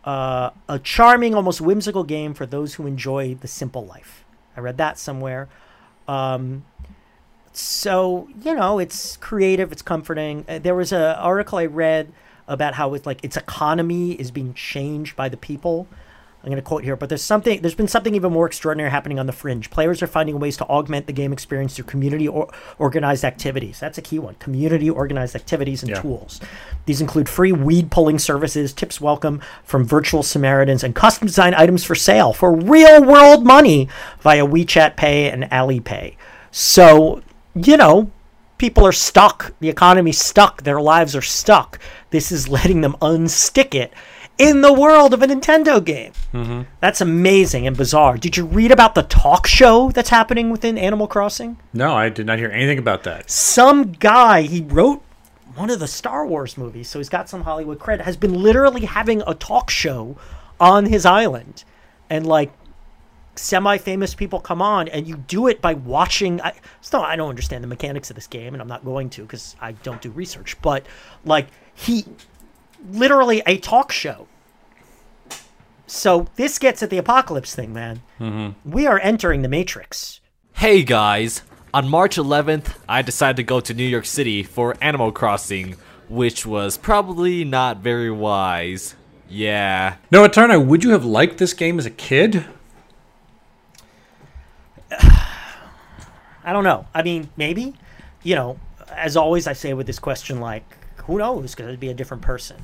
Uh, 0.05 0.49
a 0.67 0.79
charming, 0.79 1.35
almost 1.35 1.61
whimsical 1.61 2.03
game 2.03 2.33
for 2.33 2.45
those 2.45 2.75
who 2.75 2.87
enjoy 2.87 3.35
the 3.35 3.47
simple 3.47 3.85
life. 3.85 4.23
I 4.57 4.61
read 4.61 4.77
that 4.77 4.97
somewhere. 4.97 5.47
Um, 6.07 6.65
so 7.51 8.29
you 8.41 8.55
know, 8.55 8.79
it's 8.79 9.17
creative, 9.17 9.71
it's 9.71 9.81
comforting. 9.81 10.45
Uh, 10.47 10.59
there 10.59 10.75
was 10.75 10.93
a 10.93 11.17
article 11.19 11.57
I 11.57 11.65
read 11.65 12.13
about 12.51 12.75
how 12.75 12.93
it's 12.93 13.05
like 13.05 13.23
its 13.23 13.37
economy 13.37 14.11
is 14.11 14.29
being 14.29 14.53
changed 14.53 15.15
by 15.15 15.29
the 15.29 15.37
people. 15.37 15.87
I'm 16.43 16.49
going 16.49 16.55
to 16.57 16.63
quote 16.63 16.83
here, 16.83 16.95
but 16.95 17.07
there's 17.07 17.21
something. 17.21 17.61
There's 17.61 17.75
been 17.75 17.87
something 17.87 18.15
even 18.15 18.33
more 18.33 18.47
extraordinary 18.47 18.89
happening 18.89 19.19
on 19.19 19.27
the 19.27 19.31
fringe. 19.31 19.69
Players 19.69 20.01
are 20.01 20.07
finding 20.07 20.39
ways 20.39 20.57
to 20.57 20.65
augment 20.65 21.05
the 21.05 21.13
game 21.13 21.31
experience 21.31 21.75
through 21.75 21.85
community 21.85 22.27
or 22.27 22.49
organized 22.79 23.23
activities. 23.23 23.79
That's 23.79 23.99
a 23.99 24.01
key 24.01 24.17
one. 24.17 24.33
Community 24.35 24.89
organized 24.89 25.35
activities 25.35 25.83
and 25.83 25.91
Yeah. 25.91 26.01
tools. 26.01 26.41
These 26.87 26.99
include 26.99 27.29
free 27.29 27.51
weed 27.51 27.91
pulling 27.91 28.17
services, 28.17 28.73
tips 28.73 28.99
welcome 28.99 29.39
from 29.63 29.85
virtual 29.85 30.23
Samaritans, 30.23 30.83
and 30.83 30.95
custom 30.95 31.27
design 31.27 31.53
items 31.53 31.83
for 31.83 31.93
sale 31.93 32.33
for 32.33 32.51
real 32.51 33.03
world 33.03 33.45
money 33.45 33.87
via 34.21 34.45
WeChat 34.45 34.95
Pay 34.95 35.29
and 35.29 35.43
Alipay. 35.51 36.15
So 36.49 37.21
you 37.53 37.77
know, 37.77 38.09
people 38.61 38.85
are 38.85 38.91
stuck. 38.91 39.53
The 39.59 39.69
economy's 39.69 40.19
stuck. 40.19 40.61
Their 40.61 40.79
lives 40.79 41.15
are 41.15 41.21
stuck. 41.23 41.79
This 42.11 42.31
is 42.31 42.47
letting 42.47 42.81
them 42.81 42.95
unstick 43.01 43.73
it 43.73 43.91
in 44.37 44.61
the 44.61 44.71
world 44.71 45.15
of 45.15 45.23
a 45.23 45.27
Nintendo 45.27 45.83
game. 45.83 46.13
Mm-hmm. 46.31 46.61
That's 46.79 47.01
amazing 47.01 47.65
and 47.65 47.75
bizarre. 47.75 48.17
Did 48.17 48.37
you 48.37 48.45
read 48.45 48.71
about 48.71 48.93
the 48.93 49.01
talk 49.01 49.47
show 49.47 49.89
that's 49.89 50.09
happening 50.09 50.51
within 50.51 50.77
Animal 50.77 51.07
Crossing? 51.07 51.57
No, 51.73 51.95
I 51.95 52.09
did 52.09 52.27
not 52.27 52.37
hear 52.37 52.51
anything 52.51 52.77
about 52.77 53.01
that. 53.03 53.31
Some 53.31 53.93
guy, 53.93 54.43
he 54.43 54.61
wrote 54.61 55.03
one 55.55 55.71
of 55.71 55.79
the 55.79 55.87
Star 55.87 56.27
Wars 56.27 56.55
movies, 56.55 56.87
so 56.87 56.99
he's 56.99 57.09
got 57.09 57.27
some 57.27 57.41
Hollywood 57.41 57.79
cred, 57.79 58.01
has 58.01 58.15
been 58.15 58.43
literally 58.43 58.85
having 58.85 59.23
a 59.25 59.33
talk 59.33 59.71
show 59.71 60.17
on 60.59 60.85
his 60.85 61.03
island. 61.03 61.63
And 62.11 62.27
like 62.27 62.51
semi-famous 63.35 64.13
people 64.13 64.39
come 64.39 64.61
on 64.61 64.87
and 64.89 65.07
you 65.07 65.15
do 65.15 65.47
it 65.47 65.61
by 65.61 65.73
watching 65.73 66.41
I 66.41 66.53
still 66.81 67.01
I 67.01 67.15
don't 67.15 67.29
understand 67.29 67.63
the 67.63 67.67
mechanics 67.67 68.09
of 68.09 68.15
this 68.15 68.27
game 68.27 68.53
and 68.53 68.61
I'm 68.61 68.67
not 68.67 68.83
going 68.83 69.09
to 69.11 69.25
cuz 69.25 69.55
I 69.61 69.71
don't 69.71 70.01
do 70.01 70.11
research 70.11 70.57
but 70.61 70.85
like 71.23 71.47
he 71.73 72.05
literally 72.91 73.41
a 73.47 73.57
talk 73.57 73.91
show 73.91 74.27
so 75.87 76.27
this 76.35 76.59
gets 76.59 76.83
at 76.83 76.89
the 76.89 76.97
apocalypse 76.97 77.55
thing 77.55 77.71
man 77.71 78.01
mm-hmm. 78.19 78.69
we 78.69 78.85
are 78.85 78.99
entering 78.99 79.43
the 79.43 79.49
matrix 79.49 80.21
Hey 80.61 80.83
guys! 80.83 81.41
On 81.73 81.87
March 81.87 82.17
11th, 82.17 82.75
I 82.87 83.01
decided 83.01 83.37
to 83.37 83.43
go 83.43 83.59
to 83.61 83.73
New 83.73 83.83
York 83.83 84.05
City 84.05 84.43
for 84.43 84.75
Animal 84.79 85.11
Crossing, 85.11 85.75
which 86.07 86.45
was 86.45 86.77
probably 86.77 87.43
not 87.43 87.77
very 87.77 88.11
wise. 88.11 88.93
Yeah. 89.27 89.95
No, 90.11 90.23
Eterna, 90.23 90.59
would 90.59 90.83
you 90.83 90.91
have 90.91 91.03
liked 91.03 91.39
this 91.39 91.55
game 91.55 91.79
as 91.79 91.87
a 91.87 91.89
kid? 91.89 92.45
I 96.43 96.53
don't 96.53 96.63
know. 96.63 96.87
I 96.93 97.03
mean, 97.03 97.29
maybe. 97.37 97.75
You 98.23 98.35
know, 98.35 98.59
as 98.89 99.17
always, 99.17 99.47
I 99.47 99.53
say 99.53 99.73
with 99.73 99.87
this 99.87 99.99
question, 99.99 100.39
like, 100.39 100.63
who 101.05 101.17
knows? 101.17 101.51
Because 101.51 101.67
it'd 101.67 101.79
be 101.79 101.89
a 101.89 101.93
different 101.93 102.23
person. 102.23 102.63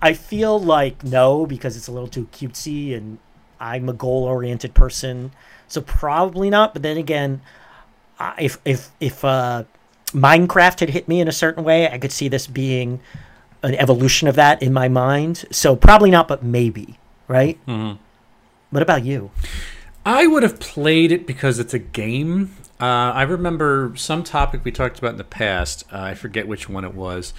I 0.00 0.14
feel 0.14 0.58
like 0.58 1.04
no, 1.04 1.46
because 1.46 1.76
it's 1.76 1.88
a 1.88 1.92
little 1.92 2.08
too 2.08 2.26
cutesy, 2.32 2.96
and 2.96 3.18
I'm 3.60 3.88
a 3.88 3.92
goal-oriented 3.92 4.74
person, 4.74 5.32
so 5.68 5.80
probably 5.80 6.50
not. 6.50 6.72
But 6.72 6.82
then 6.82 6.96
again, 6.96 7.40
if 8.38 8.58
if 8.64 8.90
if 8.98 9.24
uh, 9.24 9.64
Minecraft 10.08 10.80
had 10.80 10.90
hit 10.90 11.08
me 11.08 11.20
in 11.20 11.28
a 11.28 11.32
certain 11.32 11.62
way, 11.64 11.88
I 11.88 11.98
could 11.98 12.12
see 12.12 12.28
this 12.28 12.46
being 12.46 13.00
an 13.62 13.76
evolution 13.76 14.26
of 14.26 14.34
that 14.34 14.60
in 14.62 14.72
my 14.72 14.88
mind. 14.88 15.44
So 15.50 15.76
probably 15.76 16.10
not, 16.10 16.26
but 16.26 16.42
maybe. 16.42 16.98
Right? 17.28 17.58
Mm-hmm. 17.66 18.02
What 18.70 18.82
about 18.82 19.04
you? 19.04 19.30
I 20.04 20.26
would 20.26 20.42
have 20.42 20.58
played 20.58 21.12
it 21.12 21.26
because 21.26 21.60
it's 21.60 21.72
a 21.72 21.78
game. 21.78 22.56
Uh, 22.82 23.12
I 23.12 23.22
remember 23.22 23.92
some 23.94 24.24
topic 24.24 24.64
we 24.64 24.72
talked 24.72 24.98
about 24.98 25.12
in 25.12 25.16
the 25.16 25.22
past. 25.22 25.84
Uh, 25.92 26.00
I 26.00 26.14
forget 26.14 26.48
which 26.48 26.68
one 26.68 26.84
it 26.84 26.94
was. 26.94 27.32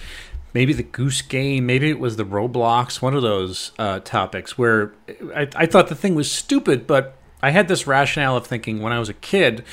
Maybe 0.54 0.72
the 0.72 0.82
Goose 0.82 1.20
Game. 1.20 1.66
Maybe 1.66 1.90
it 1.90 1.98
was 1.98 2.16
the 2.16 2.24
Roblox. 2.24 3.02
One 3.02 3.14
of 3.14 3.20
those 3.20 3.72
uh, 3.78 4.00
topics 4.00 4.56
where 4.56 4.94
I, 5.36 5.46
I 5.54 5.66
thought 5.66 5.88
the 5.88 5.94
thing 5.94 6.14
was 6.14 6.32
stupid, 6.32 6.86
but 6.86 7.18
I 7.42 7.50
had 7.50 7.68
this 7.68 7.86
rationale 7.86 8.38
of 8.38 8.46
thinking 8.46 8.80
when 8.80 8.94
I 8.94 8.98
was 8.98 9.10
a 9.10 9.14
kid. 9.14 9.64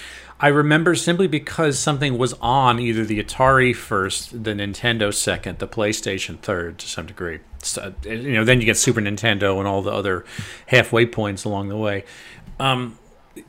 I 0.42 0.50
remember 0.50 0.94
simply 0.94 1.28
because 1.28 1.80
something 1.80 2.18
was 2.18 2.34
on 2.42 2.80
either 2.80 3.06
the 3.06 3.24
Atari 3.24 3.74
first, 3.74 4.44
the 4.44 4.52
Nintendo 4.52 5.14
second, 5.14 5.60
the 5.60 5.68
PlayStation 5.70 6.38
third 6.40 6.80
to 6.80 6.88
some 6.88 7.06
degree. 7.06 7.40
So, 7.64 7.94
you 8.04 8.34
know, 8.34 8.44
then 8.44 8.60
you 8.60 8.66
get 8.66 8.76
Super 8.76 9.00
Nintendo 9.00 9.60
and 9.60 9.68
all 9.68 9.84
the 9.84 9.92
other 9.92 10.26
halfway 10.66 11.06
points 11.06 11.46
along 11.46 11.70
the 11.70 11.78
way 11.78 12.04
um, 12.62 12.98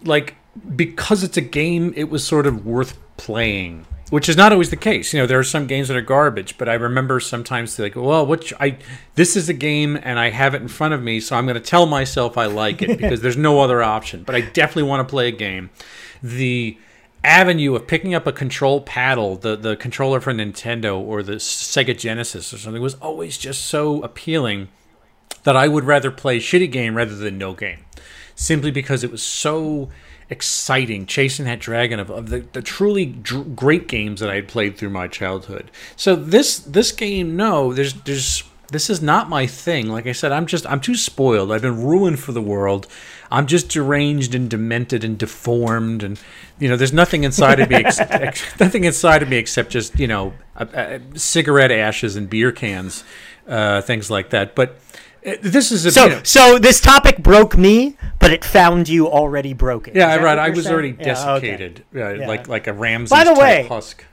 like 0.04 0.36
because 0.76 1.22
it's 1.22 1.36
a 1.36 1.42
game, 1.42 1.92
it 1.96 2.10
was 2.10 2.26
sort 2.26 2.46
of 2.46 2.66
worth 2.66 2.98
playing, 3.16 3.86
which 4.10 4.28
is 4.28 4.36
not 4.36 4.52
always 4.52 4.70
the 4.70 4.76
case. 4.76 5.12
You 5.12 5.20
know, 5.20 5.26
there 5.26 5.38
are 5.38 5.44
some 5.44 5.66
games 5.66 5.88
that 5.88 5.96
are 5.96 6.02
garbage, 6.02 6.58
but 6.58 6.68
I 6.68 6.74
remember 6.74 7.20
sometimes 7.20 7.78
like, 7.78 7.96
well, 7.96 8.26
what 8.26 8.52
I 8.60 8.78
this 9.14 9.36
is 9.36 9.48
a 9.48 9.54
game 9.54 9.98
and 10.02 10.18
I 10.18 10.30
have 10.30 10.54
it 10.54 10.62
in 10.62 10.68
front 10.68 10.94
of 10.94 11.02
me, 11.02 11.20
so 11.20 11.36
I'm 11.36 11.46
going 11.46 11.54
to 11.54 11.60
tell 11.60 11.86
myself 11.86 12.36
I 12.36 12.46
like 12.46 12.82
it 12.82 12.98
because 12.98 13.20
there's 13.20 13.36
no 13.36 13.60
other 13.60 13.82
option. 13.82 14.22
But 14.24 14.34
I 14.34 14.40
definitely 14.42 14.84
want 14.84 15.06
to 15.06 15.10
play 15.10 15.28
a 15.28 15.32
game. 15.32 15.70
The 16.22 16.78
avenue 17.24 17.74
of 17.74 17.86
picking 17.86 18.14
up 18.14 18.26
a 18.26 18.32
control 18.32 18.80
paddle, 18.80 19.36
the 19.36 19.56
the 19.56 19.76
controller 19.76 20.20
for 20.20 20.32
Nintendo 20.32 20.98
or 20.98 21.22
the 21.22 21.36
Sega 21.36 21.96
Genesis 21.96 22.52
or 22.52 22.58
something 22.58 22.82
was 22.82 22.94
always 22.94 23.38
just 23.38 23.64
so 23.64 24.02
appealing 24.02 24.68
that 25.44 25.56
I 25.56 25.68
would 25.68 25.84
rather 25.84 26.10
play 26.10 26.38
shitty 26.38 26.70
game 26.70 26.96
rather 26.96 27.14
than 27.14 27.38
no 27.38 27.54
game, 27.54 27.80
simply 28.34 28.70
because 28.70 29.02
it 29.02 29.10
was 29.10 29.22
so 29.22 29.88
exciting 30.30 31.06
chasing 31.06 31.44
that 31.44 31.60
dragon 31.60 32.00
of, 32.00 32.10
of 32.10 32.30
the, 32.30 32.40
the 32.52 32.62
truly 32.62 33.06
dr- 33.06 33.54
great 33.54 33.88
games 33.88 34.20
that 34.20 34.30
I 34.30 34.36
had 34.36 34.48
played 34.48 34.76
through 34.76 34.90
my 34.90 35.08
childhood. 35.08 35.70
So 35.96 36.16
this 36.16 36.58
this 36.58 36.92
game, 36.92 37.36
no, 37.36 37.72
there's 37.72 37.94
there's 37.94 38.44
this 38.72 38.88
is 38.88 39.02
not 39.02 39.28
my 39.28 39.46
thing. 39.46 39.88
Like 39.88 40.06
I 40.06 40.12
said, 40.12 40.32
I'm 40.32 40.46
just 40.46 40.66
I'm 40.66 40.80
too 40.80 40.94
spoiled. 40.94 41.52
I've 41.52 41.62
been 41.62 41.84
ruined 41.84 42.18
for 42.18 42.32
the 42.32 42.42
world. 42.42 42.86
I'm 43.30 43.46
just 43.46 43.68
deranged 43.68 44.34
and 44.34 44.50
demented 44.50 45.04
and 45.04 45.16
deformed, 45.16 46.02
and 46.02 46.18
you 46.58 46.68
know, 46.68 46.76
there's 46.76 46.92
nothing 46.92 47.24
inside 47.24 47.60
of 47.60 47.70
me, 47.70 47.76
ex- 47.76 48.00
ex- 48.00 48.58
nothing 48.58 48.84
inside 48.84 49.22
of 49.22 49.28
me 49.28 49.36
except 49.36 49.70
just 49.70 49.98
you 49.98 50.06
know, 50.06 50.32
uh, 50.56 50.64
uh, 50.74 50.98
cigarette 51.14 51.70
ashes 51.70 52.16
and 52.16 52.28
beer 52.28 52.50
cans, 52.50 53.04
uh, 53.46 53.82
things 53.82 54.10
like 54.10 54.30
that. 54.30 54.54
But 54.54 54.76
this 55.42 55.70
is 55.72 55.84
a 55.86 55.90
So, 55.92 56.04
you 56.04 56.10
know- 56.10 56.20
so 56.24 56.58
this 56.58 56.80
topic 56.80 57.18
broke 57.18 57.56
me, 57.56 57.96
but 58.18 58.32
it 58.32 58.44
found 58.44 58.88
you 58.88 59.08
already 59.08 59.52
broken. 59.52 59.94
yeah, 59.94 60.16
right. 60.16 60.38
I 60.38 60.50
was 60.50 60.64
saying? 60.64 60.72
already 60.72 60.96
Yeah, 60.98 61.04
desiccated, 61.14 61.84
uh, 61.94 62.14
Yeah. 62.14 62.28
like 62.28 62.48
like 62.48 62.66
a 62.66 62.72
Ramses 62.72 63.10
By 63.10 63.24
the 63.24 63.34
way- 63.34 63.66
husk. 63.68 64.04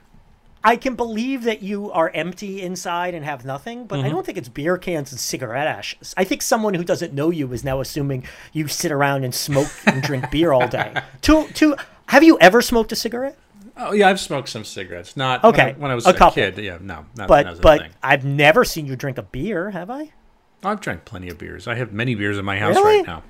I 0.62 0.76
can 0.76 0.94
believe 0.94 1.44
that 1.44 1.62
you 1.62 1.90
are 1.90 2.10
empty 2.14 2.60
inside 2.60 3.14
and 3.14 3.24
have 3.24 3.46
nothing, 3.46 3.86
but 3.86 3.98
I 3.98 4.02
Mm-hmm. 4.02 4.10
don't 4.10 4.26
think 4.26 4.36
it's 4.36 4.50
beer 4.50 4.76
cans 4.76 5.10
and 5.10 5.18
cigarette 5.18 5.66
ashes. 5.66 6.12
I 6.18 6.24
think 6.24 6.42
someone 6.42 6.74
who 6.74 6.84
doesn't 6.84 7.14
know 7.14 7.30
you 7.30 7.50
is 7.54 7.64
now 7.64 7.80
assuming 7.80 8.24
you 8.52 8.68
sit 8.68 8.92
around 8.92 9.24
and 9.24 9.34
smoke 9.34 9.70
and 9.86 10.02
drink 10.02 10.30
beer 10.30 10.52
all 10.52 10.68
day. 10.68 10.92
To 11.22 11.46
to 11.54 11.76
have 12.08 12.22
you 12.22 12.36
ever 12.40 12.60
smoked 12.60 12.92
a 12.92 12.96
cigarette? 12.96 13.38
Oh 13.78 13.92
yeah, 13.94 14.10
I've 14.10 14.20
smoked 14.20 14.50
some 14.50 14.64
cigarettes. 14.66 15.16
Not 15.16 15.42
Okay, 15.44 15.64
when 15.64 15.74
I, 15.74 15.78
when 15.78 15.90
I 15.92 15.94
was 15.94 16.06
a 16.06 16.10
a, 16.10 16.30
kid. 16.30 16.58
Yeah, 16.58 16.76
no, 16.82 17.06
not 17.16 17.24
I 17.24 17.26
But 17.26 17.62
but 17.62 17.80
thing. 17.80 17.90
I've 18.02 18.26
never 18.26 18.62
seen 18.62 18.84
you 18.84 18.96
drink 18.96 19.16
a 19.16 19.22
beer, 19.22 19.70
have 19.70 19.88
I? 19.88 20.12
I've 20.64 20.80
drank 20.80 21.04
plenty 21.04 21.28
of 21.28 21.38
beers. 21.38 21.66
I 21.66 21.74
have 21.76 21.92
many 21.92 22.14
beers 22.14 22.38
in 22.38 22.44
my 22.44 22.58
house 22.58 22.76
Really? 22.76 22.98
right 22.98 23.06
now. 23.06 23.22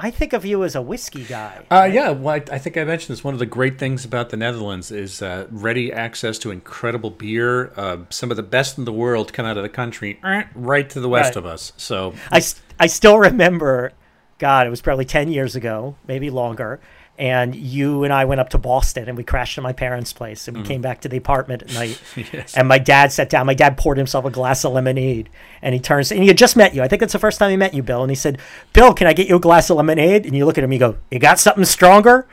I 0.00 0.12
think 0.12 0.32
of 0.32 0.44
you 0.44 0.62
as 0.62 0.76
a 0.76 0.80
whiskey 0.82 1.24
guy. 1.24 1.64
Uh, 1.72 1.88
yeah, 1.92 2.10
well, 2.10 2.36
I, 2.36 2.54
I 2.54 2.58
think 2.58 2.76
I 2.76 2.84
mentioned 2.84 3.16
this. 3.16 3.24
One 3.24 3.34
of 3.34 3.40
the 3.40 3.46
great 3.46 3.80
things 3.80 4.04
about 4.04 4.30
the 4.30 4.36
Netherlands 4.36 4.92
is 4.92 5.20
uh, 5.20 5.48
ready 5.50 5.92
access 5.92 6.38
to 6.40 6.52
incredible 6.52 7.10
beer. 7.10 7.72
Uh, 7.76 7.98
some 8.08 8.30
of 8.30 8.36
the 8.36 8.44
best 8.44 8.78
in 8.78 8.84
the 8.84 8.92
world 8.92 9.32
come 9.32 9.44
out 9.44 9.56
of 9.56 9.64
the 9.64 9.68
country, 9.68 10.20
eh, 10.24 10.44
right 10.54 10.88
to 10.90 11.00
the 11.00 11.08
west 11.08 11.30
Right. 11.30 11.36
of 11.38 11.46
us. 11.46 11.72
So 11.76 12.14
I, 12.30 12.40
I 12.78 12.86
still 12.86 13.18
remember, 13.18 13.90
God, 14.38 14.68
it 14.68 14.70
was 14.70 14.80
probably 14.80 15.04
10 15.04 15.32
years 15.32 15.56
ago, 15.56 15.96
maybe 16.06 16.30
longer. 16.30 16.78
And 17.18 17.54
you 17.54 18.04
and 18.04 18.12
I 18.12 18.24
went 18.24 18.40
up 18.40 18.50
to 18.50 18.58
Boston 18.58 19.08
and 19.08 19.16
we 19.16 19.24
crashed 19.24 19.58
at 19.58 19.64
my 19.64 19.72
parents' 19.72 20.12
place 20.12 20.46
and 20.46 20.56
we 20.56 20.62
mm. 20.62 20.66
came 20.66 20.80
back 20.80 21.00
to 21.00 21.08
the 21.08 21.16
apartment 21.16 21.62
at 21.62 21.74
night. 21.74 22.00
Yes. 22.32 22.56
And 22.56 22.68
my 22.68 22.78
dad 22.78 23.10
sat 23.10 23.30
down. 23.30 23.46
My 23.46 23.54
dad 23.54 23.78
poured 23.78 23.96
himself 23.96 24.24
a 24.24 24.30
glass 24.30 24.64
of 24.64 24.72
lemonade 24.72 25.30
and 25.62 25.74
he 25.74 25.80
turns 25.80 26.10
and 26.10 26.20
he 26.20 26.28
had 26.28 26.36
just 26.36 26.56
met 26.56 26.74
you. 26.74 26.82
I 26.82 26.88
think 26.88 27.00
it's 27.00 27.12
the 27.12 27.18
first 27.18 27.38
time 27.38 27.50
he 27.50 27.56
met 27.56 27.74
you, 27.74 27.82
Bill. 27.82 28.02
And 28.02 28.10
he 28.10 28.14
said, 28.14 28.38
Bill, 28.72 28.92
can 28.92 29.06
I 29.06 29.12
get 29.12 29.28
you 29.28 29.36
a 29.36 29.40
glass 29.40 29.70
of 29.70 29.76
lemonade? 29.76 30.26
And 30.26 30.36
you 30.36 30.44
look 30.44 30.58
at 30.58 30.64
him, 30.64 30.72
you 30.72 30.78
go, 30.78 30.96
You 31.10 31.18
got 31.18 31.38
something 31.38 31.64
stronger? 31.64 32.26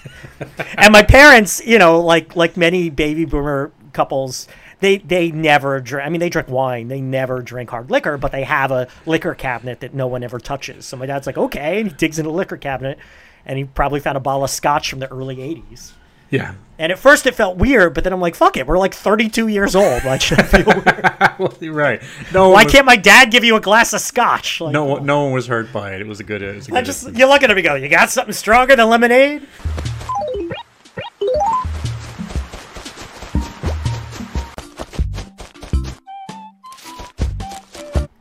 and 0.76 0.92
my 0.92 1.02
parents, 1.02 1.64
you 1.64 1.78
know, 1.78 2.00
like 2.00 2.34
like 2.34 2.56
many 2.56 2.90
baby 2.90 3.24
boomer 3.24 3.72
couples, 3.92 4.48
they 4.80 4.98
they 4.98 5.30
never 5.30 5.80
drink. 5.80 6.06
I 6.06 6.10
mean, 6.10 6.20
they 6.20 6.28
drink 6.28 6.48
wine. 6.48 6.88
They 6.88 7.00
never 7.00 7.40
drink 7.40 7.70
hard 7.70 7.90
liquor, 7.90 8.18
but 8.18 8.32
they 8.32 8.44
have 8.44 8.70
a 8.70 8.88
liquor 9.06 9.34
cabinet 9.34 9.80
that 9.80 9.94
no 9.94 10.06
one 10.06 10.22
ever 10.22 10.38
touches. 10.38 10.84
So 10.84 10.96
my 10.96 11.06
dad's 11.06 11.26
like, 11.26 11.38
okay, 11.38 11.80
and 11.80 11.90
he 11.90 11.96
digs 11.96 12.18
in 12.18 12.26
the 12.26 12.32
liquor 12.32 12.56
cabinet, 12.56 12.98
and 13.46 13.58
he 13.58 13.64
probably 13.64 14.00
found 14.00 14.16
a 14.16 14.20
bottle 14.20 14.44
of 14.44 14.50
scotch 14.50 14.90
from 14.90 14.98
the 14.98 15.10
early 15.10 15.36
'80s. 15.36 15.92
Yeah. 16.32 16.54
And 16.78 16.90
at 16.90 16.98
first 16.98 17.26
it 17.26 17.34
felt 17.34 17.58
weird, 17.58 17.92
but 17.92 18.04
then 18.04 18.12
I'm 18.14 18.20
like, 18.20 18.34
fuck 18.34 18.56
it, 18.56 18.66
we're 18.66 18.78
like 18.78 18.94
32 18.94 19.48
years 19.48 19.76
old. 19.76 20.02
Why 20.02 20.16
should 20.16 20.40
I 20.40 20.44
feel 20.44 20.64
weird? 20.64 21.12
well, 21.38 21.54
you're 21.60 21.74
right. 21.74 22.02
No. 22.32 22.48
Why 22.48 22.64
was, 22.64 22.72
can't 22.72 22.86
my 22.86 22.96
dad 22.96 23.30
give 23.30 23.44
you 23.44 23.54
a 23.54 23.60
glass 23.60 23.92
of 23.92 24.00
scotch? 24.00 24.58
Like, 24.60 24.72
no, 24.72 24.86
one- 24.86 25.04
no 25.04 25.24
one 25.24 25.32
was 25.34 25.46
hurt 25.46 25.70
by 25.74 25.94
it. 25.94 26.00
It 26.00 26.06
was 26.06 26.20
a 26.20 26.24
good. 26.24 26.40
It 26.40 26.54
was 26.54 26.68
a 26.68 26.72
I 26.72 26.80
good 26.80 26.86
just 26.86 27.14
you 27.14 27.28
look 27.28 27.42
at 27.42 27.50
him 27.50 27.58
and 27.58 27.64
go, 27.64 27.74
you 27.74 27.88
got 27.90 28.10
something 28.10 28.32
stronger 28.32 28.74
than 28.74 28.88
lemonade? 28.88 29.46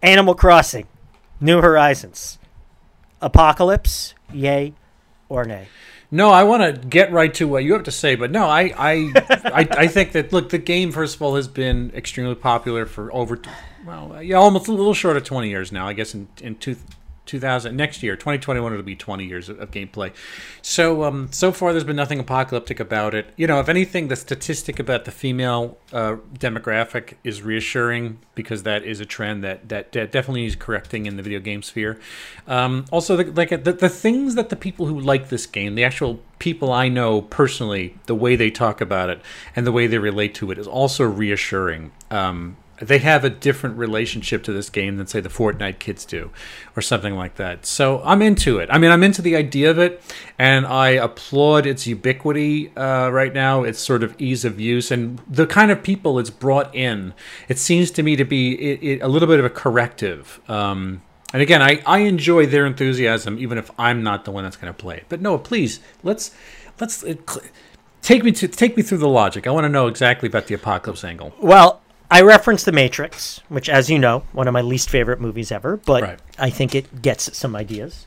Animal 0.03 0.35
Crossing, 0.35 0.87
New 1.39 1.61
Horizons, 1.61 2.39
Apocalypse, 3.21 4.15
yay 4.33 4.73
or 5.31 5.45
nay? 5.45 5.67
No, 6.13 6.29
I 6.29 6.43
want 6.43 6.61
to 6.61 6.87
get 6.87 7.13
right 7.13 7.33
to 7.35 7.47
what 7.47 7.63
you 7.63 7.71
have 7.71 7.83
to 7.83 7.91
say, 7.91 8.15
but 8.15 8.31
no, 8.31 8.45
I, 8.45 8.73
I, 8.77 9.11
I, 9.45 9.67
I 9.71 9.87
think 9.87 10.11
that 10.11 10.33
look, 10.33 10.49
the 10.49 10.57
game 10.57 10.91
first 10.91 11.15
of 11.15 11.21
all 11.21 11.35
has 11.35 11.47
been 11.47 11.91
extremely 11.95 12.35
popular 12.35 12.85
for 12.85 13.13
over, 13.13 13.39
well, 13.85 14.21
yeah, 14.21 14.35
almost 14.35 14.67
a 14.67 14.73
little 14.73 14.93
short 14.93 15.15
of 15.15 15.23
twenty 15.23 15.49
years 15.49 15.71
now. 15.71 15.87
I 15.87 15.93
guess 15.93 16.13
in 16.13 16.27
in 16.41 16.55
two, 16.55 16.75
2000 17.25 17.75
next 17.75 18.03
year, 18.03 18.15
twenty 18.15 18.39
twenty 18.39 18.59
one, 18.59 18.73
it'll 18.73 18.83
be 18.83 18.95
twenty 18.95 19.25
years 19.25 19.49
of, 19.49 19.59
of 19.59 19.71
gameplay. 19.71 20.11
So, 20.61 21.03
um, 21.03 21.29
so 21.31 21.51
far 21.51 21.71
there's 21.71 21.83
been 21.83 21.95
nothing 21.95 22.19
apocalyptic 22.19 22.79
about 22.79 23.13
it. 23.13 23.31
You 23.37 23.47
know, 23.47 23.59
if 23.59 23.69
anything, 23.69 24.07
the 24.07 24.15
statistic 24.15 24.79
about 24.79 25.05
the 25.05 25.11
female 25.11 25.77
uh, 25.93 26.17
demographic 26.37 27.15
is 27.23 27.41
reassuring 27.41 28.19
because 28.35 28.63
that 28.63 28.83
is 28.83 28.99
a 28.99 29.05
trend 29.05 29.43
that 29.43 29.69
that, 29.69 29.91
that 29.91 30.11
definitely 30.11 30.41
needs 30.41 30.55
correcting 30.55 31.05
in 31.05 31.17
the 31.17 31.23
video 31.23 31.39
game 31.39 31.61
sphere. 31.61 31.99
Um, 32.47 32.85
also, 32.91 33.15
the, 33.15 33.31
like 33.31 33.49
the, 33.49 33.73
the 33.73 33.89
things 33.89 34.35
that 34.35 34.49
the 34.49 34.55
people 34.55 34.87
who 34.87 34.99
like 34.99 35.29
this 35.29 35.45
game, 35.45 35.75
the 35.75 35.83
actual 35.83 36.19
people 36.39 36.71
I 36.71 36.89
know 36.89 37.21
personally, 37.21 37.95
the 38.07 38.15
way 38.15 38.35
they 38.35 38.49
talk 38.49 38.81
about 38.81 39.09
it 39.09 39.21
and 39.55 39.65
the 39.67 39.71
way 39.71 39.85
they 39.85 39.99
relate 39.99 40.33
to 40.35 40.51
it 40.51 40.57
is 40.57 40.67
also 40.67 41.03
reassuring. 41.03 41.91
Um, 42.09 42.57
they 42.81 42.97
have 42.97 43.23
a 43.23 43.29
different 43.29 43.77
relationship 43.77 44.43
to 44.43 44.53
this 44.53 44.69
game 44.69 44.97
than 44.97 45.07
say 45.07 45.19
the 45.19 45.29
Fortnite 45.29 45.79
kids 45.79 46.03
do, 46.03 46.31
or 46.75 46.81
something 46.81 47.15
like 47.15 47.35
that. 47.35 47.65
So 47.65 48.01
I'm 48.03 48.21
into 48.21 48.57
it. 48.59 48.69
I 48.71 48.77
mean, 48.77 48.91
I'm 48.91 49.03
into 49.03 49.21
the 49.21 49.35
idea 49.35 49.69
of 49.69 49.77
it, 49.77 50.01
and 50.39 50.65
I 50.65 50.89
applaud 50.89 51.65
its 51.65 51.85
ubiquity 51.87 52.75
uh, 52.75 53.09
right 53.09 53.33
now. 53.33 53.63
Its 53.63 53.79
sort 53.79 54.03
of 54.03 54.19
ease 54.19 54.43
of 54.43 54.59
use 54.59 54.91
and 54.91 55.19
the 55.29 55.45
kind 55.45 55.71
of 55.71 55.83
people 55.83 56.19
it's 56.19 56.29
brought 56.29 56.73
in. 56.75 57.13
It 57.47 57.57
seems 57.57 57.91
to 57.91 58.03
me 58.03 58.15
to 58.15 58.25
be 58.25 58.53
it, 58.53 58.83
it, 58.83 59.01
a 59.01 59.07
little 59.07 59.27
bit 59.27 59.39
of 59.39 59.45
a 59.45 59.49
corrective. 59.49 60.39
Um, 60.49 61.01
and 61.33 61.41
again, 61.41 61.61
I, 61.61 61.81
I 61.85 61.99
enjoy 61.99 62.45
their 62.45 62.65
enthusiasm, 62.65 63.37
even 63.39 63.57
if 63.57 63.71
I'm 63.77 64.03
not 64.03 64.25
the 64.25 64.31
one 64.31 64.43
that's 64.43 64.57
going 64.57 64.73
to 64.73 64.77
play 64.77 64.97
it. 64.97 65.05
But 65.07 65.21
no, 65.21 65.37
please 65.37 65.79
let's 66.03 66.31
let's 66.79 67.03
it, 67.03 67.29
cl- 67.29 67.45
take 68.01 68.23
me 68.23 68.31
to 68.33 68.47
take 68.47 68.75
me 68.75 68.83
through 68.83 68.97
the 68.97 69.07
logic. 69.07 69.47
I 69.47 69.51
want 69.51 69.65
to 69.65 69.69
know 69.69 69.87
exactly 69.87 70.27
about 70.27 70.47
the 70.47 70.55
apocalypse 70.55 71.03
angle. 71.03 71.33
Well, 71.39 71.81
I 72.11 72.21
referenced 72.21 72.65
The 72.65 72.71
Matrix, 72.73 73.39
which, 73.47 73.69
as 73.69 73.89
you 73.89 73.97
know, 73.97 74.23
one 74.33 74.47
of 74.47 74.53
my 74.53 74.61
least 74.61 74.89
favorite 74.89 75.21
movies 75.21 75.51
ever, 75.51 75.77
but 75.77 76.03
Right. 76.03 76.19
I 76.37 76.49
think 76.49 76.75
it 76.75 77.01
gets 77.01 77.35
some 77.37 77.55
ideas 77.55 78.05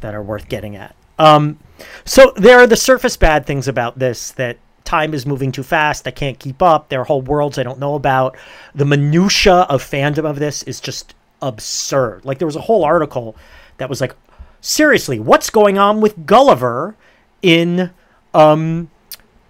that 0.00 0.14
are 0.14 0.22
worth 0.22 0.48
getting 0.48 0.76
at. 0.76 0.94
Um, 1.18 1.58
so 2.04 2.32
there 2.36 2.58
are 2.58 2.66
the 2.68 2.76
surface 2.76 3.16
bad 3.16 3.46
things 3.46 3.66
about 3.66 3.98
this 3.98 4.30
that 4.32 4.58
time 4.84 5.12
is 5.14 5.26
moving 5.26 5.50
too 5.50 5.62
fast. 5.64 6.06
I 6.06 6.12
can't 6.12 6.38
keep 6.38 6.62
up. 6.62 6.88
There 6.90 7.00
are 7.00 7.04
whole 7.04 7.22
worlds 7.22 7.58
I 7.58 7.64
don't 7.64 7.80
know 7.80 7.94
about. 7.96 8.36
The 8.74 8.84
minutia 8.84 9.54
of 9.70 9.82
fandom 9.82 10.24
of 10.28 10.38
this 10.38 10.62
is 10.64 10.78
just 10.78 11.14
absurd. 11.42 12.24
Like 12.24 12.38
there 12.38 12.46
was 12.46 12.54
a 12.56 12.60
whole 12.60 12.84
article 12.84 13.34
that 13.78 13.88
was 13.88 14.00
like, 14.00 14.14
seriously, 14.60 15.18
what's 15.18 15.50
going 15.50 15.78
on 15.78 16.00
with 16.00 16.26
Gulliver 16.26 16.94
in 17.42 17.90
um, 18.34 18.90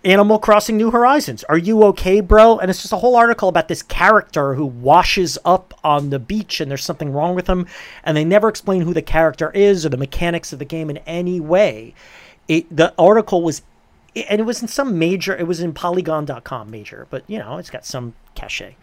Animal 0.07 0.39
Crossing 0.39 0.77
New 0.77 0.93
Horizons. 0.93 1.43
Are 1.45 1.59
you 1.59 1.83
okay, 1.87 2.21
bro? 2.21 2.59
And 2.59 2.71
it's 2.71 2.81
just 2.81 2.93
a 2.93 2.97
whole 2.99 3.17
article 3.17 3.49
about 3.49 3.67
this 3.67 3.83
character 3.83 4.55
who 4.55 4.65
washes 4.65 5.37
up 5.45 5.75
on 5.83 6.11
the 6.11 6.21
beach 6.21 6.61
and 6.61 6.71
there's 6.71 6.85
something 6.85 7.13
wrong 7.13 7.35
with 7.35 7.49
him. 7.49 7.67
And 8.05 8.17
they 8.17 8.25
never 8.25 8.49
explain 8.49 8.83
who 8.83 8.95
the 8.95 9.03
character 9.03 9.51
is 9.51 9.85
or 9.85 9.89
the 9.89 9.97
mechanics 9.97 10.53
of 10.53 10.61
the 10.61 10.65
game 10.65 10.91
in 10.91 10.99
any 10.99 11.41
way. 11.41 11.93
It, 12.47 12.75
the 12.75 12.95
article 12.97 13.43
was, 13.43 13.63
and 14.15 14.41
it 14.41 14.45
was 14.45 14.63
in 14.63 14.69
some 14.69 14.97
major, 14.97 15.37
it 15.37 15.49
was 15.49 15.61
in 15.61 15.73
polygon.com 15.73 16.71
major, 16.71 17.09
but 17.11 17.25
you 17.27 17.41
know, 17.41 17.59
it's 17.59 17.71
got 17.71 17.85
some 17.85 18.15
cachet. 18.37 18.77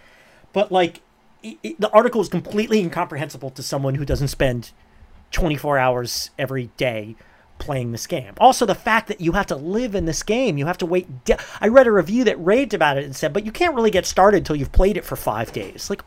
But 0.52 0.74
like, 0.74 1.00
it, 1.42 1.58
it- 1.64 1.80
the 1.80 1.90
article 1.92 2.20
is 2.20 2.28
completely 2.28 2.82
incomprehensible 2.82 3.50
to 3.52 3.64
someone 3.64 3.96
who 3.96 4.04
doesn't 4.04 4.28
spend 4.28 4.72
24 5.32 5.78
hours 5.78 6.32
every 6.38 6.70
day 6.76 7.16
playing 7.60 7.92
this 7.92 8.08
game. 8.08 8.34
Also, 8.40 8.66
the 8.66 8.76
fact 8.76 9.08
that 9.08 9.22
you 9.22 9.34
have 9.34 9.46
to 9.48 9.56
live 9.56 9.96
in 9.96 10.06
this 10.06 10.24
game, 10.24 10.58
you 10.58 10.66
have 10.66 10.78
to 10.80 10.86
wait. 10.86 11.24
De- 11.26 11.38
I 11.62 11.68
read 11.68 11.88
a 11.88 11.92
review 11.92 12.24
that 12.26 12.44
raved 12.44 12.74
about 12.74 12.98
it 12.98 13.06
and 13.06 13.16
said, 13.16 13.32
but 13.34 13.46
you 13.46 13.52
can't 13.52 13.74
really 13.76 13.92
get 13.92 14.06
started 14.06 14.38
until 14.40 14.56
you've 14.56 14.72
played 14.72 14.98
it 14.98 15.06
for 15.06 15.16
five 15.16 15.52
days. 15.54 15.90
Like, 15.90 16.02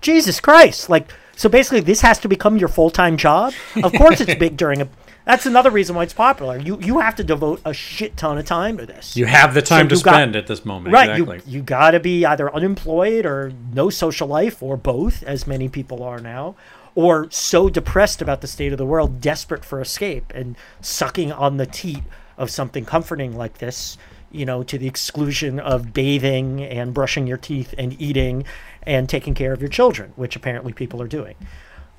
Jesus 0.00 0.40
Christ! 0.40 0.90
Like, 0.90 1.12
so 1.36 1.48
basically, 1.48 1.80
this 1.80 2.00
has 2.00 2.18
to 2.20 2.28
become 2.28 2.56
your 2.58 2.68
full 2.68 2.90
time 2.90 3.16
job. 3.16 3.52
Of 3.82 3.92
course, 3.92 4.20
it's 4.20 4.34
big 4.34 4.56
during 4.56 4.82
a. 4.82 4.88
That's 5.24 5.46
another 5.46 5.70
reason 5.70 5.94
why 5.94 6.02
it's 6.02 6.12
popular. 6.12 6.58
You 6.58 6.80
you 6.80 6.98
have 6.98 7.14
to 7.16 7.22
devote 7.24 7.60
a 7.64 7.72
shit 7.72 8.16
ton 8.16 8.38
of 8.38 8.44
time 8.44 8.76
to 8.78 8.86
this. 8.86 9.16
You 9.16 9.26
have 9.26 9.54
the 9.54 9.62
time 9.62 9.88
to 9.88 9.94
you 9.94 10.02
got- 10.02 10.14
spend 10.14 10.34
at 10.34 10.48
this 10.48 10.64
moment. 10.64 10.92
Right, 10.92 11.10
Exactly. 11.10 11.40
you 11.46 11.58
you 11.58 11.62
got 11.62 11.92
to 11.92 12.00
be 12.00 12.24
either 12.26 12.52
unemployed 12.52 13.24
or 13.24 13.52
no 13.72 13.88
social 13.88 14.26
life 14.26 14.60
or 14.60 14.76
both, 14.76 15.22
as 15.22 15.46
many 15.46 15.68
people 15.68 16.02
are 16.02 16.18
now, 16.18 16.56
or 16.94 17.30
so 17.30 17.68
depressed 17.68 18.20
about 18.20 18.40
the 18.40 18.46
state 18.46 18.72
of 18.72 18.78
the 18.78 18.86
world, 18.86 19.20
desperate 19.20 19.64
for 19.64 19.80
escape 19.80 20.32
and 20.34 20.56
sucking 20.80 21.32
on 21.32 21.56
the 21.56 21.66
teat 21.66 22.02
of 22.36 22.50
something 22.50 22.84
comforting 22.84 23.36
like 23.36 23.58
this, 23.58 23.96
you 24.30 24.44
know, 24.44 24.62
to 24.62 24.78
the 24.78 24.86
exclusion 24.86 25.58
of 25.60 25.92
bathing 25.92 26.62
and 26.62 26.92
brushing 26.94 27.26
your 27.26 27.36
teeth 27.36 27.74
and 27.78 28.00
eating 28.00 28.44
and 28.82 29.08
taking 29.08 29.34
care 29.34 29.52
of 29.52 29.60
your 29.60 29.70
children, 29.70 30.12
which 30.16 30.36
apparently 30.36 30.72
people 30.72 31.00
are 31.00 31.08
doing. 31.08 31.34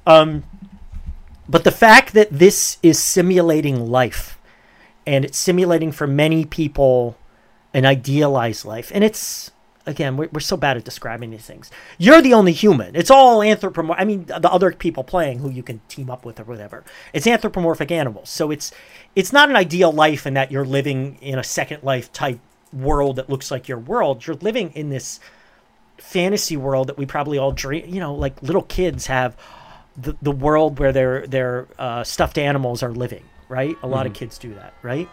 Um, 0.06 0.44
but 1.48 1.64
the 1.64 1.72
fact 1.72 2.14
that 2.14 2.30
this 2.32 2.78
is 2.84 3.00
simulating 3.00 3.90
life 3.90 4.38
and 5.06 5.26
it's 5.26 5.38
simulating 5.38 5.92
for 5.92 6.08
many 6.08 6.46
people 6.46 7.18
an 7.74 7.86
idealized 7.86 8.66
life. 8.66 8.92
And 8.94 9.04
it's 9.04 9.52
again, 9.86 10.18
we're, 10.18 10.30
we're 10.32 10.40
so 10.40 10.58
bad 10.58 10.78
at 10.78 10.84
describing 10.84 11.32
these 11.32 11.46
things. 11.46 11.72
You're 11.98 12.22
the 12.22 12.34
only 12.34 12.54
human. 12.54 12.96
It's 12.96 13.12
all 13.12 13.42
anthropomorphic. 13.42 14.02
I 14.02 14.06
mean, 14.06 14.26
the 14.26 14.52
other 14.52 14.72
people 14.72 15.04
playing 15.04 15.40
who 15.40 15.50
you 15.50 15.64
can 15.64 15.82
team 15.88 16.10
up 16.10 16.26
with 16.26 16.40
or 16.40 16.44
whatever. 16.44 16.84
It's 17.14 17.28
anthropomorphic 17.28 17.92
animals. 17.92 18.30
So 18.30 18.52
it's 18.52 18.72
it's 19.16 19.34
not 19.34 19.50
an 19.50 19.56
ideal 19.56 19.92
life 19.92 20.26
in 20.26 20.34
that 20.36 20.52
you're 20.52 20.66
living 20.66 21.18
in 21.22 21.38
a 21.38 21.44
second 21.44 21.84
life 21.84 22.12
type 22.12 22.40
world 22.72 23.18
that 23.18 23.30
looks 23.30 23.52
like 23.52 23.68
your 23.68 23.78
world. 23.78 24.26
You're 24.26 24.38
living 24.38 24.72
in 24.72 24.90
this 24.90 25.20
fantasy 25.98 26.58
world 26.58 26.88
that 26.88 26.98
we 26.98 27.06
probably 27.06 27.38
all 27.38 27.52
dream. 27.52 27.86
You 27.88 28.00
know, 28.00 28.16
like 28.16 28.42
little 28.42 28.64
kids 28.64 29.08
have 29.08 29.38
the, 29.96 30.16
the 30.22 30.32
world 30.32 30.80
where 30.80 30.92
their 30.92 31.28
their 31.28 31.68
uh, 31.78 32.04
stuffed 32.04 32.38
animals 32.38 32.84
are 32.84 32.92
living. 32.92 33.24
Right, 33.50 33.76
a 33.84 33.88
lot 33.88 34.08
of 34.08 34.14
kids 34.14 34.40
do 34.40 34.56
that. 34.56 34.74
Right. 34.82 35.08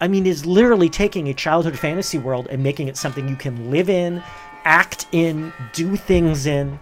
I 0.00 0.08
mean, 0.08 0.26
is 0.26 0.44
literally 0.44 0.88
taking 0.88 1.28
a 1.28 1.34
childhood 1.34 1.78
fantasy 1.78 2.18
world 2.18 2.48
and 2.50 2.62
making 2.62 2.88
it 2.88 2.96
something 2.96 3.28
you 3.28 3.36
can 3.36 3.70
live 3.70 3.88
in, 3.88 4.22
act 4.64 5.06
in, 5.12 5.52
do 5.72 5.96
things 5.96 6.46
in. 6.46 6.78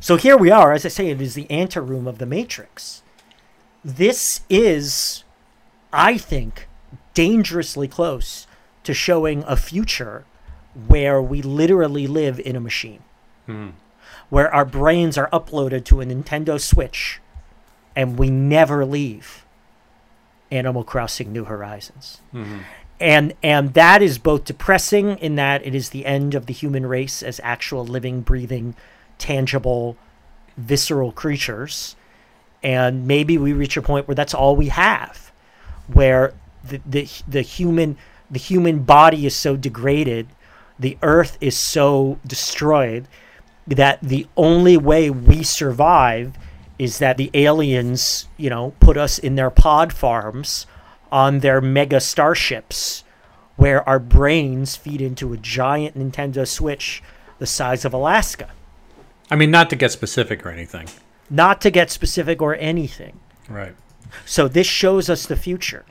So 0.00 0.16
here 0.16 0.36
we 0.36 0.50
are, 0.50 0.72
as 0.72 0.86
I 0.86 0.88
say, 0.88 1.08
it 1.08 1.20
is 1.20 1.34
the 1.34 1.50
anteroom 1.50 2.06
of 2.06 2.18
the 2.18 2.26
Matrix. 2.26 3.02
This 3.84 4.40
is, 4.48 5.24
I 5.92 6.16
think, 6.16 6.66
dangerously 7.14 7.88
close 7.88 8.46
to 8.84 8.94
showing 8.94 9.44
a 9.46 9.56
future 9.56 10.24
where 10.88 11.20
we 11.20 11.42
literally 11.42 12.06
live 12.06 12.40
in 12.40 12.56
a 12.56 12.60
machine, 12.60 13.02
hmm. 13.46 13.70
where 14.30 14.52
our 14.52 14.64
brains 14.64 15.18
are 15.18 15.28
uploaded 15.30 15.84
to 15.84 16.00
a 16.00 16.04
Nintendo 16.04 16.60
Switch 16.60 17.20
and 17.94 18.18
we 18.18 18.30
never 18.30 18.86
leave 18.86 19.44
Animal 20.52 20.84
Crossing 20.84 21.32
New 21.32 21.44
Horizons. 21.44 22.20
Mm-hmm. 22.32 22.58
And 23.00 23.34
and 23.42 23.74
that 23.74 24.00
is 24.00 24.18
both 24.18 24.44
depressing 24.44 25.18
in 25.18 25.34
that 25.34 25.66
it 25.66 25.74
is 25.74 25.90
the 25.90 26.06
end 26.06 26.34
of 26.36 26.46
the 26.46 26.52
human 26.52 26.86
race 26.86 27.22
as 27.22 27.40
actual 27.42 27.84
living, 27.84 28.20
breathing, 28.20 28.76
tangible, 29.18 29.96
visceral 30.56 31.10
creatures. 31.10 31.96
And 32.62 33.08
maybe 33.08 33.36
we 33.38 33.52
reach 33.52 33.76
a 33.76 33.82
point 33.82 34.06
where 34.06 34.14
that's 34.14 34.34
all 34.34 34.54
we 34.54 34.68
have, 34.68 35.32
where 35.88 36.32
the, 36.62 36.80
the 36.86 37.08
the 37.26 37.42
human 37.42 37.96
the 38.30 38.38
human 38.38 38.84
body 38.84 39.26
is 39.26 39.34
so 39.34 39.56
degraded, 39.56 40.28
the 40.78 40.96
earth 41.02 41.38
is 41.40 41.56
so 41.56 42.20
destroyed 42.24 43.08
that 43.66 44.00
the 44.00 44.26
only 44.36 44.76
way 44.76 45.10
we 45.10 45.42
survive 45.42 46.36
is 46.82 46.98
that 46.98 47.16
the 47.16 47.30
aliens, 47.32 48.26
you 48.36 48.50
know, 48.50 48.74
put 48.80 48.96
us 48.96 49.16
in 49.16 49.36
their 49.36 49.50
pod 49.50 49.92
farms 49.92 50.66
on 51.12 51.38
their 51.38 51.60
mega 51.60 52.00
starships 52.00 53.04
where 53.54 53.88
our 53.88 54.00
brains 54.00 54.74
feed 54.74 55.00
into 55.00 55.32
a 55.32 55.36
giant 55.36 55.96
Nintendo 55.96 56.44
Switch 56.44 57.00
the 57.38 57.46
size 57.46 57.84
of 57.84 57.94
Alaska. 57.94 58.50
I 59.30 59.36
mean, 59.36 59.52
not 59.52 59.70
to 59.70 59.76
get 59.76 59.92
specific 59.92 60.44
or 60.44 60.50
anything. 60.50 60.88
Not 61.30 61.60
to 61.60 61.70
get 61.70 61.92
specific 61.92 62.42
or 62.42 62.56
anything. 62.56 63.20
Right. 63.48 63.76
So 64.26 64.48
this 64.48 64.66
shows 64.66 65.08
us 65.08 65.24
the 65.24 65.36
future. 65.36 65.84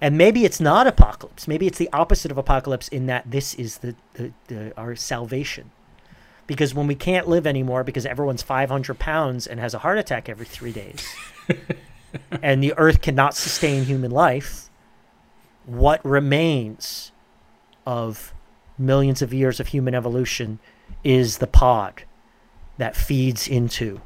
And 0.00 0.16
maybe 0.16 0.46
it's 0.46 0.58
not 0.58 0.86
apocalypse. 0.86 1.46
Maybe 1.46 1.66
it's 1.66 1.76
the 1.78 1.90
opposite 1.92 2.30
of 2.30 2.38
apocalypse 2.38 2.88
in 2.88 3.04
that 3.06 3.30
this 3.30 3.52
is 3.56 3.78
the, 3.78 3.94
the, 4.14 4.32
the 4.46 4.72
our 4.78 4.96
salvation. 4.96 5.70
Because 6.46 6.74
when 6.74 6.86
we 6.86 6.94
can't 6.94 7.28
live 7.28 7.46
anymore 7.46 7.84
because 7.84 8.04
everyone's 8.04 8.42
500 8.42 8.98
pounds 8.98 9.46
and 9.46 9.58
has 9.60 9.72
a 9.74 9.78
heart 9.78 9.98
attack 9.98 10.28
every 10.28 10.46
three 10.46 10.72
days, 10.72 11.06
and 12.42 12.62
the 12.62 12.74
earth 12.76 13.00
cannot 13.00 13.34
sustain 13.34 13.84
human 13.84 14.10
life, 14.10 14.68
what 15.64 16.04
remains 16.04 17.12
of 17.86 18.34
millions 18.78 19.22
of 19.22 19.32
years 19.32 19.60
of 19.60 19.68
human 19.68 19.94
evolution 19.94 20.58
is 21.02 21.38
the 21.38 21.46
pod 21.46 22.04
that 22.78 22.96
feeds 22.96 23.48
into 23.48 24.00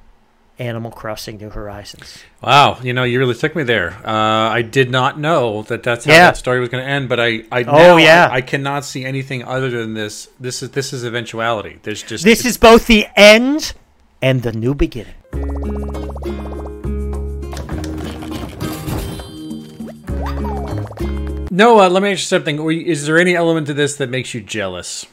Animal 0.59 0.91
Crossing 0.91 1.37
New 1.39 1.51
Horizons. 1.51 2.19
Wow, 2.43 2.79
you 2.83 2.93
know, 2.93 3.05
you 3.05 3.19
really 3.19 3.35
took 3.35 3.55
me 3.55 3.63
there. 3.63 3.97
Uh, 4.05 4.11
I 4.51 4.63
did 4.63 4.91
not 4.91 5.19
know 5.19 5.63
that 5.63 5.83
that's 5.83 6.05
how 6.05 6.13
Yeah. 6.13 6.19
that 6.27 6.37
story 6.37 6.59
was 6.61 6.69
going 6.69 6.85
to 6.85 6.91
end, 6.91 7.09
but 7.09 7.21
I, 7.21 7.45
I 7.53 7.65
Oh, 7.67 7.97
yeah. 7.97 8.29
I, 8.31 8.37
I 8.37 8.41
cannot 8.41 8.85
see 8.85 9.05
anything 9.05 9.45
other 9.45 9.71
than 9.71 9.95
this. 9.95 10.29
This 10.41 10.63
is 10.63 10.71
this 10.71 10.93
is 10.93 11.05
eventuality. 11.05 11.79
There's 11.83 12.03
just 12.03 12.25
This 12.25 12.45
is 12.45 12.57
both 12.57 12.87
the 12.87 13.07
end 13.17 13.73
and 14.21 14.43
the 14.43 14.53
new 14.53 14.75
beginning. 14.75 15.15
no. 21.51 21.81
Uh, 21.81 21.89
let 21.89 22.03
me 22.03 22.13
ask 22.13 22.21
you 22.21 22.25
something. 22.27 22.71
Is 22.87 23.07
there 23.07 23.19
any 23.19 23.35
element 23.35 23.67
to 23.69 23.75
this 23.75 23.97
that 23.97 24.11
makes 24.11 24.35
you 24.35 24.41
jealous? 24.41 25.07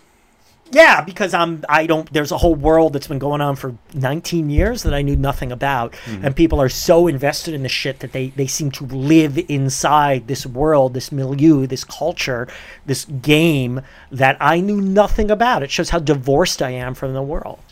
Yeah, 0.75 0.99
because 0.99 1.33
I'm 1.33 1.63
I 1.69 1.85
don't 1.85 2.11
there's 2.11 2.33
a 2.33 2.37
whole 2.37 2.53
world 2.53 2.91
that's 2.91 3.07
been 3.07 3.17
going 3.17 3.39
on 3.39 3.55
for 3.55 3.77
19 3.93 4.49
years 4.49 4.83
that 4.83 4.93
I 4.93 5.03
knew 5.03 5.15
nothing 5.15 5.53
about 5.53 5.93
mm-hmm. 5.93 6.25
and 6.25 6.35
people 6.35 6.61
are 6.61 6.67
so 6.67 7.07
invested 7.07 7.53
in 7.53 7.63
the 7.63 7.69
shit 7.69 8.01
that 8.01 8.11
they 8.11 8.27
they 8.31 8.45
seem 8.45 8.71
to 8.71 8.85
live 8.85 9.39
inside 9.47 10.27
this 10.27 10.45
world, 10.45 10.93
this 10.93 11.13
milieu, 11.13 11.65
this 11.65 11.85
culture, 11.85 12.49
this 12.85 13.05
game 13.05 13.83
that 14.11 14.35
I 14.41 14.59
knew 14.59 14.81
nothing 14.81 15.31
about. 15.31 15.63
It 15.63 15.71
shows 15.71 15.91
how 15.91 15.99
divorced 15.99 16.61
I 16.61 16.71
am 16.71 16.93
from 16.93 17.13
the 17.13 17.21
world. 17.21 17.63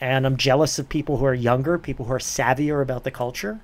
And 0.00 0.26
I'm 0.26 0.36
jealous 0.36 0.76
of 0.80 0.88
people 0.88 1.18
who 1.18 1.26
are 1.26 1.34
younger, 1.34 1.78
people 1.78 2.06
who 2.06 2.14
are 2.14 2.18
savvier 2.18 2.82
about 2.82 3.04
the 3.04 3.12
culture. 3.12 3.60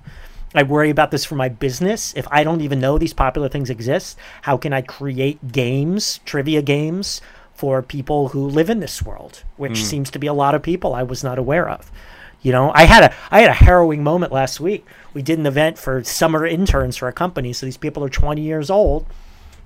I 0.55 0.63
worry 0.63 0.89
about 0.89 1.11
this 1.11 1.25
for 1.25 1.35
my 1.35 1.49
business. 1.49 2.13
If 2.15 2.25
I 2.31 2.45
don't 2.45 2.61
even 2.61 2.79
know 2.79 2.97
these 2.97 3.13
popular 3.13 3.49
things 3.49 3.69
exist, 3.69 4.17
how 4.43 4.55
can 4.55 4.71
I 4.71 4.81
create 4.81 5.51
games, 5.51 6.21
trivia 6.23 6.61
games 6.61 7.19
for 7.61 7.83
people 7.83 8.29
who 8.29 8.47
live 8.47 8.71
in 8.71 8.79
this 8.79 9.03
world, 9.03 9.43
which 9.55 9.73
mm. 9.73 9.83
seems 9.83 10.09
to 10.09 10.17
be 10.17 10.25
a 10.25 10.33
lot 10.33 10.55
of 10.55 10.63
people 10.63 10.95
I 10.95 11.03
was 11.03 11.23
not 11.23 11.37
aware 11.37 11.69
of. 11.69 11.91
You 12.41 12.51
know, 12.51 12.71
I 12.73 12.85
had 12.85 13.03
a 13.03 13.13
I 13.29 13.41
had 13.41 13.51
a 13.51 13.65
harrowing 13.65 14.03
moment 14.03 14.31
last 14.31 14.59
week. 14.59 14.83
We 15.13 15.21
did 15.21 15.37
an 15.37 15.45
event 15.45 15.77
for 15.77 16.03
summer 16.03 16.43
interns 16.43 16.97
for 16.97 17.07
a 17.07 17.13
company, 17.13 17.53
so 17.53 17.67
these 17.67 17.77
people 17.77 18.03
are 18.03 18.09
20 18.09 18.41
years 18.41 18.71
old, 18.71 19.05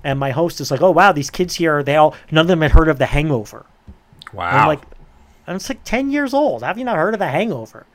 and 0.04 0.18
my 0.18 0.30
host 0.30 0.60
is 0.60 0.70
like, 0.70 0.82
"Oh 0.82 0.90
wow, 0.90 1.12
these 1.12 1.30
kids 1.30 1.54
here, 1.54 1.82
they 1.82 1.96
all 1.96 2.14
none 2.30 2.42
of 2.42 2.48
them 2.48 2.60
had 2.60 2.72
heard 2.72 2.90
of 2.90 2.98
The 2.98 3.06
Hangover." 3.06 3.64
Wow. 4.34 4.50
I'm 4.50 4.66
like, 4.66 4.82
I'm 5.46 5.58
like 5.66 5.84
10 5.84 6.10
years 6.10 6.34
old. 6.34 6.64
Have 6.64 6.76
you 6.76 6.84
not 6.84 6.98
heard 6.98 7.14
of 7.14 7.20
The 7.20 7.28
Hangover? 7.28 7.86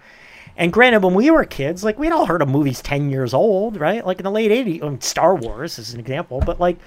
And 0.57 0.73
granted, 0.73 1.03
when 1.03 1.13
we 1.13 1.29
were 1.29 1.45
kids, 1.45 1.83
like 1.83 1.99
we'd 1.99 2.11
all 2.11 2.25
heard 2.25 2.41
of 2.41 2.49
movies 2.49 2.81
10 2.81 3.11
years 3.11 3.35
old, 3.35 3.79
right? 3.79 4.03
Like 4.03 4.17
in 4.17 4.23
the 4.23 4.31
late 4.31 4.49
80s, 4.49 4.81
I 4.81 4.89
mean, 4.89 5.01
Star 5.01 5.35
Wars 5.35 5.77
is 5.77 5.93
an 5.93 5.99
example, 5.99 6.41
but 6.43 6.59
like 6.59 6.79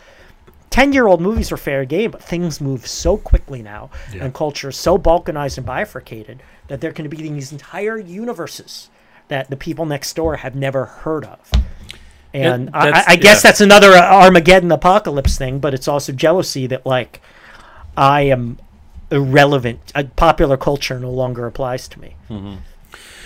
10 0.75 0.93
year 0.93 1.07
old 1.07 1.20
movies 1.20 1.53
are 1.53 1.57
fair 1.57 1.85
game, 1.85 2.11
but 2.11 2.20
things 2.20 2.61
move 2.61 2.85
so 2.85 3.16
quickly 3.16 3.62
now 3.62 3.91
Yeah. 4.12 4.25
and 4.25 4.35
culture 4.35 4.70
is 4.70 4.77
so 4.77 4.99
balkanized 4.99 5.57
and 5.57 5.64
bifurcated 5.64 6.43
that 6.66 6.81
there 6.81 6.91
can 6.91 7.09
be 7.09 7.16
these 7.16 7.53
entire 7.53 7.97
universes 7.97 8.91
that 9.29 9.51
the 9.51 9.57
people 9.57 9.87
next 9.87 10.16
door 10.16 10.35
have 10.39 10.57
never 10.57 10.85
heard 10.87 11.27
of. 11.27 11.39
And 12.33 12.70
I, 12.75 12.89
I 12.91 13.05
I 13.11 13.16
guess 13.16 13.45
yeah. 13.45 13.51
that's 13.51 13.61
another 13.61 13.93
Armageddon 13.93 14.72
apocalypse 14.72 15.39
thing, 15.39 15.61
but 15.61 15.75
it's 15.75 15.87
also 15.87 16.11
jealousy 16.11 16.66
that 16.66 16.85
like 16.85 17.20
I 17.97 18.22
am 18.22 18.59
irrelevant. 19.12 19.93
Uh, 19.95 20.03
popular 20.16 20.57
culture 20.57 20.99
no 20.99 21.12
longer 21.12 21.47
applies 21.47 21.87
to 21.87 22.01
me. 22.01 22.16
Mm-hmm. 22.29 22.57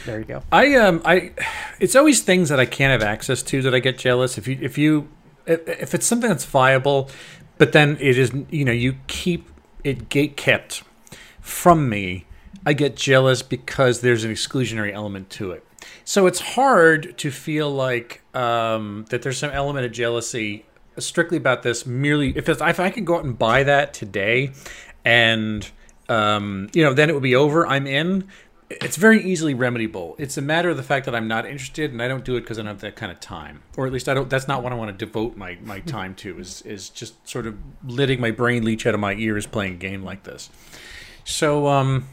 There 0.05 0.19
you 0.19 0.27
go. 0.27 0.43
I 0.53 0.75
um 0.75 1.01
I 1.07 1.33
it's 1.81 1.97
always 1.97 2.21
things 2.21 2.51
that 2.51 2.61
I 2.61 2.67
can't 2.67 2.93
have 2.93 3.03
access 3.09 3.43
to 3.45 3.63
that 3.63 3.75
I 3.75 3.79
get 3.79 3.97
jealous. 3.97 4.37
If 4.37 4.47
you 4.47 4.59
if 4.61 4.77
you 4.77 5.09
if, 5.49 5.67
if 5.67 5.95
it's 5.95 6.07
something 6.07 6.29
that's 6.29 6.45
viable, 6.45 7.11
but 7.59 7.73
then 7.73 7.97
it 8.01 8.17
is 8.17 8.33
you 8.51 8.65
know 8.65 8.73
you 8.73 8.97
keep 9.07 9.49
it 9.85 10.09
gate 10.09 10.37
kept 10.37 10.83
from 11.49 11.89
me, 11.89 12.27
I 12.67 12.75
get 12.75 12.95
jealous 12.95 13.43
because 13.43 14.03
there's 14.03 14.23
an 14.23 14.31
exclusionary 14.31 14.93
element 14.93 15.31
to 15.31 15.53
it. 15.53 15.65
So 16.05 16.27
it's 16.27 16.41
hard 16.41 17.17
to 17.19 17.31
feel 17.31 17.71
like 17.71 18.23
um, 18.35 19.07
that 19.09 19.23
there's 19.23 19.39
some 19.39 19.51
element 19.51 19.87
of 19.87 19.93
jealousy 19.93 20.67
strictly 20.99 21.37
about 21.37 21.63
this 21.63 21.87
merely 21.87 22.37
if 22.37 22.49
if 22.49 22.81
I 22.81 22.91
could 22.91 23.05
go 23.05 23.19
out 23.19 23.25
and 23.25 23.39
buy 23.39 23.63
that 23.63 23.95
today 23.95 24.51
and 25.05 25.71
um, 26.09 26.69
you 26.73 26.83
know 26.83 26.93
then 26.93 27.09
it 27.09 27.13
would 27.13 27.23
be 27.23 27.37
over 27.37 27.65
I'm 27.65 27.87
in 27.87 28.27
it's 28.71 28.97
very 28.97 29.23
easily 29.23 29.55
remediable. 29.55 30.15
It's 30.19 30.37
a 30.37 30.43
matter 30.43 30.69
of 30.69 30.77
the 30.77 30.83
fact 30.83 31.07
that 31.07 31.15
I'm 31.15 31.27
not 31.27 31.47
interested 31.47 31.91
and 31.91 32.03
I 32.03 32.09
don't 32.09 32.25
do 32.25 32.37
it 32.37 32.43
because 32.43 32.59
I 32.59 32.63
don't 32.63 32.69
have 32.69 32.81
that 32.81 32.97
kind 32.97 33.11
of 33.11 33.19
time. 33.21 33.63
Or 33.77 33.87
at 33.87 33.93
least 33.93 34.09
I 34.09 34.15
don't 34.15 34.29
that's 34.29 34.49
not 34.49 34.63
what 34.63 34.73
I 34.73 34.75
want 34.77 34.97
to 34.97 35.07
devote 35.07 35.37
my, 35.37 35.59
my 35.63 35.81
time 35.81 36.15
to 36.17 36.39
is 36.39 36.63
is 36.63 36.91
just 36.91 37.27
sort 37.27 37.47
of 37.47 37.57
letting 37.87 38.21
my 38.21 38.31
brain 38.31 38.65
leech 38.65 38.87
out 38.87 38.95
of 38.95 39.01
my 39.01 39.15
ears 39.15 39.47
playing 39.47 39.75
a 39.75 39.77
game 39.77 40.03
like 40.03 40.25
this. 40.25 40.51
So 41.25 41.67
um 41.67 42.09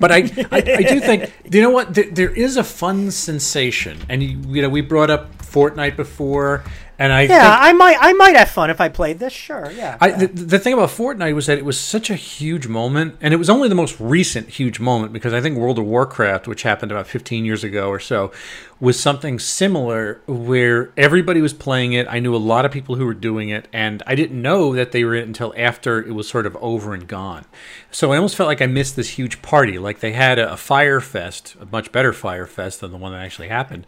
but 0.00 0.10
I, 0.10 0.16
I, 0.50 0.56
I 0.56 0.82
do 0.82 1.00
think 1.00 1.32
you 1.50 1.62
know 1.62 1.70
what? 1.70 1.94
There, 1.94 2.10
there 2.10 2.30
is 2.30 2.56
a 2.56 2.64
fun 2.64 3.10
sensation, 3.10 3.98
and 4.08 4.22
you, 4.22 4.38
you 4.48 4.62
know 4.62 4.68
we 4.68 4.80
brought 4.80 5.10
up 5.10 5.36
Fortnite 5.38 5.96
before, 5.96 6.64
and 6.98 7.12
I 7.12 7.22
Yeah, 7.22 7.56
I 7.60 7.72
might 7.72 7.96
I 8.00 8.12
might 8.12 8.36
have 8.36 8.50
fun 8.50 8.70
if 8.70 8.80
I 8.80 8.88
played 8.88 9.18
this. 9.18 9.32
Sure, 9.32 9.70
yeah. 9.72 9.98
I, 10.00 10.10
the, 10.12 10.26
the 10.26 10.58
thing 10.58 10.72
about 10.72 10.90
Fortnite 10.90 11.34
was 11.34 11.46
that 11.46 11.58
it 11.58 11.64
was 11.64 11.78
such 11.78 12.10
a 12.10 12.14
huge 12.14 12.66
moment, 12.66 13.16
and 13.20 13.34
it 13.34 13.36
was 13.36 13.50
only 13.50 13.68
the 13.68 13.74
most 13.74 13.98
recent 13.98 14.48
huge 14.48 14.80
moment 14.80 15.12
because 15.12 15.32
I 15.32 15.40
think 15.40 15.58
World 15.58 15.78
of 15.78 15.86
Warcraft, 15.86 16.46
which 16.46 16.62
happened 16.62 16.92
about 16.92 17.06
15 17.06 17.44
years 17.44 17.64
ago 17.64 17.88
or 17.88 17.98
so, 17.98 18.32
was 18.80 19.00
something 19.00 19.38
similar 19.38 20.20
where 20.26 20.92
everybody 20.96 21.40
was 21.40 21.52
playing 21.52 21.94
it. 21.94 22.06
I 22.08 22.20
knew 22.20 22.34
a 22.34 22.38
lot 22.38 22.64
of 22.64 22.70
people 22.70 22.96
who 22.96 23.06
were 23.06 23.14
doing 23.14 23.48
it, 23.48 23.66
and 23.72 24.02
I 24.06 24.14
didn't 24.14 24.40
know 24.40 24.74
that 24.74 24.92
they 24.92 25.04
were 25.04 25.14
in 25.14 25.24
it 25.24 25.26
until 25.26 25.54
after 25.56 26.00
it 26.00 26.12
was 26.12 26.28
sort 26.28 26.46
of 26.46 26.56
over 26.60 26.94
and 26.94 27.08
gone. 27.08 27.44
So 27.90 28.12
I 28.12 28.16
almost 28.16 28.36
felt 28.36 28.46
like 28.46 28.62
I 28.62 28.66
missed 28.66 28.96
this 28.96 29.10
huge 29.10 29.42
party. 29.42 29.78
Like 29.78 30.00
they 30.00 30.12
had 30.12 30.38
a, 30.38 30.52
a 30.52 30.56
fire 30.56 31.00
fest, 31.00 31.56
a 31.60 31.66
much 31.66 31.92
better 31.92 32.12
fire 32.12 32.46
fest 32.46 32.80
than 32.80 32.90
the 32.90 32.98
one 32.98 33.12
that 33.12 33.22
actually 33.22 33.48
happened. 33.48 33.86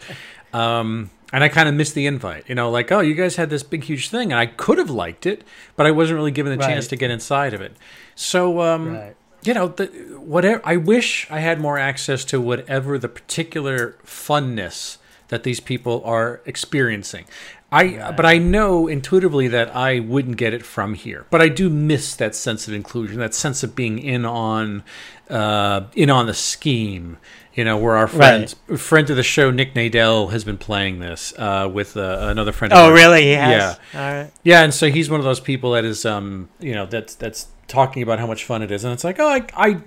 Um, 0.53 1.11
and 1.33 1.43
I 1.43 1.49
kind 1.49 1.69
of 1.69 1.75
missed 1.75 1.95
the 1.95 2.07
invite. 2.07 2.49
You 2.49 2.55
know, 2.55 2.71
like, 2.71 2.91
oh, 2.93 3.01
you 3.01 3.15
guys 3.15 3.37
had 3.37 3.51
this 3.51 3.63
big, 3.63 3.85
huge 3.85 4.09
thing, 4.11 4.33
and 4.33 4.39
I 4.39 4.47
could 4.47 4.79
have 4.79 4.91
liked 4.91 5.27
it, 5.27 5.45
but 5.77 5.87
I 5.87 5.91
wasn't 5.91 6.17
really 6.17 6.31
given 6.31 6.57
the 6.57 6.65
chance 6.65 6.87
to 6.89 6.97
get 6.97 7.11
inside 7.11 7.55
of 7.55 7.61
it. 7.61 7.77
So, 8.15 8.61
um, 8.61 8.95
Right. 8.95 9.17
you 9.43 9.55
know, 9.55 9.69
the, 9.69 9.87
whatever. 10.19 10.61
I 10.65 10.77
wish 10.77 11.27
I 11.31 11.41
had 11.41 11.61
more 11.61 11.79
access 11.79 12.25
to 12.27 12.41
whatever 12.41 12.99
the 12.99 13.09
particular 13.09 13.97
funness 14.05 14.99
that 15.29 15.43
these 15.43 15.59
people 15.61 16.03
are 16.05 16.41
experiencing. 16.47 17.25
I, 17.73 18.13
but 18.17 18.25
I 18.25 18.39
know 18.39 18.87
intuitively 18.87 19.49
that 19.49 19.75
I 19.75 19.99
wouldn't 19.99 20.37
get 20.37 20.55
it 20.55 20.65
from 20.65 20.95
here. 20.95 21.27
But 21.31 21.43
I 21.43 21.49
do 21.49 21.69
miss 21.69 22.15
that 22.15 22.37
sense 22.37 22.69
of 22.69 22.75
inclusion, 22.75 23.19
that 23.19 23.35
sense 23.35 23.65
of 23.65 23.75
being 23.75 23.99
in 23.99 24.25
on, 24.25 24.85
uh, 25.29 25.83
in 25.97 26.09
on 26.09 26.27
the 26.27 26.35
scheme. 26.35 27.17
You 27.57 27.65
know, 27.65 27.79
where 27.79 27.97
our 27.97 28.07
friend, 28.07 28.55
friend 28.77 29.09
of 29.09 29.17
the 29.17 29.23
show, 29.23 29.51
Nick 29.51 29.73
Nadell, 29.73 30.31
has 30.31 30.45
been 30.45 30.59
playing 30.59 31.01
this 31.01 31.33
uh, 31.39 31.69
with 31.73 31.97
uh, 31.97 32.19
another 32.31 32.53
friend. 32.53 32.71
of 32.71 32.79
oh, 32.79 32.93
really? 32.93 33.23
He 33.23 33.33
has. 33.33 33.79
Yeah. 33.95 34.01
All 34.01 34.15
right. 34.15 34.33
Yeah, 34.43 34.63
and 34.63 34.75
so 34.75 34.91
he's 34.91 35.09
one 35.09 35.21
of 35.21 35.25
those 35.25 35.41
people 35.41 35.73
that 35.73 35.85
is, 35.85 36.05
um, 36.05 36.51
you 36.61 36.75
know, 36.75 36.85
that's 36.85 37.15
that's 37.15 37.49
talking 37.67 38.03
about 38.03 38.19
how 38.19 38.27
much 38.27 38.45
fun 38.45 38.61
it 38.61 38.71
is, 38.71 38.85
and 38.85 38.93
it's 38.93 39.05
like, 39.05 39.19
oh, 39.19 39.27
I, 39.27 39.47
I, 39.57 39.81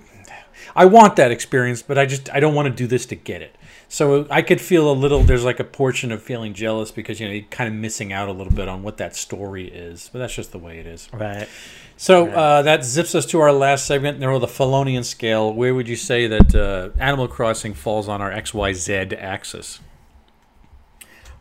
I 0.74 0.84
want 0.84 1.16
that 1.16 1.30
experience, 1.30 1.82
but 1.82 1.98
I 1.98 2.06
just 2.06 2.30
I 2.30 2.40
don't 2.40 2.54
want 2.54 2.66
to 2.66 2.74
do 2.74 2.86
this 2.86 3.06
to 3.06 3.16
get 3.16 3.42
it. 3.42 3.56
So 3.88 4.26
I 4.30 4.42
could 4.42 4.60
feel 4.60 4.90
a 4.90 4.94
little. 4.94 5.22
There's 5.22 5.44
like 5.44 5.58
a 5.58 5.64
portion 5.64 6.12
of 6.12 6.22
feeling 6.22 6.54
jealous 6.54 6.90
because 6.90 7.18
you 7.18 7.26
know 7.26 7.32
you're 7.32 7.44
kind 7.50 7.68
of 7.68 7.74
missing 7.74 8.12
out 8.12 8.28
a 8.28 8.32
little 8.32 8.52
bit 8.52 8.68
on 8.68 8.82
what 8.82 8.98
that 8.98 9.16
story 9.16 9.68
is, 9.68 10.10
but 10.12 10.20
that's 10.20 10.34
just 10.34 10.52
the 10.52 10.58
way 10.58 10.78
it 10.78 10.86
is. 10.86 11.08
Right. 11.12 11.48
So 11.96 12.28
uh, 12.28 12.62
that 12.62 12.84
zips 12.84 13.14
us 13.14 13.26
to 13.26 13.40
our 13.40 13.52
last 13.52 13.86
segment. 13.86 14.18
Now, 14.18 14.38
the 14.38 14.46
Fallonian 14.46 15.04
scale. 15.04 15.52
Where 15.52 15.74
would 15.74 15.88
you 15.88 15.96
say 15.96 16.26
that 16.28 16.54
uh, 16.54 16.90
Animal 16.98 17.28
Crossing 17.28 17.74
falls 17.74 18.08
on 18.08 18.22
our 18.22 18.30
X 18.30 18.54
Y 18.54 18.72
Z 18.72 18.92
axis? 18.92 19.80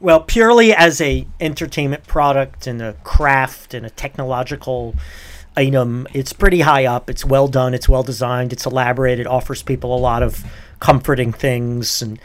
Well, 0.02 0.22
purely 0.22 0.74
as 0.74 1.02
a 1.02 1.28
entertainment 1.40 2.08
product 2.08 2.68
and 2.68 2.82
a 2.82 2.94
craft 3.04 3.74
and 3.74 3.86
a 3.86 3.90
technological 3.90 4.96
item, 5.58 6.08
it's 6.14 6.34
pretty 6.34 6.62
high 6.62 6.86
up. 6.86 7.10
It's 7.10 7.26
well 7.26 7.48
done. 7.48 7.74
It's 7.74 7.90
well 7.90 8.04
designed. 8.04 8.54
It's 8.54 8.66
elaborate. 8.66 9.20
It 9.20 9.28
offers 9.28 9.62
people 9.64 9.96
a 9.96 10.00
lot 10.00 10.24
of 10.24 10.44
comforting 10.80 11.34
things 11.34 12.02
and 12.02 12.20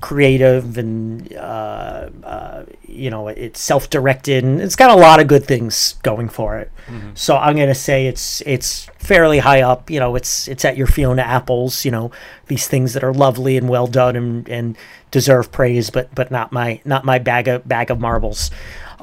creative 0.00 0.78
and 0.78 1.34
uh, 1.34 2.08
uh, 2.22 2.64
you 2.86 3.10
know 3.10 3.26
it's 3.26 3.60
self-directed 3.60 4.44
and 4.44 4.60
it's 4.62 4.76
got 4.76 4.88
a 4.88 4.94
lot 4.94 5.20
of 5.20 5.26
good 5.26 5.44
things 5.44 5.94
going 6.04 6.28
for 6.28 6.58
it. 6.58 6.70
So 7.14 7.36
I'm 7.36 7.56
gonna 7.56 7.74
say 7.74 8.06
it's 8.06 8.40
it's 8.46 8.84
fairly 8.98 9.40
high 9.40 9.62
up. 9.62 9.90
You 9.90 10.00
know, 10.00 10.14
it's 10.16 10.48
it's 10.48 10.64
at 10.64 10.76
your 10.76 10.86
Fiona 10.86 11.22
Apples. 11.22 11.84
You 11.84 11.90
know, 11.90 12.10
these 12.46 12.66
things 12.68 12.94
that 12.94 13.04
are 13.04 13.12
lovely 13.12 13.56
and 13.56 13.68
well 13.68 13.86
done 13.88 14.16
and, 14.16 14.48
and 14.48 14.78
deserve 15.10 15.50
praise, 15.52 15.90
but 15.90 16.14
but 16.14 16.30
not 16.30 16.52
my 16.52 16.80
not 16.84 17.04
my 17.04 17.18
bag 17.18 17.48
of 17.48 17.66
bag 17.68 17.90
of 17.90 18.00
marbles. 18.00 18.50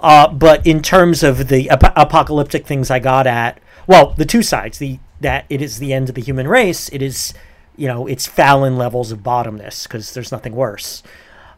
Uh, 0.01 0.27
but 0.27 0.65
in 0.65 0.81
terms 0.81 1.23
of 1.23 1.47
the 1.47 1.69
ap- 1.69 1.93
apocalyptic 1.95 2.65
things 2.65 2.91
I 2.91 2.99
got 2.99 3.27
at, 3.27 3.59
well, 3.87 4.13
the 4.17 4.25
two 4.25 4.43
sides, 4.43 4.77
the 4.77 4.99
that 5.19 5.45
it 5.49 5.61
is 5.61 5.79
the 5.79 5.93
end 5.93 6.09
of 6.09 6.15
the 6.15 6.21
human 6.21 6.47
race. 6.47 6.89
It 6.89 7.01
is, 7.01 7.33
you 7.75 7.87
know, 7.87 8.05
it's 8.07 8.27
Fallon 8.27 8.77
levels 8.77 9.11
of 9.11 9.23
bottomness 9.23 9.83
because 9.83 10.13
there's 10.13 10.31
nothing 10.31 10.55
worse. 10.55 11.01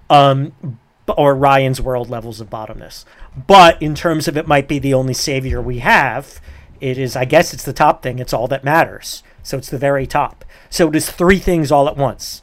Um, 0.10 0.80
or 1.18 1.36
Ryan's 1.36 1.82
world 1.82 2.10
levels 2.10 2.40
of 2.40 2.50
bottomness. 2.50 3.04
But 3.48 3.82
in 3.82 3.96
terms 3.96 4.28
of 4.28 4.38
it 4.38 4.48
might 4.48 4.68
be 4.68 4.80
the 4.80 4.94
only 4.94 5.14
savior 5.14 5.62
we 5.62 5.80
have, 5.80 6.40
it 6.80 6.98
is, 6.98 7.16
I 7.16 7.26
guess 7.26 7.54
it's 7.54 7.64
the 7.64 7.74
top 7.74 8.02
thing. 8.02 8.20
It's 8.20 8.34
all 8.34 8.48
that 8.48 8.64
matters. 8.64 9.24
So 9.44 9.58
it's 9.58 9.70
the 9.70 9.78
very 9.78 10.08
top. 10.08 10.46
So 10.70 10.88
it 10.88 10.96
is 10.96 11.10
three 11.12 11.40
things 11.40 11.72
all 11.72 11.88
at 11.88 11.98
once. 11.98 12.42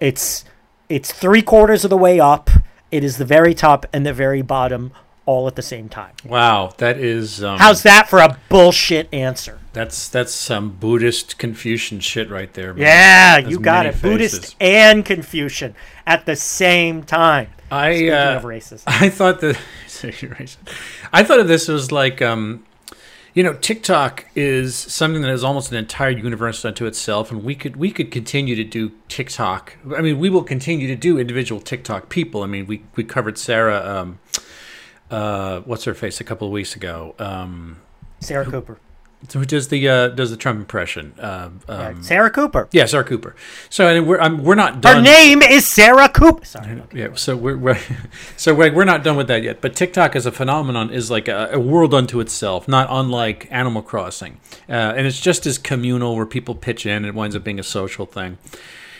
It's 0.00 0.44
it's 0.88 1.12
three 1.12 1.42
quarters 1.42 1.84
of 1.84 1.90
the 1.90 1.96
way 1.96 2.18
up. 2.18 2.50
It 2.90 3.04
is 3.04 3.18
the 3.18 3.24
very 3.24 3.52
top 3.52 3.84
and 3.92 4.06
the 4.06 4.12
very 4.12 4.40
bottom 4.40 4.92
all 5.28 5.46
at 5.46 5.56
the 5.56 5.62
same 5.62 5.90
time. 5.90 6.12
Wow, 6.24 6.72
that 6.78 6.96
is 6.96 7.44
um, 7.44 7.58
How's 7.58 7.82
that 7.82 8.08
for 8.08 8.18
a 8.20 8.38
bullshit 8.48 9.12
answer? 9.12 9.58
that's 9.78 10.08
that's 10.08 10.32
some 10.32 10.70
Buddhist 10.70 11.38
Confucian 11.38 12.00
shit 12.00 12.30
right 12.30 12.52
there. 12.54 12.74
man. 12.74 12.82
Yeah, 12.82 13.40
That's 13.40 13.50
you 13.50 13.60
got 13.60 13.86
it. 13.86 14.00
Buddhist 14.02 14.56
and 14.58 15.04
Confucian 15.04 15.76
at 16.06 16.26
the 16.26 16.34
same 16.34 17.04
time. 17.04 17.50
I 17.70 17.94
Speaking 17.94 18.12
uh, 18.12 18.34
of 18.38 18.42
racism. 18.42 18.82
I 18.86 19.08
thought 19.08 19.40
that. 19.40 19.58
I 21.12 21.22
thought 21.22 21.40
of 21.40 21.46
this 21.48 21.68
as 21.68 21.92
like 21.92 22.20
um, 22.22 22.64
you 23.34 23.44
know, 23.44 23.52
TikTok 23.52 24.26
is 24.34 24.74
something 24.74 25.22
that 25.22 25.30
is 25.30 25.44
almost 25.44 25.70
an 25.70 25.76
entire 25.76 26.10
universe 26.10 26.64
unto 26.64 26.86
itself, 26.86 27.30
and 27.30 27.44
we 27.44 27.54
could 27.54 27.76
we 27.76 27.92
could 27.92 28.10
continue 28.10 28.56
to 28.56 28.64
do 28.64 28.92
TikTok. 29.06 29.76
I 29.96 30.00
mean, 30.00 30.18
we 30.18 30.28
will 30.28 30.42
continue 30.42 30.88
to 30.88 30.96
do 30.96 31.18
individual 31.18 31.60
TikTok 31.60 32.08
people. 32.08 32.42
I 32.42 32.46
mean, 32.46 32.66
we 32.66 32.82
we 32.96 33.04
covered 33.04 33.38
Sarah. 33.38 33.80
Um, 33.86 34.18
uh, 35.10 35.60
what's 35.60 35.84
her 35.84 35.94
face 35.94 36.20
a 36.20 36.24
couple 36.24 36.46
of 36.46 36.52
weeks 36.52 36.76
ago? 36.76 37.14
Um, 37.18 37.80
Sarah 38.20 38.44
Cooper. 38.44 38.78
So 39.26 39.40
who 39.40 39.44
does 39.44 39.66
the 39.66 39.88
uh, 39.88 40.08
does 40.08 40.30
the 40.30 40.36
Trump 40.36 40.60
impression? 40.60 41.12
Uh, 41.18 41.50
um, 41.68 42.02
Sarah 42.04 42.30
Cooper. 42.30 42.68
Yeah, 42.70 42.86
Sarah 42.86 43.02
Cooper. 43.02 43.34
So 43.68 43.88
and 43.88 44.06
we're 44.06 44.20
I'm, 44.20 44.44
we're 44.44 44.54
not 44.54 44.80
done. 44.80 44.98
Her 44.98 45.02
name 45.02 45.42
is 45.42 45.66
Sarah 45.66 46.08
Cooper. 46.08 46.44
Sorry. 46.44 46.80
Yeah, 46.92 47.14
so 47.14 47.36
we're, 47.36 47.56
we're 47.56 47.80
so 48.36 48.54
we're, 48.54 48.72
we're 48.72 48.84
not 48.84 49.02
done 49.02 49.16
with 49.16 49.26
that 49.26 49.42
yet. 49.42 49.60
But 49.60 49.74
TikTok 49.74 50.14
as 50.14 50.24
a 50.24 50.30
phenomenon 50.30 50.90
is 50.90 51.10
like 51.10 51.26
a, 51.26 51.50
a 51.52 51.58
world 51.58 51.94
unto 51.94 52.20
itself, 52.20 52.68
not 52.68 52.86
unlike 52.90 53.48
Animal 53.50 53.82
Crossing, 53.82 54.38
uh, 54.68 54.94
and 54.96 55.04
it's 55.04 55.20
just 55.20 55.46
as 55.46 55.58
communal 55.58 56.14
where 56.14 56.26
people 56.26 56.54
pitch 56.54 56.86
in. 56.86 57.04
It 57.04 57.14
winds 57.14 57.34
up 57.34 57.42
being 57.42 57.58
a 57.58 57.64
social 57.64 58.06
thing. 58.06 58.38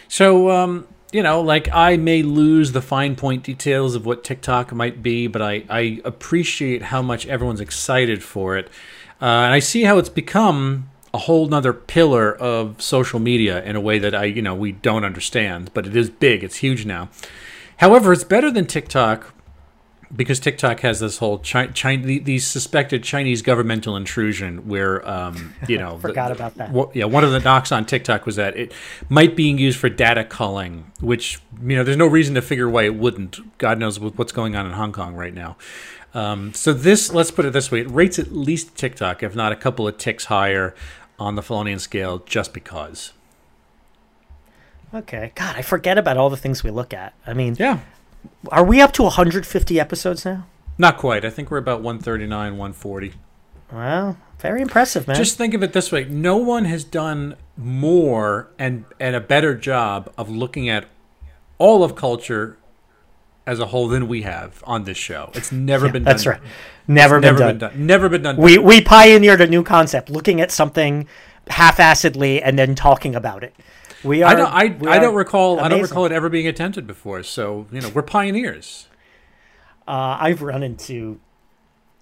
So 0.09 0.51
um, 0.51 0.89
you 1.13 1.23
know, 1.23 1.41
like 1.41 1.69
I 1.73 1.97
may 1.97 2.23
lose 2.23 2.73
the 2.73 2.83
fine 2.83 3.17
point 3.17 3.43
details 3.43 3.95
of 3.95 4.05
what 4.05 4.25
TikTok 4.25 4.73
might 4.73 5.03
be, 5.03 5.27
but 5.27 5.41
I 5.41 5.65
I 5.69 6.01
appreciate 6.05 6.83
how 6.83 7.03
much 7.03 7.27
everyone's 7.27 7.61
excited 7.61 8.23
for 8.23 8.57
it, 8.57 8.67
uh, 9.21 9.25
and 9.25 9.55
I 9.55 9.59
see 9.59 9.85
how 9.85 9.99
it's 9.99 10.11
become 10.11 10.91
a 11.15 11.19
whole 11.19 11.47
nother 11.49 11.73
pillar 11.73 12.35
of 12.35 12.83
social 12.83 13.19
media 13.19 13.65
in 13.65 13.75
a 13.75 13.81
way 13.81 13.99
that 13.99 14.15
I 14.15 14.25
you 14.25 14.43
know 14.43 14.55
we 14.55 14.73
don't 14.73 15.05
understand, 15.05 15.71
but 15.73 15.87
it 15.87 15.97
is 15.97 16.11
big. 16.11 16.45
It's 16.45 16.57
huge 16.57 16.85
now. 16.85 17.09
However, 17.79 18.13
it's 18.13 18.25
better 18.25 18.51
than 18.51 18.67
TikTok 18.67 19.33
because 20.15 20.41
TikTok 20.41 20.81
has 20.81 21.01
this 21.01 21.19
whole 21.19 21.39
Chi- 21.39 21.67
Chi- 21.69 21.97
the- 21.97 22.19
these 22.21 22.47
suspected 22.47 23.03
Chinese 23.05 23.43
governmental 23.43 23.97
intrusion, 23.97 24.69
where 24.69 25.07
um, 25.09 25.55
you 25.69 25.79
know, 25.83 25.97
the- 25.99 26.09
Forgot 26.09 26.33
about 26.33 26.55
that. 26.57 26.71
yeah, 26.95 27.05
one 27.05 27.25
of 27.25 27.33
the 27.33 27.41
knocks 27.41 27.71
on 27.73 27.85
TikTok 27.85 28.25
was 28.27 28.37
that 28.37 28.57
it 28.57 28.73
might 29.09 29.37
being 29.37 29.59
used 29.59 29.79
for 29.79 29.89
data 29.89 30.25
culling, 30.25 30.91
which 31.01 31.41
you 31.63 31.77
know, 31.77 31.85
there's 31.85 31.97
no 31.97 32.07
reason 32.07 32.35
to 32.37 32.43
figure 32.43 32.69
why 32.69 32.85
it 32.85 32.95
wouldn't. 32.95 33.59
God 33.59 33.79
knows 33.79 33.99
what's 34.01 34.33
going 34.33 34.57
on 34.57 34.65
in 34.67 34.73
Hong 34.73 34.93
Kong 34.93 35.15
right 35.15 35.35
now. 35.35 35.57
Um, 36.15 36.55
so 36.55 36.73
this, 36.73 37.13
let's 37.13 37.31
put 37.31 37.45
it 37.45 37.53
this 37.53 37.71
way: 37.71 37.81
it 37.81 37.91
rates 37.91 38.19
at 38.19 38.33
least 38.33 38.75
TikTok, 38.77 39.23
if 39.23 39.35
not 39.37 39.53
a 39.53 39.57
couple 39.57 39.87
of 39.87 39.99
ticks 39.99 40.25
higher 40.27 40.75
on 41.19 41.35
the 41.35 41.43
Fallonian 41.43 41.81
scale, 41.81 42.21
just 42.25 42.55
because. 42.55 43.13
Okay. 44.95 45.33
God, 45.35 45.57
I 45.57 45.63
forget 45.63 45.99
about 45.99 46.17
all 46.17 46.31
the 46.31 46.37
things 46.37 46.63
we 46.65 46.71
look 46.71 46.95
at. 46.95 47.13
I 47.27 47.35
mean, 47.35 47.57
Yeah, 47.59 47.81
are 48.51 48.65
we 48.65 48.81
up 48.81 48.93
to 48.93 49.03
150 49.03 49.81
episodes 49.81 50.25
now? 50.25 50.47
not 50.79 50.97
quite. 50.97 51.25
I 51.25 51.31
think 51.31 51.51
we're 51.51 51.59
about 51.59 51.83
139, 51.83 52.53
140. 52.53 53.15
Well, 53.73 54.17
very 54.39 54.63
impressive, 54.63 55.07
man. 55.07 55.17
Just 55.17 55.37
think 55.37 55.53
of 55.53 55.63
it 55.63 55.73
this 55.73 55.93
way: 55.93 56.05
no 56.05 56.37
one 56.37 56.65
has 56.65 56.85
done 56.85 57.37
more 57.57 58.49
and 58.59 58.85
and 58.99 59.15
a 59.15 59.21
better 59.21 59.55
job 59.55 60.13
of 60.17 60.31
looking 60.31 60.69
at 60.69 60.87
all 61.59 61.83
of 61.83 61.95
culture 61.95 62.57
as 63.47 63.61
a 63.61 63.67
whole 63.67 63.89
than 63.89 64.09
we 64.09 64.23
have 64.23 64.63
on 64.67 64.85
this 64.85 64.97
show. 64.97 65.31
It's 65.35 65.53
never 65.53 65.87
been 65.91 66.05
done. 66.05 66.13
That's 66.13 66.27
right. 66.27 66.41
Never, 66.87 67.21
been, 67.21 67.23
never 67.23 67.39
done. 67.39 67.49
been 67.49 67.59
done. 67.59 67.87
Never 67.87 68.09
been 68.09 68.23
done. 68.23 68.37
We 68.37 68.57
we 68.57 68.81
pioneered 68.81 69.41
a 69.41 69.47
new 69.47 69.63
concept, 69.63 70.09
looking 70.09 70.41
at 70.41 70.51
something 70.51 71.07
half-assedly 71.49 72.41
and 72.43 72.59
then 72.59 72.75
talking 72.75 73.15
about 73.15 73.43
it. 73.43 73.55
We 74.05 74.23
are. 74.23 74.31
I 74.31 74.35
don't. 74.35 74.87
I, 74.87 74.93
I 74.97 74.99
don't 74.99 75.15
recall. 75.15 75.61
I 75.61 75.69
don't 75.69 75.83
recall 75.83 76.05
it 76.07 76.13
ever 76.13 76.29
being 76.29 76.47
attempted 76.47 76.87
before. 76.87 77.23
So 77.23 77.67
you 77.73 77.81
know, 77.81 77.89
we're 77.91 78.03
pioneers. 78.03 78.89
Uh, 79.87 80.17
I've 80.21 80.43
run 80.43 80.63
into. 80.63 81.21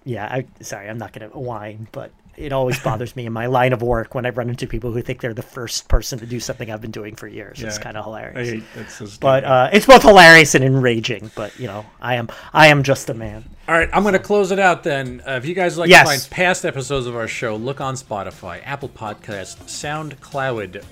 Yeah, 0.03 0.25
I 0.25 0.45
sorry, 0.61 0.89
I'm 0.89 0.97
not 0.97 1.11
going 1.13 1.29
to 1.29 1.37
whine, 1.37 1.87
but 1.91 2.11
it 2.37 2.53
always 2.53 2.79
bothers 2.83 3.15
me 3.15 3.25
in 3.25 3.33
my 3.33 3.47
line 3.47 3.73
of 3.73 3.81
work 3.81 4.13
when 4.15 4.25
I 4.25 4.29
run 4.29 4.49
into 4.49 4.67
people 4.67 4.91
who 4.91 5.01
think 5.01 5.19
they're 5.21 5.33
the 5.33 5.41
first 5.41 5.89
person 5.89 6.19
to 6.19 6.25
do 6.25 6.39
something 6.39 6.71
I've 6.71 6.81
been 6.81 6.91
doing 6.91 7.15
for 7.15 7.27
years. 7.27 7.61
It's 7.61 7.77
kind 7.77 7.97
of 7.97 8.05
hilarious. 8.05 8.63
that's 8.75 9.17
but 9.17 9.43
uh, 9.43 9.69
it's 9.73 9.85
both 9.85 10.03
hilarious 10.03 10.55
and 10.55 10.63
enraging. 10.63 11.31
But 11.35 11.59
you 11.59 11.67
know, 11.67 11.85
I 11.99 12.15
am 12.15 12.29
I 12.53 12.67
am 12.67 12.83
just 12.83 13.09
a 13.09 13.13
man. 13.13 13.43
All 13.67 13.75
right, 13.75 13.89
I'm 13.91 14.03
going 14.03 14.13
to 14.13 14.19
close 14.19 14.51
it 14.51 14.59
out 14.59 14.83
then. 14.83 15.21
Uh, 15.27 15.31
if 15.31 15.45
you 15.45 15.53
guys 15.53 15.77
like 15.77 15.89
Yes. 15.89 16.07
to 16.07 16.17
find 16.19 16.31
past 16.31 16.63
episodes 16.63 17.05
of 17.05 17.17
our 17.17 17.27
show, 17.27 17.57
look 17.57 17.81
on 17.81 17.95
Spotify, 17.95 18.61
Apple 18.65 18.87
Podcasts, 18.87 19.57
SoundCloud, 19.65 20.85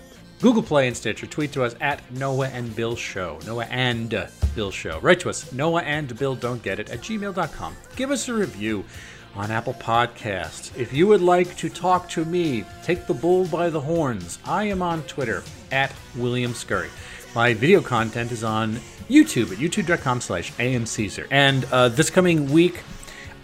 Google 0.46 0.62
Play, 0.62 0.86
and 0.88 0.96
Stitcher. 0.96 1.26
Tweet 1.26 1.52
to 1.54 1.64
us 1.64 1.74
at 1.82 2.04
Noah 2.12 2.50
and 2.50 2.76
Bill 2.76 2.96
Show. 2.96 3.40
Noah 3.48 3.66
and 3.66 4.30
Bill 4.54 4.70
Show. 4.70 5.00
Write 5.00 5.20
to 5.22 5.32
us, 5.32 5.52
Noah 5.52 5.82
and 5.82 6.16
Bill 6.20 6.36
Don't 6.36 6.62
Get 6.62 6.80
It 6.80 6.92
at 6.92 7.00
gmail.com. 7.00 7.76
Give 7.96 8.12
us 8.12 8.30
a 8.30 8.34
review 8.36 8.86
on 9.34 9.50
Apple 9.50 9.74
Podcasts. 9.74 10.70
If 10.78 10.94
you 10.94 11.08
would 11.08 11.22
like 11.24 11.58
to 11.58 11.68
talk 11.68 12.08
to 12.10 12.26
me, 12.26 12.64
take 12.84 13.08
the 13.08 13.14
bull 13.16 13.48
by 13.48 13.72
the 13.72 13.82
horns. 13.82 14.38
I 14.46 14.66
am 14.66 14.84
on 14.84 15.02
Twitter 15.06 15.42
at 15.72 15.92
William 16.16 16.54
Scurry. 16.54 16.90
My 17.34 17.56
video 17.56 17.82
content 17.82 18.32
is 18.32 18.44
on 18.44 18.76
YouTube 19.10 19.52
at 19.52 19.58
youtube.com 19.58 20.22
slash 20.22 20.52
amcaesar. 20.58 21.26
And 21.32 21.66
uh, 21.72 21.90
this 21.90 22.12
coming 22.12 22.52
week, 22.52 22.84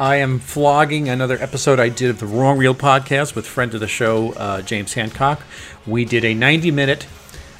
I 0.01 0.15
am 0.15 0.39
flogging 0.39 1.09
another 1.09 1.37
episode 1.39 1.79
I 1.79 1.89
did 1.89 2.09
of 2.09 2.19
the 2.19 2.25
Wrong 2.25 2.57
Reel 2.57 2.73
podcast 2.73 3.35
with 3.35 3.45
friend 3.45 3.71
of 3.75 3.79
the 3.79 3.87
show, 3.87 4.31
uh, 4.31 4.63
James 4.63 4.93
Hancock. 4.93 5.41
We 5.85 6.05
did 6.05 6.25
a 6.25 6.33
90 6.33 6.71
minute 6.71 7.07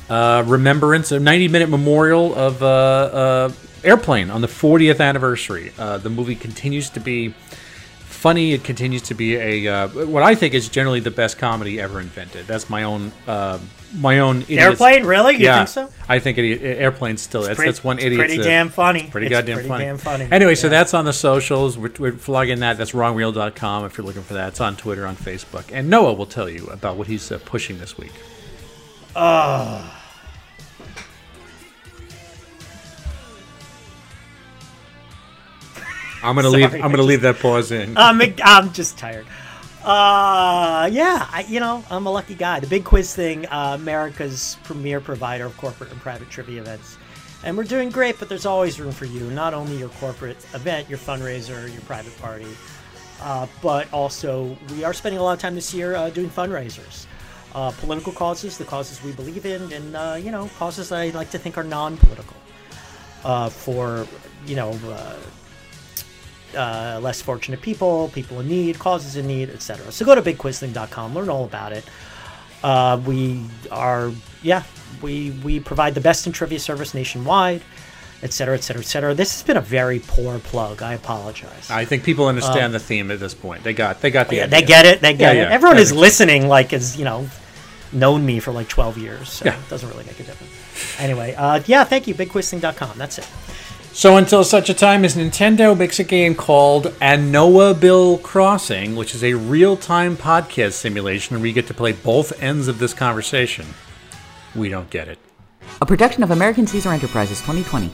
uh, 0.10 0.44
remembrance, 0.46 1.12
a 1.12 1.20
90 1.20 1.48
minute 1.48 1.70
memorial 1.70 2.36
of 2.36 2.62
uh, 2.62 2.66
uh, 2.66 3.52
Airplane 3.84 4.30
on 4.30 4.42
the 4.42 4.48
40th 4.48 5.00
anniversary. 5.00 5.72
Uh, 5.78 5.98
the 5.98 6.10
movie 6.10 6.36
continues 6.36 6.90
to 6.92 7.00
be 7.00 7.34
funny. 8.22 8.54
It 8.54 8.64
continues 8.64 9.02
to 9.04 9.14
be 9.16 9.36
a 9.36 9.68
uh, 9.68 9.88
what 9.90 10.24
I 10.24 10.36
think 10.36 10.54
is 10.54 10.70
generally 10.70 11.00
the 11.00 11.12
best 11.12 11.38
comedy 11.38 11.82
ever 11.82 12.00
invented. 12.00 12.46
That's 12.48 12.70
my 12.70 12.84
own 12.84 13.12
uh, 13.28 13.58
my 13.98 14.20
own 14.20 14.44
idiot's- 14.44 14.62
Airplane, 14.82 15.06
really? 15.06 15.34
You 15.34 15.46
yeah, 15.46 15.66
think 15.66 15.70
so? 15.90 15.90
I 16.08 16.20
think 16.20 16.38
it, 16.38 16.62
Airplane's 16.62 17.22
still 17.22 17.42
that's, 17.42 17.56
pretty- 17.58 17.72
that's 17.72 17.84
one 17.84 18.00
idiot. 18.00 18.20
pretty 18.20 18.38
damn 18.38 18.70
funny. 18.70 19.04
Pretty 19.12 19.28
It's 19.28 19.32
goddamn 19.32 19.56
pretty 19.56 19.70
funny. 19.70 19.86
damn 19.86 19.98
funny. 19.98 20.28
Anyway, 20.32 20.56
so 20.56 20.70
that's 20.70 20.94
on 20.94 21.04
the 21.04 21.12
socials. 21.14 21.78
We're, 21.78 21.92
we're 22.00 22.12
flogging 22.14 22.60
that. 22.60 22.78
That's 22.78 22.92
wrongreel.com 22.92 23.86
if 23.86 23.98
you're 23.98 24.06
looking 24.08 24.22
for 24.24 24.36
that. 24.36 24.50
It's 24.50 24.62
on 24.62 24.78
Twitter, 24.78 25.06
on 25.06 25.16
Facebook. 25.18 25.66
And 25.74 25.90
Noah 25.90 26.14
will 26.14 26.26
tell 26.26 26.48
you 26.48 26.68
about 26.68 26.96
what 26.96 27.08
he's 27.08 27.32
uh, 27.32 27.40
pushing 27.44 27.80
this 27.80 27.98
week. 27.98 28.14
I'm 36.24 36.36
gonna 36.36 36.50
leave. 36.50 36.74
I'm 36.74 36.92
gonna 36.92 37.04
leave 37.04 37.22
that 37.22 37.40
pause 37.40 37.72
in. 37.72 37.98
I'm 37.98 38.22
I'm 38.44 38.72
just 38.74 38.98
tired. 38.98 39.26
Uh, 39.84 40.88
yeah, 40.92 41.28
I, 41.32 41.44
you 41.48 41.60
know, 41.60 41.84
I'm 41.90 42.06
a 42.06 42.12
lucky 42.12 42.36
guy. 42.36 42.60
The 42.60 42.68
big 42.68 42.84
quiz 42.84 43.16
thing, 43.16 43.48
uh, 43.48 43.78
America's 43.80 44.58
premier 44.64 45.02
provider 45.02 45.46
of 45.48 45.58
corporate 45.58 45.92
and 45.92 46.00
private 46.00 46.30
trivia 46.30 46.62
events. 46.62 46.98
And 47.44 47.58
we're 47.58 47.64
doing 47.64 47.90
great, 47.90 48.20
but 48.20 48.30
there's 48.30 48.46
always 48.46 48.80
room 48.80 48.92
for 48.92 49.06
you. 49.06 49.32
Not 49.32 49.56
only 49.56 49.78
your 49.78 49.90
corporate 49.90 50.38
event, 50.54 50.88
your 50.88 51.00
fundraiser, 51.00 51.72
your 51.74 51.82
private 51.82 52.16
party, 52.20 52.46
uh, 53.22 53.48
but 53.64 53.92
also 53.92 54.56
we 54.70 54.84
are 54.84 54.94
spending 54.94 55.20
a 55.20 55.24
lot 55.24 55.34
of 55.34 55.40
time 55.40 55.56
this 55.56 55.74
year 55.74 55.96
uh, 55.96 56.12
doing 56.12 56.30
fundraisers. 56.30 57.08
Uh, 57.56 57.72
political 57.72 58.14
causes, 58.14 58.60
the 58.60 58.64
causes 58.64 59.04
we 59.04 59.12
believe 59.14 59.48
in, 59.48 59.74
and 59.74 59.96
uh, 59.96 60.16
you 60.22 60.30
know 60.30 60.48
causes 60.60 60.92
I 60.92 61.10
like 61.10 61.32
to 61.32 61.40
think 61.40 61.58
are 61.58 61.64
non-political. 61.64 62.38
Uh, 63.24 63.50
for 63.50 64.08
you 64.46 64.56
know 64.56 64.72
uh, 66.56 67.00
less 67.02 67.22
fortunate 67.22 67.62
people, 67.62 68.10
people 68.14 68.40
in 68.40 68.48
need, 68.48 68.80
causes 68.80 69.16
in 69.16 69.28
need, 69.28 69.50
etc. 69.50 69.92
So 69.92 70.06
go 70.06 70.16
to 70.16 70.22
bigquizthing.com, 70.22 71.14
learn 71.16 71.30
all 71.30 71.46
about 71.46 71.72
it. 71.74 71.84
Uh, 72.64 73.02
we 73.06 73.44
are, 73.72 74.12
yeah, 74.44 74.64
we 75.02 75.32
we 75.44 75.60
provide 75.60 75.96
the 75.96 76.02
best 76.02 76.28
in 76.28 76.34
trivia 76.34 76.60
service 76.60 76.94
nationwide, 76.94 77.62
et 78.22 78.32
cetera, 78.34 78.56
et 78.56 78.62
cetera, 78.64 78.82
et 78.82 78.86
cetera. 78.86 79.14
This 79.16 79.34
has 79.34 79.44
been 79.44 79.58
a 79.58 79.62
very 79.62 80.00
poor 80.00 80.38
plug. 80.40 80.82
I 80.84 80.94
apologize. 80.94 81.72
I 81.72 81.86
think 81.86 82.04
people 82.04 82.28
understand 82.28 82.74
the 82.74 82.80
theme 82.80 83.10
at 83.10 83.20
this 83.20 83.34
point. 83.34 83.64
They 83.64 83.74
got 83.74 84.02
they 84.02 84.12
got 84.12 84.28
the 84.30 84.36
yeah, 84.38 84.44
idea. 84.44 84.60
they 84.60 84.66
get 84.66 84.86
it. 84.86 85.02
They 85.02 85.14
get 85.14 85.36
Yeah, 85.36 85.42
it. 85.44 85.50
yeah. 85.50 85.56
Everyone 85.56 85.80
is 85.80 85.92
listening, 85.92 86.48
like, 86.48 86.72
is 86.72 86.98
you 86.98 87.06
know, 87.06 87.28
known 87.92 88.26
me 88.26 88.40
for 88.40 88.52
like 88.52 88.68
12 88.70 88.98
years. 89.00 89.30
So 89.30 89.46
Yeah. 89.46 89.60
it 89.60 89.70
doesn't 89.70 89.90
really 89.90 90.06
make 90.06 90.20
a 90.20 90.24
difference. 90.24 90.54
Anyway, 91.00 91.34
uh, 91.36 91.62
yeah, 91.66 91.84
thank 91.84 92.08
you. 92.08 92.14
Bigquizthing.com. 92.14 92.98
That's 92.98 93.18
it. 93.18 93.28
So 93.94 94.16
until 94.16 94.46
such 94.46 94.70
a 94.70 94.74
time 94.74 95.04
as 95.04 95.16
Nintendo 95.16 95.78
makes 95.78 96.00
a 96.00 96.06
game 96.06 96.34
called 96.34 96.86
Anoa 97.02 97.78
Bill 97.78 98.18
Crossing, 98.20 98.96
which 98.96 99.14
is 99.14 99.22
a 99.22 99.34
real-time 99.34 100.16
podcast 100.16 100.74
simulation 100.74 101.38
where 101.38 101.46
you 101.46 101.54
get 101.54 101.68
to 101.68 101.74
play 101.74 101.92
both 101.92 102.42
ends 102.42 102.70
of 102.70 102.80
this 102.80 102.94
conversation, 102.94 103.66
we 104.56 104.70
don't 104.70 104.90
get 104.90 105.10
it. 105.10 105.20
A 105.82 105.86
production 105.86 106.24
of 106.24 106.32
American 106.32 106.66
Caesar 106.68 106.90
Enterprises 106.90 107.40
2020. 107.42 107.92